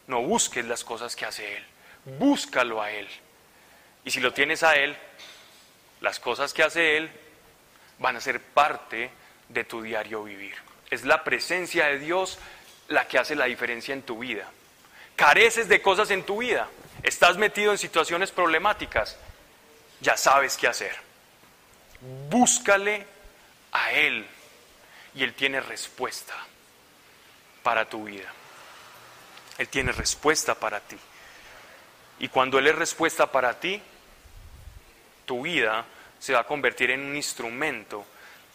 No 0.08 0.22
busques 0.22 0.66
las 0.66 0.84
cosas 0.84 1.16
que 1.16 1.26
hace 1.26 1.58
Él. 1.58 1.66
Búscalo 2.20 2.82
a 2.82 2.92
Él. 2.92 3.08
Y 4.04 4.12
si 4.12 4.20
lo 4.20 4.34
tienes 4.34 4.64
a 4.64 4.76
Él, 4.76 4.96
las 6.02 6.20
cosas 6.20 6.54
que 6.54 6.64
hace 6.64 6.98
Él 6.98 7.10
van 8.00 8.18
a 8.18 8.22
ser 8.22 8.42
parte 8.42 8.98
de 8.98 9.25
tu 9.64 9.82
diario 9.82 10.24
vivir. 10.24 10.56
Es 10.90 11.06
la 11.06 11.24
presencia 11.24 11.88
de 11.88 12.00
Dios 12.00 12.40
la 12.88 13.08
que 13.08 13.18
hace 13.18 13.36
la 13.36 13.46
diferencia 13.46 13.94
en 13.94 14.04
tu 14.04 14.20
vida. 14.20 14.50
Careces 15.16 15.68
de 15.68 15.82
cosas 15.82 16.12
en 16.12 16.24
tu 16.24 16.40
vida, 16.40 16.68
estás 17.04 17.38
metido 17.38 17.72
en 17.72 17.78
situaciones 17.78 18.32
problemáticas, 18.32 19.18
ya 20.02 20.18
sabes 20.18 20.58
qué 20.58 20.68
hacer. 20.68 20.96
Búscale 22.30 23.06
a 23.72 23.92
Él 23.92 24.26
y 25.16 25.24
Él 25.24 25.34
tiene 25.34 25.62
respuesta 25.62 26.34
para 27.64 27.90
tu 27.90 28.06
vida. 28.06 28.32
Él 29.58 29.70
tiene 29.70 29.92
respuesta 29.92 30.56
para 30.56 30.82
ti. 30.82 30.98
Y 32.20 32.28
cuando 32.28 32.60
Él 32.60 32.68
es 32.68 32.76
respuesta 32.76 33.32
para 33.32 33.60
ti, 33.60 33.82
tu 35.26 35.44
vida 35.44 35.86
se 36.20 36.34
va 36.34 36.42
a 36.42 36.48
convertir 36.48 36.92
en 36.92 37.02
un 37.02 37.16
instrumento 37.16 38.06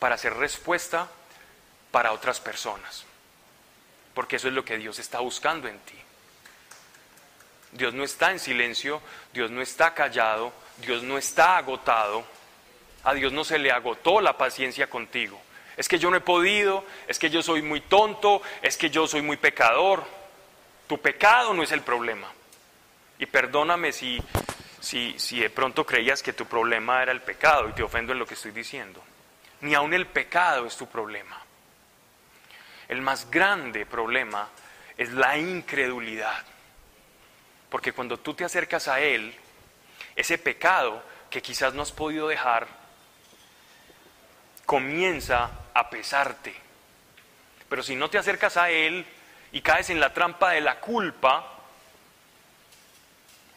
para 0.01 0.17
hacer 0.17 0.35
respuesta 0.35 1.09
para 1.93 2.13
otras 2.13 2.41
personas. 2.41 3.05
Porque 4.15 4.37
eso 4.37 4.49
es 4.49 4.55
lo 4.55 4.65
que 4.65 4.79
Dios 4.79 4.99
está 4.99 5.21
buscando 5.21 5.69
en 5.69 5.79
ti. 5.81 5.95
Dios 7.73 7.95
no 7.95 8.03
está 8.03 8.33
en 8.33 8.41
silencio, 8.41 9.01
Dios 9.33 9.53
no 9.53 9.63
está 9.63 9.95
callado, 9.95 10.53
Dios 10.79 11.05
no 11.05 11.19
está 11.19 11.59
agotado. 11.59 12.25
A 13.05 13.15
Dios 13.15 13.33
no 13.33 13.45
se 13.45 13.59
le 13.59 13.71
agotó 13.71 14.21
la 14.21 14.37
paciencia 14.37 14.89
contigo. 14.89 15.41
Es 15.77 15.89
que 15.89 15.99
yo 15.99 16.11
no 16.11 16.17
he 16.17 16.21
podido, 16.21 16.85
es 17.07 17.19
que 17.19 17.31
yo 17.31 17.43
soy 17.43 17.63
muy 17.63 17.81
tonto, 17.81 18.43
es 18.61 18.77
que 18.77 18.91
yo 18.91 19.07
soy 19.07 19.23
muy 19.23 19.37
pecador. 19.37 20.05
Tu 20.87 20.99
pecado 21.01 21.55
no 21.55 21.63
es 21.63 21.73
el 21.73 21.83
problema. 21.83 22.31
Y 23.19 23.27
perdóname 23.27 23.93
si, 23.93 24.21
si, 24.81 25.19
si 25.19 25.41
de 25.41 25.51
pronto 25.51 25.87
creías 25.87 26.23
que 26.23 26.33
tu 26.33 26.47
problema 26.47 27.03
era 27.03 27.13
el 27.13 27.23
pecado 27.23 27.69
y 27.69 27.73
te 27.73 27.83
ofendo 27.83 28.13
en 28.13 28.19
lo 28.19 28.27
que 28.27 28.35
estoy 28.35 28.51
diciendo 28.51 29.03
ni 29.61 29.75
aun 29.75 29.93
el 29.93 30.07
pecado 30.07 30.67
es 30.67 30.77
tu 30.77 30.87
problema. 30.87 31.41
El 32.89 33.03
más 33.03 33.31
grande 33.31 33.87
problema 33.87 34.49
es 34.97 35.13
la 35.13 35.37
incredulidad. 35.39 36.45
Porque 37.69 37.93
cuando 37.93 38.19
tú 38.19 38.35
te 38.35 38.45
acercas 38.45 38.89
a 38.89 39.01
Él, 39.01 39.35
ese 40.17 40.39
pecado 40.39 41.03
que 41.31 41.43
quizás 41.43 41.73
no 41.75 41.83
has 41.83 41.93
podido 41.93 42.27
dejar, 42.27 42.67
comienza 44.67 45.51
a 45.73 45.89
pesarte. 45.89 46.55
Pero 47.69 47.83
si 47.83 47.95
no 47.95 48.11
te 48.11 48.19
acercas 48.19 48.57
a 48.57 48.71
Él 48.71 49.07
y 49.53 49.61
caes 49.61 49.91
en 49.91 50.01
la 50.01 50.13
trampa 50.13 50.51
de 50.51 50.61
la 50.61 50.81
culpa, 50.81 51.59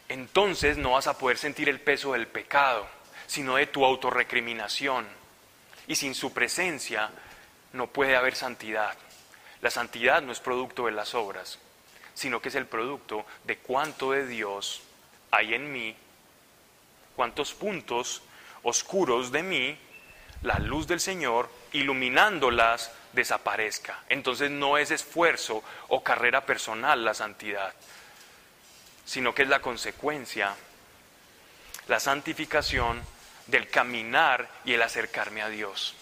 entonces 0.10 0.78
no 0.78 0.92
vas 0.92 1.08
a 1.08 1.18
poder 1.18 1.38
sentir 1.38 1.70
el 1.70 1.80
peso 1.80 2.14
del 2.14 2.28
pecado, 2.28 2.88
sino 3.26 3.56
de 3.56 3.66
tu 3.66 3.84
autorrecriminación 3.84 5.23
y 5.88 5.96
sin 5.96 6.16
su 6.16 6.34
presencia 6.34 7.10
no 7.74 7.88
puede 7.88 8.16
haber 8.16 8.36
santidad. 8.36 8.96
La 9.62 9.70
santidad 9.70 10.22
no 10.22 10.32
es 10.32 10.40
producto 10.40 10.86
de 10.86 10.92
las 10.92 11.16
obras, 11.16 11.60
sino 12.14 12.42
que 12.42 12.50
es 12.50 12.56
el 12.56 12.68
producto 12.68 13.26
de 13.46 13.58
cuánto 13.58 14.12
de 14.12 14.28
Dios 14.28 14.82
hay 15.32 15.54
en 15.54 15.72
mí, 15.72 15.96
cuántos 17.16 17.54
puntos 17.54 18.22
oscuros 18.64 19.32
de 19.32 19.44
mí, 19.44 19.78
la 20.42 20.60
luz 20.60 20.88
del 20.88 21.00
Señor, 21.00 21.50
iluminándolas, 21.72 22.92
desaparezca. 23.14 24.04
Entonces 24.10 24.52
no 24.52 24.78
es 24.78 24.92
esfuerzo 24.92 25.64
o 25.88 26.04
carrera 26.04 26.46
personal 26.46 27.06
la 27.06 27.14
santidad, 27.14 27.74
sino 29.06 29.34
que 29.34 29.44
es 29.44 29.50
la 29.50 29.62
consecuencia, 29.62 30.56
la 31.88 32.00
santificación 32.00 33.02
del 33.48 33.70
caminar 33.70 34.50
y 34.66 34.74
el 34.74 34.82
acercarme 34.82 35.42
a 35.42 35.50
Dios. 35.50 35.96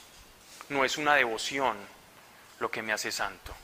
No 0.69 0.85
es 0.85 0.97
una 0.97 1.15
devoción 1.15 1.77
lo 2.59 2.69
que 2.69 2.81
me 2.81 2.93
hace 2.93 3.11
santo. 3.11 3.55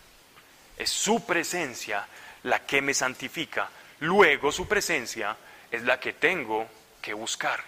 Es 0.77 0.89
su 0.89 1.25
presencia 1.25 2.07
la 2.43 2.65
que 2.65 2.81
me 2.81 2.93
santifica. 2.93 3.69
Luego 3.99 4.51
su 4.51 4.67
presencia 4.67 5.35
es 5.71 5.83
la 5.83 5.99
que 5.99 6.13
tengo 6.13 6.67
que 7.01 7.13
buscar. 7.13 7.63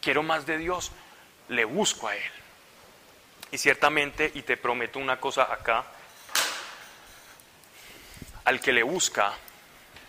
Quiero 0.00 0.22
más 0.22 0.46
de 0.46 0.58
Dios, 0.58 0.92
le 1.48 1.64
busco 1.64 2.08
a 2.08 2.16
Él. 2.16 2.32
Y 3.50 3.58
ciertamente, 3.58 4.30
y 4.34 4.42
te 4.42 4.56
prometo 4.56 4.98
una 4.98 5.20
cosa 5.20 5.52
acá, 5.52 5.84
al 8.44 8.60
que 8.60 8.72
le 8.72 8.82
busca, 8.82 9.32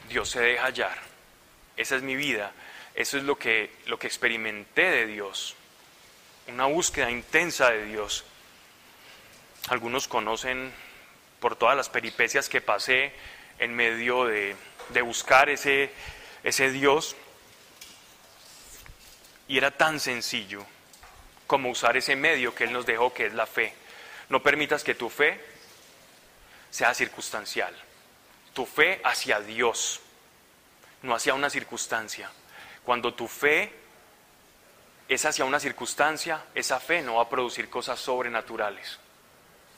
Dios 0.10 0.30
se 0.30 0.42
deja 0.42 0.66
hallar. 0.66 0.98
Esa 1.78 1.96
es 1.96 2.02
mi 2.02 2.16
vida 2.16 2.52
eso 2.96 3.18
es 3.18 3.24
lo 3.24 3.38
que, 3.38 3.70
lo 3.88 4.00
que 4.00 4.08
experimenté 4.08 4.90
de 4.90 5.06
Dios, 5.06 5.56
una 6.48 6.66
búsqueda 6.66 7.12
intensa 7.12 7.70
de 7.70 7.86
Dios. 7.86 8.24
Algunos 9.68 10.08
conocen 10.08 10.72
por 11.42 11.58
todas 11.58 11.76
las 11.76 11.90
peripecias 11.90 12.48
que 12.48 12.62
pasé 12.62 13.12
en 13.60 13.76
medio 13.76 14.26
de, 14.26 14.56
de 14.90 15.02
buscar 15.02 15.50
ese, 15.50 15.92
ese 16.44 16.72
Dios. 16.72 17.18
Y 19.50 19.58
era 19.58 19.72
tan 19.72 20.00
sencillo 20.00 20.66
como 21.48 21.70
usar 21.70 21.98
ese 21.98 22.16
medio 22.16 22.56
que 22.56 22.64
Él 22.64 22.72
nos 22.72 22.86
dejó, 22.86 23.14
que 23.14 23.26
es 23.26 23.34
la 23.34 23.46
fe. 23.46 23.74
No 24.30 24.42
permitas 24.42 24.84
que 24.84 24.96
tu 24.96 25.10
fe 25.10 25.44
sea 26.72 26.94
circunstancial. 26.94 27.76
Tu 28.54 28.66
fe 28.66 29.02
hacia 29.04 29.42
Dios, 29.42 30.00
no 31.02 31.14
hacia 31.14 31.34
una 31.34 31.50
circunstancia. 31.50 32.32
Cuando 32.86 33.14
tu 33.14 33.28
fe 33.28 33.72
es 35.08 35.26
hacia 35.26 35.46
una 35.46 35.60
circunstancia, 35.60 36.46
esa 36.54 36.80
fe 36.80 37.02
no 37.02 37.16
va 37.16 37.24
a 37.24 37.30
producir 37.30 37.70
cosas 37.70 38.00
sobrenaturales. 38.00 39.00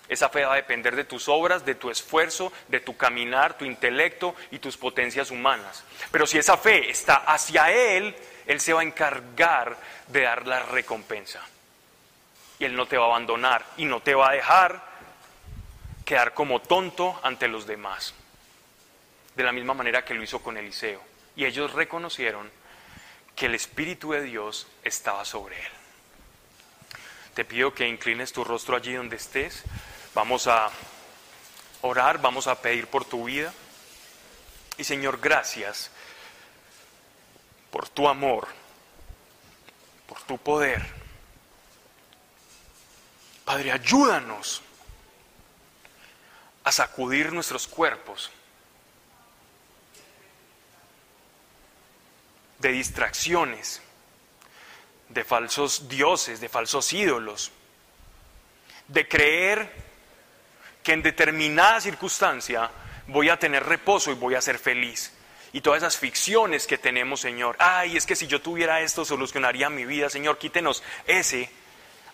Esa 0.09 0.29
fe 0.29 0.45
va 0.45 0.53
a 0.53 0.57
depender 0.57 0.95
de 0.95 1.03
tus 1.03 1.27
obras, 1.27 1.65
de 1.65 1.75
tu 1.75 1.89
esfuerzo, 1.89 2.51
de 2.69 2.79
tu 2.79 2.95
caminar, 2.95 3.57
tu 3.57 3.65
intelecto 3.65 4.35
y 4.51 4.59
tus 4.59 4.77
potencias 4.77 5.31
humanas. 5.31 5.83
Pero 6.11 6.25
si 6.25 6.37
esa 6.37 6.57
fe 6.57 6.89
está 6.89 7.15
hacia 7.15 7.71
Él, 7.71 8.15
Él 8.45 8.61
se 8.61 8.71
va 8.71 8.81
a 8.81 8.85
encargar 8.85 9.77
de 10.07 10.21
dar 10.21 10.47
la 10.47 10.61
recompensa. 10.61 11.41
Y 12.59 12.65
Él 12.65 12.75
no 12.75 12.85
te 12.85 12.97
va 12.97 13.05
a 13.05 13.07
abandonar 13.07 13.65
y 13.75 13.85
no 13.85 14.01
te 14.01 14.15
va 14.15 14.29
a 14.29 14.33
dejar 14.33 14.81
quedar 16.05 16.33
como 16.33 16.61
tonto 16.61 17.19
ante 17.23 17.49
los 17.49 17.67
demás. 17.67 18.13
De 19.35 19.43
la 19.43 19.51
misma 19.51 19.73
manera 19.73 20.05
que 20.05 20.13
lo 20.13 20.23
hizo 20.23 20.41
con 20.41 20.57
Eliseo. 20.57 21.01
Y 21.35 21.43
ellos 21.43 21.73
reconocieron 21.73 22.49
que 23.37 23.45
el 23.45 23.53
Espíritu 23.53 24.11
de 24.13 24.23
Dios 24.23 24.65
estaba 24.83 25.23
sobre 25.23 25.55
él. 25.63 25.71
Te 27.35 27.45
pido 27.45 27.71
que 27.71 27.87
inclines 27.87 28.33
tu 28.33 28.43
rostro 28.43 28.75
allí 28.75 28.95
donde 28.95 29.15
estés. 29.15 29.63
Vamos 30.15 30.47
a 30.47 30.71
orar, 31.81 32.19
vamos 32.19 32.47
a 32.47 32.59
pedir 32.59 32.87
por 32.87 33.05
tu 33.05 33.25
vida. 33.25 33.53
Y 34.79 34.83
Señor, 34.83 35.19
gracias 35.21 35.91
por 37.69 37.87
tu 37.87 38.09
amor, 38.09 38.47
por 40.07 40.19
tu 40.23 40.39
poder. 40.39 40.83
Padre, 43.45 43.71
ayúdanos 43.71 44.63
a 46.63 46.71
sacudir 46.71 47.31
nuestros 47.31 47.67
cuerpos 47.67 48.31
de 52.59 52.69
distracciones, 52.69 53.81
de 55.09 55.23
falsos 55.23 55.87
dioses, 55.87 56.39
de 56.39 56.49
falsos 56.49 56.91
ídolos, 56.93 57.51
de 58.87 59.07
creer 59.07 59.71
que 60.83 60.93
en 60.93 61.01
determinada 61.01 61.81
circunstancia 61.81 62.69
voy 63.07 63.29
a 63.29 63.37
tener 63.37 63.63
reposo 63.63 64.11
y 64.11 64.15
voy 64.15 64.35
a 64.35 64.41
ser 64.41 64.59
feliz. 64.59 65.13
Y 65.53 65.61
todas 65.61 65.77
esas 65.77 65.97
ficciones 65.97 66.67
que 66.67 66.77
tenemos, 66.77 67.21
Señor. 67.21 67.55
Ay, 67.59 67.97
es 67.97 68.05
que 68.05 68.15
si 68.15 68.27
yo 68.27 68.41
tuviera 68.41 68.81
esto 68.81 69.05
solucionaría 69.05 69.69
mi 69.69 69.85
vida, 69.85 70.09
Señor, 70.09 70.37
quítenos 70.37 70.83
ese. 71.05 71.49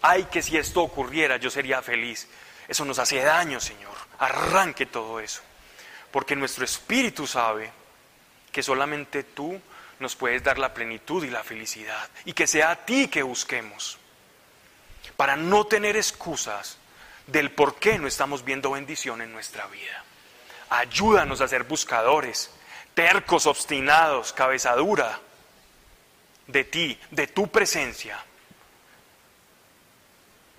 Ay, 0.02 0.26
que 0.32 0.42
si 0.42 0.58
esto 0.58 0.82
ocurriera 0.82 1.38
yo 1.38 1.50
sería 1.50 1.82
feliz. 1.82 2.28
Eso 2.68 2.86
nos 2.86 3.00
hace 3.00 3.22
daño, 3.22 3.60
Señor. 3.60 3.96
Arranque 4.20 4.86
todo 4.86 5.20
eso. 5.20 5.42
Porque 6.12 6.36
nuestro 6.36 6.64
espíritu 6.64 7.26
sabe 7.26 7.72
que 8.52 8.62
solamente 8.62 9.24
tú 9.24 9.60
nos 10.00 10.16
puedes 10.16 10.44
dar 10.44 10.60
la 10.60 10.74
plenitud 10.74 11.24
y 11.24 11.30
la 11.30 11.44
felicidad. 11.44 12.10
Y 12.26 12.34
que 12.34 12.48
sea 12.48 12.72
a 12.72 12.86
ti 12.86 13.08
que 13.08 13.24
busquemos. 13.24 13.98
Para 15.18 15.36
no 15.36 15.66
tener 15.66 15.96
excusas 15.96 16.78
del 17.28 17.52
por 17.52 17.76
qué 17.76 17.98
no 18.00 18.08
estamos 18.08 18.44
viendo 18.44 18.72
bendición 18.72 19.22
en 19.22 19.32
nuestra 19.32 19.68
vida. 19.68 20.04
Ayúdanos 20.70 21.42
a 21.42 21.48
ser 21.48 21.64
buscadores, 21.64 22.50
tercos, 22.94 23.46
obstinados, 23.46 24.34
cabeza 24.34 24.76
dura 24.76 25.20
de 26.48 26.64
ti, 26.64 27.00
de 27.12 27.28
tu 27.28 27.48
presencia, 27.48 28.20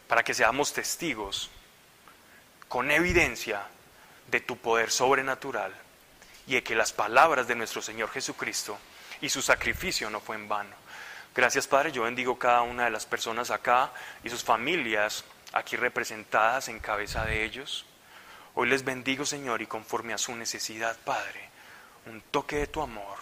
para 0.09 0.23
que 0.23 0.35
seamos 0.35 0.73
testigos 0.73 1.51
con 2.69 2.91
evidencia 2.91 3.67
de 4.29 4.41
tu 4.41 4.57
poder 4.57 4.91
sobrenatural 4.91 5.73
y 6.47 6.55
de 6.55 6.63
que 6.63 6.75
las 6.75 6.93
palabras 6.93 7.47
de 7.47 7.55
nuestro 7.55 7.83
Señor 7.83 8.11
Jesucristo 8.11 8.79
y 9.21 9.29
su 9.29 9.43
sacrificio 9.43 10.11
no 10.11 10.21
fue 10.21 10.37
en 10.37 10.49
vano. 10.49 10.77
Gracias 11.35 11.67
Padre, 11.67 11.93
yo 11.93 12.03
bendigo 12.05 12.39
cada 12.39 12.63
una 12.63 12.85
de 12.85 12.91
las 12.91 13.07
personas 13.07 13.51
acá 13.51 13.93
y 14.23 14.31
sus 14.31 14.45
familias 14.45 15.25
aquí 15.53 15.77
representadas 15.77 16.69
en 16.69 16.81
cabeza 16.81 17.25
de 17.25 17.45
ellos. 17.45 17.87
Hoy 18.55 18.69
les 18.69 18.85
bendigo, 18.85 19.25
Señor, 19.25 19.63
y 19.63 19.67
conforme 19.67 20.15
a 20.15 20.19
su 20.19 20.35
necesidad, 20.37 20.97
Padre, 21.05 21.49
un 22.07 22.21
toque 22.21 22.57
de 22.57 22.67
tu 22.67 22.81
amor, 22.83 23.19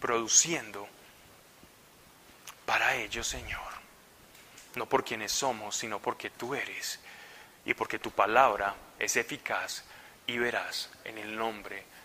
produciendo 0.00 0.88
para 2.66 2.96
ellos, 2.96 3.26
Señor, 3.26 3.60
no 4.74 4.86
por 4.88 5.04
quienes 5.04 5.32
somos, 5.32 5.76
sino 5.76 6.00
porque 6.00 6.30
tú 6.30 6.54
eres 6.54 7.00
y 7.64 7.74
porque 7.74 7.98
tu 7.98 8.10
palabra 8.10 8.74
es 8.98 9.16
eficaz 9.16 9.84
y 10.26 10.38
verás 10.38 10.90
en 11.04 11.18
el 11.18 11.36
nombre 11.36 11.76
de 11.76 11.97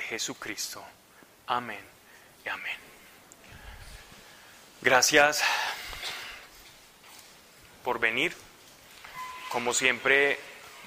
Jesucristo. 0.00 0.82
Amén 1.46 1.80
y 2.44 2.48
amén. 2.48 2.76
Gracias 4.80 5.42
por 7.84 7.98
venir. 7.98 8.34
Como 9.50 9.74
siempre, 9.74 10.38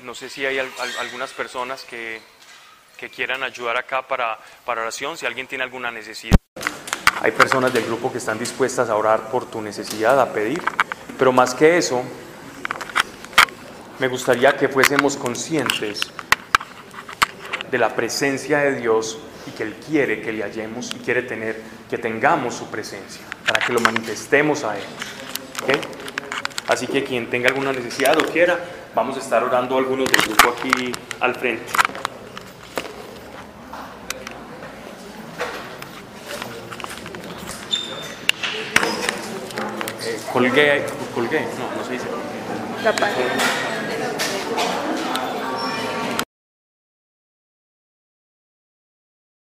no 0.04 0.16
sé 0.16 0.30
si 0.30 0.46
hay 0.46 0.60
algunas 0.60 1.32
personas 1.32 1.84
que, 1.84 2.22
que, 2.98 3.10
quieran 3.10 3.44
ayudar 3.44 3.78
acá 3.78 4.08
para, 4.08 4.40
para 4.66 4.82
oración, 4.82 5.18
si 5.18 5.26
alguien 5.26 5.48
tiene 5.48 5.64
alguna 5.64 5.92
necesidad. 5.92 6.36
Hay 7.22 7.32
personas 7.32 7.72
del 7.74 7.86
grupo 7.86 8.12
que 8.12 8.18
están 8.18 8.40
dispuestas 8.40 8.90
a 8.90 8.96
orar 8.96 9.30
por 9.30 9.50
tu 9.50 9.62
necesidad, 9.62 10.20
a 10.20 10.34
pedir, 10.34 10.62
pero 11.18 11.32
más 11.32 11.54
que 11.54 11.78
eso, 11.78 12.04
me 14.00 14.08
gustaría 14.08 14.58
que 14.58 14.68
fuésemos 14.68 15.16
conscientes 15.16 16.02
de 17.72 17.78
la 17.78 17.96
presencia 17.96 18.60
de 18.60 18.76
Dios 18.76 19.20
y 19.48 19.52
que 19.52 19.64
Él 19.64 19.76
quiere 19.86 20.22
que 20.22 20.32
le 20.32 20.44
hallemos 20.44 20.92
y 20.94 21.00
quiere 21.00 21.24
tener, 21.24 21.62
que 21.90 21.98
tengamos 21.98 22.56
su 22.56 22.70
presencia, 22.70 23.26
para 23.46 23.66
que 23.66 23.74
lo 23.74 23.80
manifestemos 23.80 24.64
a 24.64 24.78
Él. 24.78 24.84
Así 26.68 26.88
que 26.88 27.04
quien 27.04 27.30
tenga 27.30 27.50
alguna 27.50 27.72
necesidad 27.72 28.18
o 28.18 28.26
quiera, 28.32 28.60
vamos 28.96 29.18
a 29.18 29.20
estar 29.20 29.44
orando 29.44 29.78
algunos 29.78 30.10
del 30.10 30.22
grupo 30.22 30.56
aquí 30.58 30.92
al 31.20 31.36
frente. 31.36 31.72
Eh, 40.04 40.20
colgué, 40.34 40.86
colgué, 41.14 41.42
no, 41.42 41.78
no 41.78 41.84
se 41.86 41.94
dice. 41.94 42.06